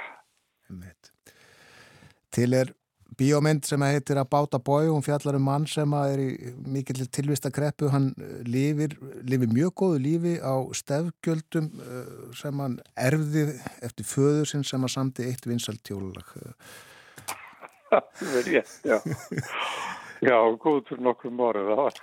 Til 2.36 2.54
er 2.58 2.72
bíómynd 3.16 3.64
sem 3.68 3.84
heitir 3.86 4.20
að 4.20 4.30
báta 4.34 4.60
bói 4.60 4.88
og 4.90 4.98
hún 4.98 5.06
fjallar 5.06 5.38
um 5.38 5.46
mann 5.48 5.68
sem 5.70 5.94
er 5.98 6.20
í 6.20 6.30
mikill 6.68 7.06
tilvista 7.08 7.52
kreppu. 7.54 7.90
Hann 7.94 8.12
lifir, 8.48 8.98
lifir 9.28 9.52
mjög 9.54 9.76
góðu 9.82 10.02
lífi 10.04 10.34
á 10.44 10.56
stefgjöldum 10.76 11.70
uh, 11.80 12.34
sem 12.36 12.64
hann 12.64 12.80
erfði 12.96 13.48
eftir 13.86 14.10
föður 14.10 14.52
sinn 14.52 14.66
sem 14.68 14.84
að 14.84 14.96
samti 14.98 15.30
eitt 15.30 15.48
vinsalt 15.48 15.84
tjólulag. 15.86 16.34
er 17.96 18.50
rétt, 18.50 18.82
já 18.84 19.00
já, 20.24 20.38
góð 20.62 20.82
fyrir 20.90 21.04
nokkrum 21.06 21.42
árum. 21.44 21.68
Það 21.70 21.82
var 21.82 22.00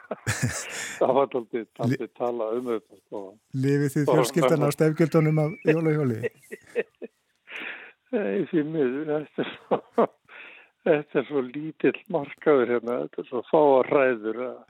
það 0.98 1.14
var 1.18 1.36
aldrei, 1.40 1.64
aldrei 1.86 2.10
tala 2.18 2.50
um 2.56 2.70
þetta 2.72 2.98
sko. 2.98 3.22
Lifið 3.64 3.94
þið 3.96 4.10
fjölskyldan 4.10 4.66
á 4.66 4.70
stefgjöldunum 4.76 5.42
af 5.44 5.70
jólahjóli? 5.70 6.18
Nei, 8.12 8.44
því 8.50 8.64
miður, 8.68 9.08
þetta 9.08 9.44
er 9.44 9.54
svo, 9.54 10.06
þetta 10.88 11.20
er 11.22 11.30
svo 11.30 11.44
lítill 11.46 11.96
markaður 12.12 12.74
hérna, 12.76 12.98
þetta 13.06 13.22
er 13.22 13.30
svo 13.30 13.42
fáa 13.48 13.80
ræður 13.88 14.42
að 14.50 14.60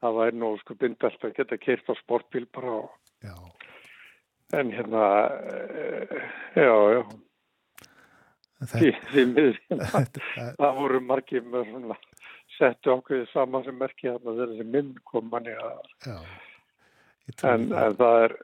það 0.00 0.18
væri 0.18 0.40
nú 0.42 0.50
sko 0.60 0.76
bindast 0.80 1.24
að 1.24 1.34
geta 1.38 1.58
keirt 1.60 1.88
á 1.88 1.94
sportbíl 2.00 2.46
bara 2.52 2.76
og, 2.82 2.92
Já, 3.20 3.34
en 4.56 4.70
hérna, 4.72 5.02
eh, 5.52 6.22
já, 6.56 6.76
já, 6.94 7.02
því, 8.72 8.92
því 9.10 9.24
miður, 9.32 9.58
það 10.60 10.78
voru 10.78 11.02
margir 11.04 11.44
með 11.44 11.68
svona 11.68 11.98
settu 12.60 12.94
ákveðið 12.94 13.26
saman 13.32 13.66
sem 13.66 13.80
merki 13.80 14.08
hérna 14.10 14.36
þegar 14.36 14.52
þessi 14.52 14.68
minn 14.76 14.92
kom 15.08 15.28
manni 15.32 15.56
að, 15.56 15.90
en, 17.48 17.66
en 17.72 17.96
það 17.98 18.24
er, 18.26 18.36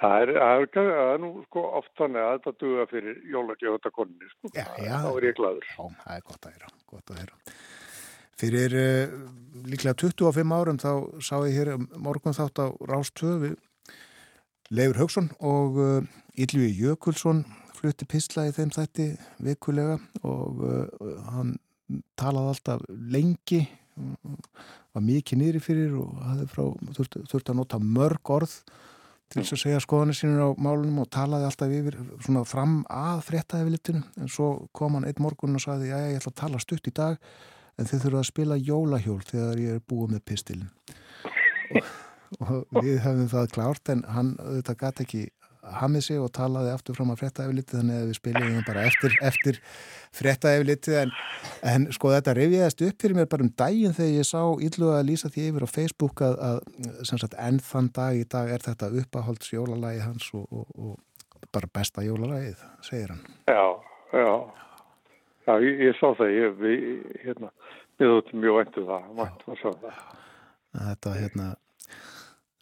það 0.00 0.16
er, 0.22 0.32
það 0.38 0.54
er, 0.54 0.70
það 0.76 1.02
er 1.02 1.22
nú 1.24 1.32
sko 1.48 1.66
oft 1.80 1.92
þannig 2.00 2.24
að 2.24 2.32
þetta 2.38 2.56
duga 2.64 2.88
fyrir 2.94 3.20
jólagjöfata 3.34 3.94
konni, 3.98 4.32
sko, 4.36 4.54
þá 4.54 5.10
er 5.10 5.28
ég 5.28 5.36
gladur. 5.38 5.68
Já, 5.74 5.84
það 6.04 6.16
er 6.16 6.26
gott 6.30 6.48
að 6.48 6.56
heyra, 6.56 6.74
gott 6.94 7.14
að 7.14 7.22
heyra. 7.24 7.58
Fyrir 8.40 8.76
uh, 8.80 9.16
líklega 9.68 9.98
25 10.00 10.54
árum 10.56 10.78
þá 10.80 10.92
sá 11.20 11.34
ég 11.44 11.58
hér 11.58 11.74
morgun 12.00 12.36
þátt 12.36 12.62
á 12.64 12.66
Rástöfi 12.88 13.52
Leifur 14.72 15.02
Haugsson 15.02 15.28
og 15.44 15.80
uh, 15.82 15.98
Ylvi 16.40 16.70
Jökulsson 16.78 17.42
flutti 17.76 18.06
písla 18.08 18.46
í 18.48 18.54
þeim 18.54 18.72
þætti 18.72 19.10
vikulega 19.44 19.98
og 20.24 20.62
uh, 20.64 20.86
hann 21.34 21.58
talaði 22.18 22.54
alltaf 22.54 22.84
lengi 22.88 23.64
var 24.94 25.04
mikið 25.04 25.40
niðri 25.40 25.62
fyrir 25.62 25.96
og 26.00 26.14
þurfti, 26.96 27.24
þurfti 27.28 27.52
að 27.52 27.58
nota 27.58 27.80
mörg 27.82 28.32
orð 28.32 28.54
til 29.30 29.42
þess 29.42 29.54
að 29.54 29.62
segja 29.62 29.82
skoðanir 29.84 30.18
sínur 30.18 30.42
á 30.42 30.48
málunum 30.58 31.02
og 31.04 31.10
talaði 31.14 31.46
alltaf 31.46 31.74
yfir 31.74 31.98
svona 32.24 32.42
fram 32.48 32.80
að 32.90 33.22
frétta 33.28 33.60
yfirlitinu 33.62 34.02
en 34.18 34.32
svo 34.32 34.50
kom 34.76 34.98
hann 34.98 35.06
einn 35.06 35.22
morgun 35.22 35.58
og 35.58 35.62
sagði 35.62 35.92
já 35.92 35.98
ég 36.00 36.18
ætla 36.18 36.32
að 36.32 36.40
tala 36.42 36.62
stutt 36.62 36.90
í 36.90 36.94
dag 36.96 37.18
en 37.78 37.90
þið 37.90 38.06
þurfa 38.06 38.22
að 38.22 38.30
spila 38.30 38.58
jólahjól 38.58 39.20
þegar 39.28 39.62
ég 39.62 39.78
er 39.78 39.84
búið 39.92 40.16
með 40.16 40.24
pistilin 40.30 40.72
og, 41.70 41.92
og 42.74 42.80
við 42.80 42.98
hefðum 43.04 43.30
það 43.30 43.52
klárt 43.54 43.92
en 43.94 44.02
hann 44.16 44.34
auðvitað 44.42 44.80
gæti 44.82 45.06
ekki 45.06 45.22
hamið 45.80 46.04
sig 46.06 46.20
og 46.20 46.30
talaði 46.36 46.72
aftur 46.74 46.98
fram 46.98 47.12
að 47.14 47.22
frétta 47.22 47.46
yfirlitið 47.46 47.78
þannig 47.78 47.98
að 48.00 48.06
við 48.08 48.18
spilum 48.18 48.56
bara 48.66 48.84
eftir, 48.88 49.16
eftir 49.30 49.60
frétta 50.16 50.54
yfirlitið 50.56 50.98
en, 51.02 51.12
en 51.72 51.86
sko 51.94 52.14
þetta 52.14 52.34
reyfiðast 52.38 52.84
upp 52.88 53.04
fyrir 53.04 53.18
mér 53.18 53.28
bara 53.30 53.46
um 53.46 53.52
daginn 53.62 53.96
þegar 53.96 54.16
ég 54.16 54.30
sá 54.30 54.42
yllu 54.68 54.90
að 54.94 55.06
lýsa 55.10 55.30
því 55.30 55.46
yfir 55.50 55.66
á 55.66 55.74
Facebook 55.74 56.24
að, 56.26 56.40
að 56.48 56.58
sem 57.08 57.20
sagt 57.22 57.38
enn 57.38 57.60
þann 57.70 57.92
dag 58.00 58.18
í 58.18 58.26
dag 58.36 58.50
er 58.54 58.66
þetta 58.66 58.90
uppáhalds 59.02 59.54
jólalagi 59.54 60.02
hans 60.04 60.32
og, 60.36 60.48
og, 60.50 60.74
og 60.76 60.98
bara 61.54 61.70
besta 61.74 62.02
jólalagið, 62.04 62.60
segir 62.84 63.14
hann. 63.14 63.22
Já, 63.48 63.64
já. 64.12 64.32
Já, 65.46 65.54
ég, 65.64 65.80
ég 65.88 65.96
sá 65.98 66.10
það, 66.14 66.32
ég, 66.36 66.58
við, 66.60 66.82
hérna, 67.24 67.48
við 67.98 68.12
þóttum 68.12 68.42
mjög 68.44 68.58
væntu 68.58 68.84
það, 68.86 69.06
væntu 69.18 69.54
að 69.54 69.62
sjá 69.62 69.70
það. 69.82 70.02
Þetta 70.76 71.14
hérna 71.16 71.46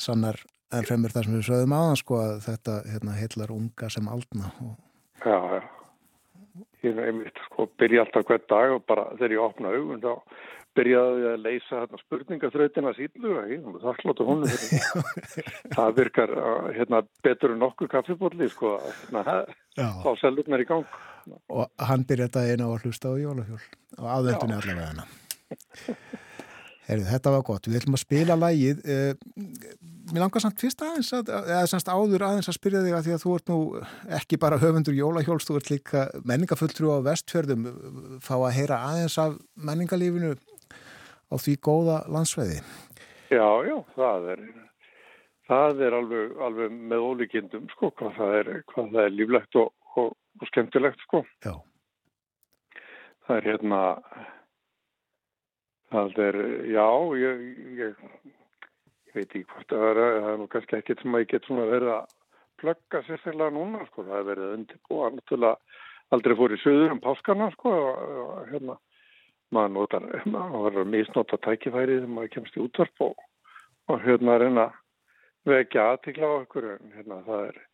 sannar 0.01 0.39
en 0.73 0.87
fremur 0.89 1.15
það 1.15 1.25
sem 1.27 1.39
við 1.39 1.49
sögum 1.49 1.75
aðan 1.79 1.99
sko 2.03 2.21
að 2.21 2.37
þetta 2.49 2.77
hérna 2.93 3.17
heillar 3.17 3.55
unga 3.55 3.91
sem 3.93 4.13
aldna 4.13 4.53
og 4.65 4.77
Já, 5.25 5.39
já. 5.55 5.63
Ég 6.87 6.99
einmitt, 7.03 7.41
sko, 7.49 7.67
byrja 7.79 8.05
alltaf 8.05 8.27
hvern 8.29 8.45
dag 8.51 8.73
og 8.77 8.85
bara 8.87 9.09
þegar 9.17 9.35
ég 9.35 9.43
opna 9.43 9.73
augun 9.75 10.03
þá 10.03 10.13
byrjaði 10.79 11.25
ég 11.25 11.33
að 11.33 11.43
leysa 11.43 11.81
hérna 11.81 11.99
spurningaþrautina 12.05 12.93
síðlu 12.95 13.33
og 13.41 13.81
þakkláttu 13.83 14.27
honum 14.29 14.53
fyrir 14.53 14.85
það. 14.85 15.49
það 15.75 15.97
virkar 15.97 16.35
uh, 16.37 16.69
hérna 16.77 17.01
betur 17.27 17.55
en 17.55 17.61
nokkur 17.65 17.91
kaffibólli, 17.91 18.47
sko, 18.53 18.77
þá 19.11 20.11
selurnar 20.21 20.63
í 20.63 20.69
gang. 20.69 20.87
og 21.51 21.67
hann 21.91 22.07
byrjaði 22.07 22.31
þetta 22.31 22.47
einu 22.47 22.71
að 22.71 22.87
hlusta 22.87 23.11
á 23.11 23.15
jólahjól 23.25 23.61
og 23.99 24.11
aðvendunni 24.15 24.59
allavega 24.61 24.89
hana 24.93 25.09
Herri, 26.89 27.05
þetta 27.05 27.35
var 27.35 27.43
gott, 27.45 27.67
við 27.69 27.83
ætlum 27.83 27.99
að 27.99 28.05
spila 28.07 28.39
lægið 28.39 28.79
eh, 28.89 29.11
mér 30.13 30.25
langar 30.25 30.43
samt 30.45 30.61
fyrst 30.63 30.83
aðeins 30.85 31.11
að, 31.17 31.33
eða 31.39 31.65
semst 31.71 31.91
áður 31.91 32.25
aðeins 32.27 32.51
að 32.51 32.59
spyrja 32.59 32.85
þig 32.85 32.97
að 32.99 33.07
því 33.07 33.15
að 33.17 33.25
þú 33.25 33.35
ert 33.37 33.53
nú 33.53 33.59
ekki 34.19 34.41
bara 34.41 34.61
höfundur 34.63 34.97
jólahjóls, 34.97 35.49
þú 35.49 35.59
ert 35.61 35.73
líka 35.73 36.05
menningafulltrú 36.29 36.93
á 36.95 36.99
vestfjörðum. 37.09 37.67
Fá 38.25 38.35
að 38.39 38.57
heyra 38.59 38.81
aðeins 38.89 39.19
af 39.23 39.37
menningalífinu 39.55 40.35
á 41.29 41.35
því 41.37 41.57
góða 41.65 42.01
landsveði 42.09 42.63
Já, 43.29 43.45
já, 43.69 43.77
það 43.93 44.29
er, 44.33 44.45
það 45.51 45.83
er 45.85 45.97
alveg, 45.99 46.37
alveg 46.47 46.77
með 46.93 47.09
ólíkindum, 47.11 47.67
sko, 47.75 47.91
hvað 48.01 48.15
það 48.17 48.37
er, 48.39 48.53
hvað 48.73 48.95
það 48.95 49.03
er 49.03 49.17
líflegt 49.19 49.59
og, 49.61 49.75
og, 50.01 50.15
og 50.17 50.49
skemmtilegt, 50.49 51.03
sko. 51.05 51.21
Já, 51.45 51.53
Það 53.29 53.37
er 53.37 53.45
hérna, 53.45 53.79
það 55.93 56.21
er, 56.25 56.37
já, 56.73 56.87
ég, 57.21 57.43
ég 57.77 57.99
veit 59.19 59.29
ekki 59.29 59.49
hvort 59.53 59.75
það 59.75 59.91
er, 59.91 60.01
það 60.23 60.31
er 60.33 60.41
nú 60.41 60.49
kannski 60.53 60.79
ekkert 60.79 61.05
sem 61.05 61.15
að 61.15 61.25
ég 61.25 61.31
get 61.33 61.49
svona 61.49 61.69
verið 61.69 61.93
að 61.97 62.17
plugga 62.59 63.03
sérstaklega 63.07 63.55
núna, 63.55 63.87
sko, 63.89 64.05
það 64.09 64.19
er 64.19 64.27
verið 64.33 64.53
undirbúa, 64.57 65.13
náttúrulega 65.15 65.79
aldrei 66.15 66.37
fór 66.39 66.55
í 66.55 66.61
söður 66.63 66.95
um 66.97 67.03
páskana, 67.05 67.49
sko, 67.55 67.73
og, 67.93 68.35
hérna, 68.51 68.77
maður 69.55 69.75
notar, 69.77 70.09
maður 70.35 70.67
var 70.67 70.83
að 70.83 70.93
misnota 70.95 71.41
tækifærið 71.47 72.03
þegar 72.03 72.13
maður 72.17 72.35
kemst 72.35 72.59
í 72.59 72.65
útvarp 72.65 73.07
og, 73.07 73.25
og 73.89 74.05
hérna 74.05 74.37
reyna 74.43 74.69
að 74.69 75.55
vekja 75.55 75.89
aðtikla 75.95 76.29
á 76.29 76.35
okkur, 76.43 76.69
en 76.75 76.95
hérna 76.97 77.23
það 77.29 77.49
er, 77.49 77.65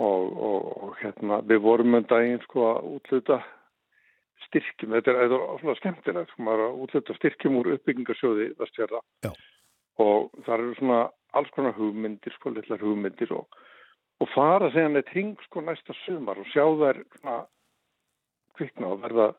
og, 0.00 0.36
og, 0.48 0.68
og 0.88 1.00
hérna, 1.02 1.40
við 1.52 1.64
vorum 1.68 2.00
um 2.00 2.10
daginn, 2.10 2.42
sko, 2.48 2.66
að 2.72 2.92
útluta 2.96 3.40
styrkjum, 4.46 4.96
þetta 4.96 5.18
er, 5.26 5.38
svona 5.60 5.78
skemmtilegt, 5.82 6.32
sko, 6.32 6.48
maður 6.48 6.66
að 6.70 6.84
útluta 6.86 7.20
styrkjum 7.20 7.60
úr 7.60 7.74
uppbyggingarsjóði 7.76 8.52
vestfjörða 8.58 9.04
Já. 9.26 9.34
Og 9.98 10.30
það 10.46 10.54
eru 10.56 10.74
svona 10.78 11.00
alls 11.38 11.50
konar 11.54 11.76
hugmyndir, 11.76 12.34
sko, 12.38 12.52
litlar 12.54 12.82
hugmyndir 12.82 13.32
og, 13.36 13.60
og 14.20 14.28
fara 14.34 14.70
segjan 14.74 14.98
eitt 15.00 15.12
hring, 15.14 15.36
sko, 15.46 15.62
næsta 15.64 15.94
sumar 16.04 16.40
og 16.40 16.50
sjá 16.50 16.64
þær 16.64 17.00
svona 17.18 17.38
kvikna 18.58 18.92
og 18.94 19.00
verða, 19.04 19.30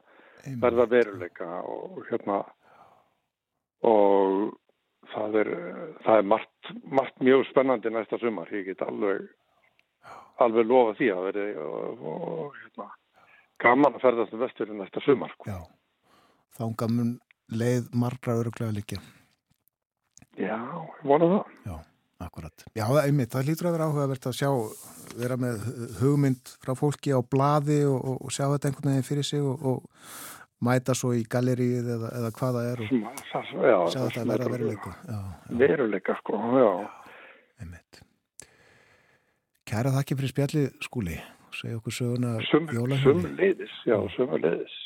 verða 0.64 0.88
veruleika 0.92 1.50
og, 1.62 1.98
og 1.98 2.10
hérna 2.10 2.40
og 3.88 4.58
það 5.12 5.38
er, 5.42 5.52
það 6.06 6.18
er 6.18 6.28
margt, 6.34 6.74
margt 6.86 7.24
mjög 7.24 7.46
spennandi 7.50 7.92
næsta 7.94 8.20
sumar, 8.22 8.52
ég 8.54 8.70
get 8.70 8.84
alveg 8.86 9.30
alveg 10.42 10.66
lofa 10.66 10.98
því 10.98 11.12
að 11.14 11.26
veri 11.30 11.48
og, 11.62 12.06
og 12.12 12.58
hérna 12.58 12.88
gaman 13.62 13.98
að 13.98 14.06
ferðast 14.06 14.36
um 14.36 14.42
vesturinn 14.42 14.82
næsta 14.82 15.04
sumar 15.06 15.34
sko. 15.36 15.50
já. 15.50 15.60
Þánga 16.58 16.88
mun 16.92 17.12
leið 17.52 17.92
margra 17.96 18.40
öruglega 18.42 18.74
líka 18.76 19.02
Já, 20.40 20.56
ég 20.56 21.08
vona 21.08 21.28
það. 21.32 21.56
Já, 21.68 21.76
akkurat. 22.26 22.66
Já, 22.78 22.86
einmitt, 23.04 23.32
það 23.34 23.50
lítur 23.50 23.70
að 23.70 23.76
vera 23.78 23.88
áhugavert 23.90 24.28
að 24.30 24.38
sjá, 24.40 24.52
vera 25.20 25.38
með 25.42 25.66
hugmynd 26.00 26.54
frá 26.64 26.76
fólki 26.80 27.12
á 27.12 27.20
blaði 27.20 27.82
og, 27.90 27.98
og, 28.00 28.22
og 28.28 28.36
sjá 28.36 28.46
þetta 28.54 28.72
einhvern 28.72 28.94
veginn 28.94 29.10
fyrir 29.10 29.28
sig 29.28 29.44
og, 29.44 29.66
og 29.68 30.62
mæta 30.62 30.96
svo 30.98 31.12
í 31.18 31.26
gallerið 31.30 31.92
eða, 31.98 32.14
eða 32.20 32.32
hvaða 32.38 32.64
er 32.72 32.86
og 32.86 33.92
sjá 33.92 34.00
þetta 34.06 34.24
að 34.24 34.32
vera 34.34 34.50
veruleika. 34.56 34.96
Já, 35.10 35.20
já. 35.20 35.54
Veruleika, 35.64 36.18
sko, 36.22 36.40
já. 36.62 36.72
Einmitt. 37.62 38.02
Kæra 39.68 39.94
þakki 39.98 40.20
fyrir 40.20 40.36
spjallið 40.36 40.68
skúli. 40.86 41.18
Segja 41.56 41.78
okkur 41.82 41.94
söguna 41.94 42.38
Sum, 42.48 42.70
jólahjóli. 42.72 43.26
Sum 43.26 43.36
leiðis, 43.40 43.74
já, 43.88 43.98
sum 44.16 44.32
leiðis. 44.40 44.78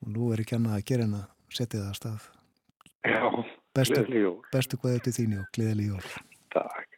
Og 0.00 0.12
nú 0.14 0.30
er 0.30 0.44
ekki 0.44 0.56
annað 0.56 0.76
að 0.78 0.84
gera 0.92 1.06
en 1.08 1.16
að 1.18 1.26
setja 1.50 1.80
það 1.80 1.88
að 1.90 1.98
stað. 1.98 2.28
Já, 3.10 3.24
bestu. 3.76 4.04
Bestu 4.52 4.80
hvaðið 4.82 5.02
til 5.06 5.16
þínu 5.18 5.42
og 5.42 5.50
gleðileg 5.56 5.92
jól. 5.94 6.14
Takk. 6.54 6.89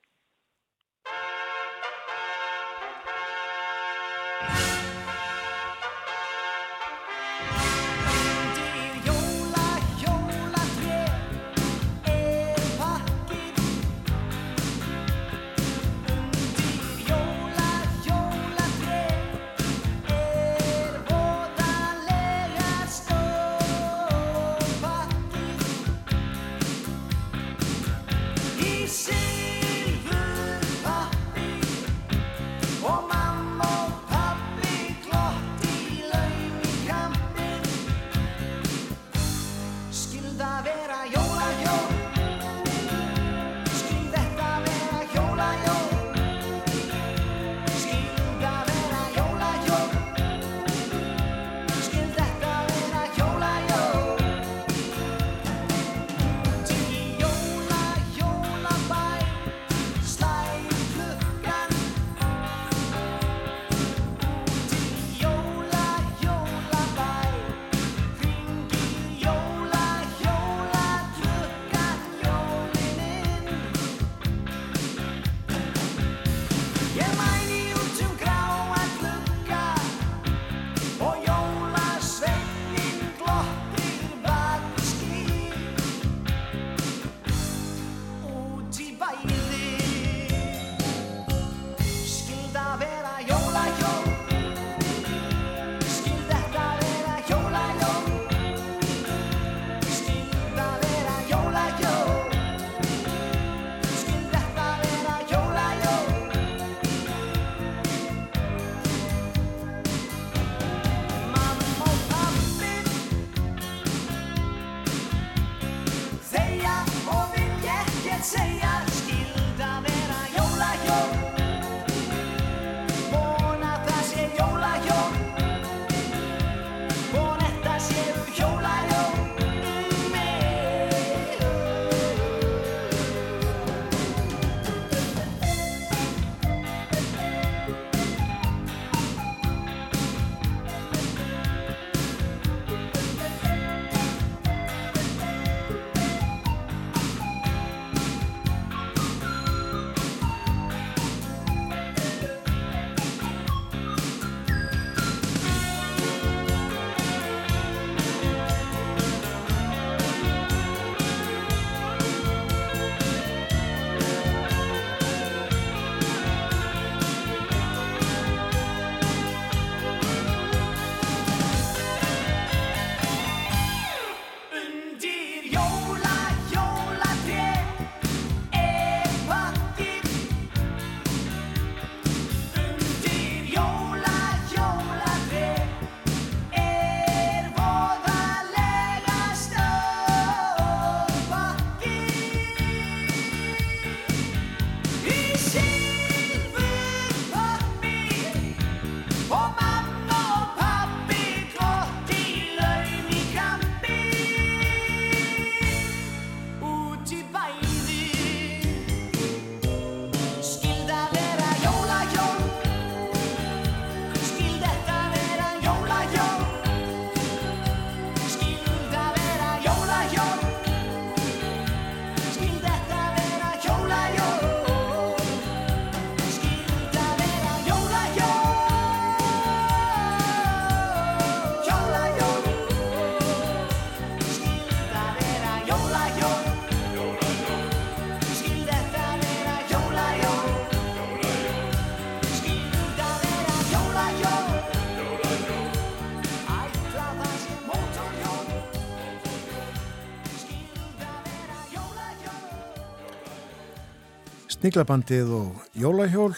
Sniglabandið 254.63 255.31
og 255.35 255.63
Jólahjól. 255.75 256.37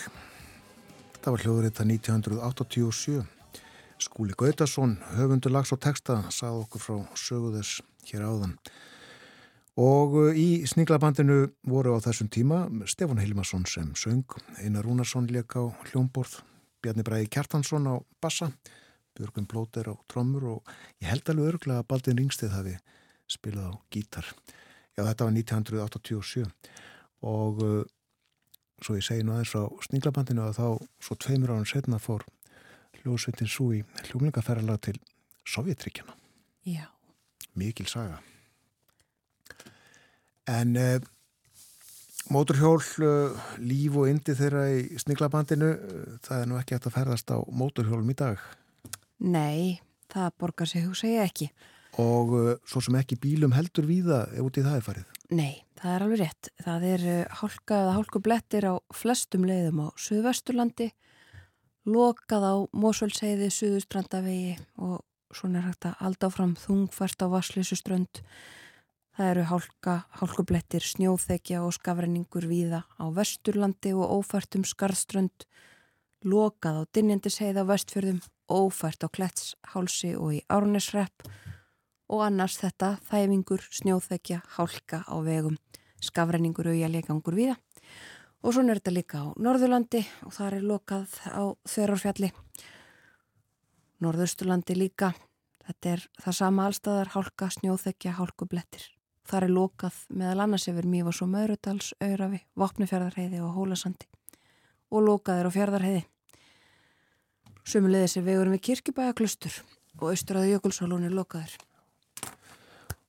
Þetta 1.13 1.33
var 1.35 1.43
hljóðurita 1.45 1.85
1987 1.85 3.19
Skúli 4.01 4.33
Gautason 4.33 4.95
höfundur 5.19 5.53
lags 5.53 5.75
og 5.77 5.83
texta 5.85 6.23
sað 6.33 6.63
okkur 6.63 6.81
frá 6.81 6.95
söguðess 7.21 7.83
hér 8.09 8.23
áðan. 8.25 8.55
Og 9.77 10.17
uh, 10.23 10.31
í 10.33 10.65
Sniglabandinu 10.65 11.51
voru 11.69 11.93
á 11.93 12.01
þessum 12.01 12.31
tíma 12.33 12.63
Stefán 12.89 13.21
Hilmarsson 13.21 13.69
sem 13.69 13.91
söng 13.93 14.39
Einar 14.57 14.89
Rúnarsson 14.89 15.29
leik 15.29 15.53
á 15.61 15.69
hljómborð 15.91 16.39
Bjarni 16.81 17.05
Bræði 17.05 17.29
Kjartansson 17.29 17.91
á 17.93 18.01
bassa 18.25 18.49
Björgum 19.19 19.45
Blóter 19.45 19.93
á 19.93 20.01
trommur 20.09 20.49
og 20.49 20.73
ég 20.97 21.13
held 21.13 21.29
alveg 21.29 21.59
örglega 21.59 21.85
að 21.85 21.91
Baldin 21.93 22.23
Ringsteð 22.23 22.57
hafi 22.57 22.79
spilað 23.29 23.69
á 23.69 23.73
gítar. 23.93 24.33
Já, 24.97 25.05
þetta 25.05 25.29
var 25.29 25.37
1987 25.37 26.49
og 27.25 27.61
svo 28.83 28.97
ég 28.99 29.07
segi 29.07 29.25
nú 29.27 29.35
aðeins 29.35 29.53
frá 29.55 29.87
Sninglabandinu 29.87 30.45
að 30.47 30.59
þá 30.59 30.67
svo 31.07 31.17
tveimur 31.21 31.55
árun 31.55 31.69
setna 31.69 32.01
fór 32.03 32.25
hljóðsveitin 33.03 33.51
svo 33.51 33.71
í 33.77 33.83
hljómlingaferðala 34.09 34.79
til 34.83 34.97
Sovjetríkjana. 35.45 36.15
Já. 36.65 36.87
Mikil 37.55 37.87
saga. 37.87 38.21
En 40.49 40.77
eh, 40.77 41.01
móturhjól, 42.33 42.81
eh, 43.05 43.45
líf 43.61 43.97
og 44.01 44.09
indi 44.09 44.35
þeirra 44.37 44.65
í 44.73 44.99
Sninglabandinu, 45.01 45.71
eh, 45.75 46.19
það 46.25 46.41
er 46.41 46.51
nú 46.51 46.59
ekki 46.61 46.77
hægt 46.77 46.89
að 46.89 46.97
ferðast 46.97 47.33
á 47.33 47.39
móturhjólum 47.53 48.13
í 48.13 48.19
dag. 48.19 48.41
Nei, 49.25 49.81
það 50.13 50.35
borgar 50.41 50.69
sig 50.69 50.85
hugsa 50.85 51.09
ég 51.09 51.29
ekki. 51.29 51.51
Og 52.03 52.33
uh, 52.35 52.49
svo 52.67 52.81
sem 52.83 52.97
ekki 52.99 53.21
bílum 53.23 53.53
heldur 53.55 53.87
víða 53.87 54.25
ef 54.35 54.43
út 54.43 54.57
í 54.59 54.65
það 54.65 54.79
er 54.81 54.85
farið. 54.89 55.19
Nei, 55.39 55.53
það 55.85 55.95
er 55.95 56.05
alveg 56.05 56.21
rétt. 56.23 56.51
Það 56.65 56.85
er 56.89 57.03
hálka 57.41 57.79
eða 57.83 57.97
hálkublettir 57.99 58.67
á 58.73 58.75
flestum 58.97 59.45
leiðum 59.45 59.83
á 59.85 59.89
Suðvesturlandi, 60.01 60.89
lokað 61.85 62.47
á 62.49 62.55
Mósvöldseiði, 62.73 63.51
Suðustrandavegi 63.53 64.55
og 64.81 65.03
svona 65.35 65.61
er 65.61 65.69
hægt 65.69 65.89
að 65.91 66.01
alda 66.09 66.31
áfram 66.31 66.55
þungfært 66.57 67.21
á 67.21 67.27
Vasslísuströnd. 67.29 68.23
Það 69.15 69.31
eru 69.31 69.45
hálka, 69.51 69.95
hálkublettir, 70.19 70.83
snjóþekja 70.83 71.61
og 71.63 71.77
skafrenningur 71.77 72.49
víða 72.51 72.83
á 72.97 73.05
Vesturlandi 73.15 73.93
og 73.95 74.23
ófært 74.23 74.57
um 74.59 74.65
Skarðströnd, 74.67 75.45
lokað 76.25 76.81
á 76.81 76.83
Dinjandisheið 76.97 77.61
á 77.61 77.65
Vestfjörðum, 77.69 78.25
ófært 78.49 79.05
á 79.05 79.09
Klettshálsi 79.13 80.17
og 80.17 80.39
í 80.41 80.45
Árnesrepp 80.49 81.29
og 82.15 82.23
annars 82.23 82.61
þetta 82.61 82.95
þæfingur, 83.09 83.65
snjóþekja, 83.75 84.41
hálka 84.55 85.03
á 85.11 85.17
vegum, 85.27 85.57
skafræningur, 86.05 86.71
auðjarleikangur 86.71 87.35
viða. 87.35 87.57
Og 88.45 88.55
svo 88.55 88.63
er 88.63 88.79
þetta 88.79 88.95
líka 88.95 89.23
á 89.25 89.27
Norðurlandi 89.41 90.05
og 90.29 90.35
það 90.37 90.59
er 90.59 90.67
lokað 90.69 91.19
á 91.27 91.43
Þverjárfjalli. 91.67 92.31
Norðausturlandi 94.05 94.77
líka, 94.79 95.15
þetta 95.65 95.95
er 95.97 96.07
það 96.21 96.39
sama 96.39 96.69
allstaðar, 96.69 97.13
hálka, 97.17 97.51
snjóþekja, 97.57 98.15
hálkublettir. 98.21 98.87
Það 99.25 99.47
er 99.47 99.55
lokað 99.57 100.01
meðal 100.13 100.45
annars 100.45 100.69
yfir 100.69 100.87
Mívas 100.87 101.23
og 101.25 101.33
Möðrudals, 101.33 101.95
Örafi, 102.05 102.43
Vopnufjörðarheiði 102.61 103.41
og 103.41 103.55
Hólasandi 103.57 104.11
og 104.95 105.07
lokaðir 105.09 105.49
á 105.49 105.57
fjörðarheiði. 105.57 106.03
Sumulegðis 107.65 108.19
er 108.21 108.27
vegurum 108.29 108.55
við 108.55 108.67
kirkibæjaklustur 108.69 109.63
og 109.97 110.11
austurraði 110.13 110.53
jökulsálunni 110.53 111.09
lokaðir. 111.11 111.57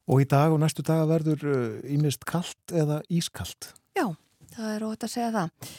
Og 0.06 0.22
í 0.22 0.28
dag 0.30 0.54
og 0.54 0.60
næstu 0.62 0.84
daga 0.86 1.08
verður 1.10 1.46
ímist 1.90 2.22
uh, 2.22 2.30
kallt 2.30 2.74
eða 2.74 3.00
ískallt? 3.10 3.72
Já, 3.98 4.12
það 4.54 4.74
er 4.76 4.84
ótt 4.86 5.06
að 5.08 5.14
segja 5.16 5.32
það. 5.34 5.72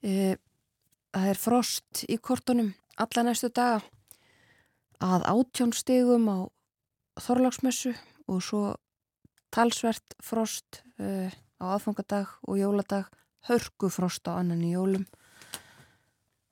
E, 0.00 0.12
það 1.12 1.28
er 1.32 1.40
frost 1.40 2.04
í 2.08 2.16
kortunum 2.16 2.70
alla 2.96 3.24
næstu 3.26 3.50
daga 3.52 3.82
að 5.04 5.26
átjónstegum 5.28 6.24
á 6.32 6.38
Þorlagsmessu 7.20 7.92
og 8.32 8.40
svo 8.44 8.62
talsvert 9.52 10.16
frost 10.24 10.80
e, 10.96 11.28
á 11.60 11.64
aðfangadag 11.76 12.32
og 12.48 12.60
jóladag, 12.60 13.10
hörgu 13.48 13.90
frost 13.92 14.24
á 14.28 14.40
annan 14.40 14.64
í 14.64 14.72
jólum 14.72 15.04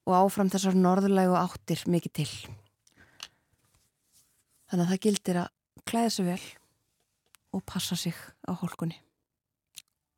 og 0.05 0.13
áfram 0.19 0.53
þessar 0.53 0.77
norðurlegu 0.77 1.37
áttir 1.41 1.81
mikið 1.89 2.15
til. 2.21 2.29
Þannig 4.69 4.85
að 4.85 4.93
það 4.93 5.03
gildir 5.09 5.41
að 5.41 5.51
klæða 5.89 6.13
sig 6.13 6.29
vel 6.29 6.45
og 7.55 7.63
passa 7.67 7.97
sig 7.97 8.15
á 8.45 8.53
hólkunni. 8.53 8.99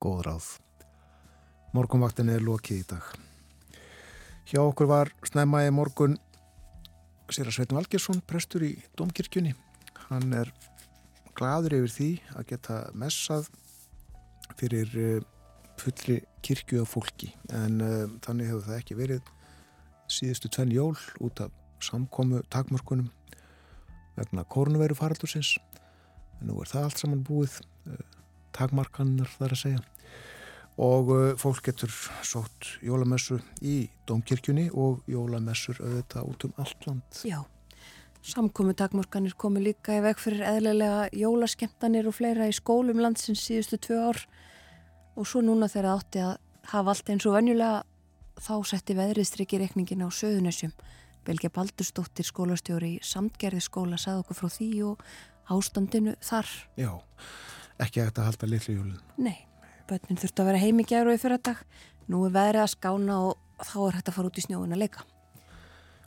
Góð 0.00 0.22
ráð. 0.26 0.46
Morgunvaktin 1.76 2.32
er 2.32 2.40
lokið 2.40 2.80
í 2.80 2.86
dag. 2.88 3.04
Hjá 4.48 4.62
okkur 4.62 4.88
var 4.88 5.12
snæmaði 5.26 5.74
morgun 5.74 6.16
sér 7.28 7.50
að 7.50 7.56
Sveitin 7.58 7.76
Valgersson, 7.76 8.22
prestur 8.24 8.64
í 8.64 8.72
Dómkirkjunni. 8.96 9.52
Hann 10.08 10.32
er 10.32 10.52
gladur 11.36 11.74
yfir 11.80 11.92
því 11.92 12.10
að 12.38 12.46
geta 12.52 12.76
messað 12.96 13.50
fyrir 14.56 14.92
fullri 15.76 16.20
kirkju 16.46 16.82
af 16.84 16.92
fólki 16.94 17.32
en 17.52 17.82
uh, 17.84 18.06
þannig 18.24 18.50
hefur 18.50 18.64
það 18.68 18.78
ekki 18.80 18.96
verið 18.96 19.32
síðustu 20.12 20.50
tvenn 20.54 20.72
jól 20.72 20.94
út 21.20 21.42
af 21.44 21.52
samkomu 21.82 22.40
takmörkunum 22.52 23.10
vegna 24.16 24.46
korunveru 24.48 24.96
faraldursins 24.96 25.56
nú 26.44 26.60
er 26.60 26.70
það 26.70 26.88
allt 26.88 27.02
saman 27.02 27.24
búið 27.26 27.58
takmarkannar 28.56 29.30
þar 29.36 29.54
að 29.56 29.62
segja. 29.62 29.82
Og 30.76 31.10
fólk 31.40 31.62
getur 31.64 31.92
sótt 32.26 32.74
jólamessu 32.84 33.38
í 33.64 33.86
Dómkirkjunni 34.08 34.66
og 34.76 35.06
jólamessur 35.08 35.78
auðvitað 35.80 36.32
út 36.32 36.44
um 36.44 36.58
allt 36.60 36.88
land. 36.88 37.20
Já, 37.24 37.38
samkomi 38.20 38.74
takmarkanir 38.76 39.36
komi 39.40 39.62
líka 39.64 39.96
í 39.96 40.02
veg 40.04 40.20
fyrir 40.20 40.44
eðlilega 40.50 41.06
jólaskemtanir 41.16 42.10
og 42.10 42.18
fleira 42.18 42.48
í 42.50 42.56
skólum 42.56 43.00
landsins 43.00 43.46
síðustu 43.46 43.80
tvö 43.88 44.02
ár. 44.10 44.20
Og 45.16 45.24
svo 45.24 45.40
núna 45.40 45.70
þegar 45.72 45.94
átti 45.94 46.20
að 46.26 46.36
hafa 46.74 46.92
allt 46.92 47.12
eins 47.14 47.24
og 47.24 47.38
venjulega 47.38 47.84
þá 48.36 48.54
setti 48.68 48.96
veðriðstrykki 48.98 49.62
reikningin 49.62 50.04
á 50.04 50.12
söðunessjum 50.12 50.74
Belgia 51.26 51.50
Baldurstóttir 51.50 52.26
skólastjóri 52.26 52.96
í 52.98 53.02
Samtgerði 53.02 53.62
skóla 53.64 53.98
sagði 53.98 54.22
okkur 54.22 54.38
frá 54.38 54.50
því 54.52 54.68
og 54.90 55.06
ástandinu 55.52 56.14
þar. 56.24 56.48
Já, 56.78 56.90
ekki 57.82 58.02
hægt 58.02 58.20
að 58.20 58.30
halda 58.30 58.48
litlu 58.50 58.76
jólun. 58.76 59.02
Nei, 59.20 59.36
börnin 59.90 60.20
þurfti 60.20 60.42
að 60.42 60.50
vera 60.50 60.62
heimíkjæru 60.62 61.14
í 61.14 61.20
fyrir 61.22 61.42
dag. 61.42 61.60
Nú 62.10 62.22
er 62.26 62.34
veðrið 62.34 62.62
að 62.64 62.72
skána 62.74 63.18
og 63.28 63.62
þá 63.62 63.76
er 63.86 63.98
hægt 63.98 64.10
að 64.10 64.18
fara 64.18 64.30
út 64.30 64.40
í 64.40 64.46
snjóðun 64.46 64.76
að 64.76 64.82
leika. 64.84 65.06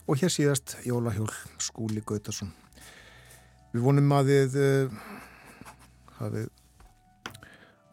Og 0.10 0.22
hér 0.22 0.34
síðast 0.34 0.78
jólahjól 0.88 1.30
Skúli 1.62 2.02
Gautarsson. 2.02 2.52
Við 3.74 3.86
vonum 3.86 4.16
að 4.18 4.32
þið 4.32 4.60
uh, 4.64 5.02
hafið 6.18 6.48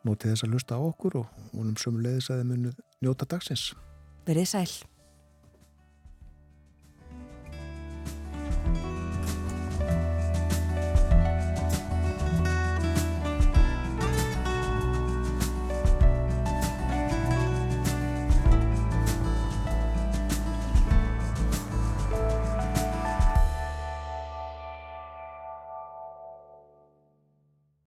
notið 0.06 0.32
þess 0.32 0.46
að 0.46 0.52
lusta 0.54 0.78
á 0.78 0.80
okkur 0.80 1.18
og 1.20 1.40
vonum 1.52 1.76
sömulegðis 1.80 2.30
að 2.30 2.42
þið 2.42 2.52
munið 2.52 2.84
njóta 3.04 3.28
dagsins. 3.28 3.70
Verið 4.26 4.48
sæl. 4.54 4.95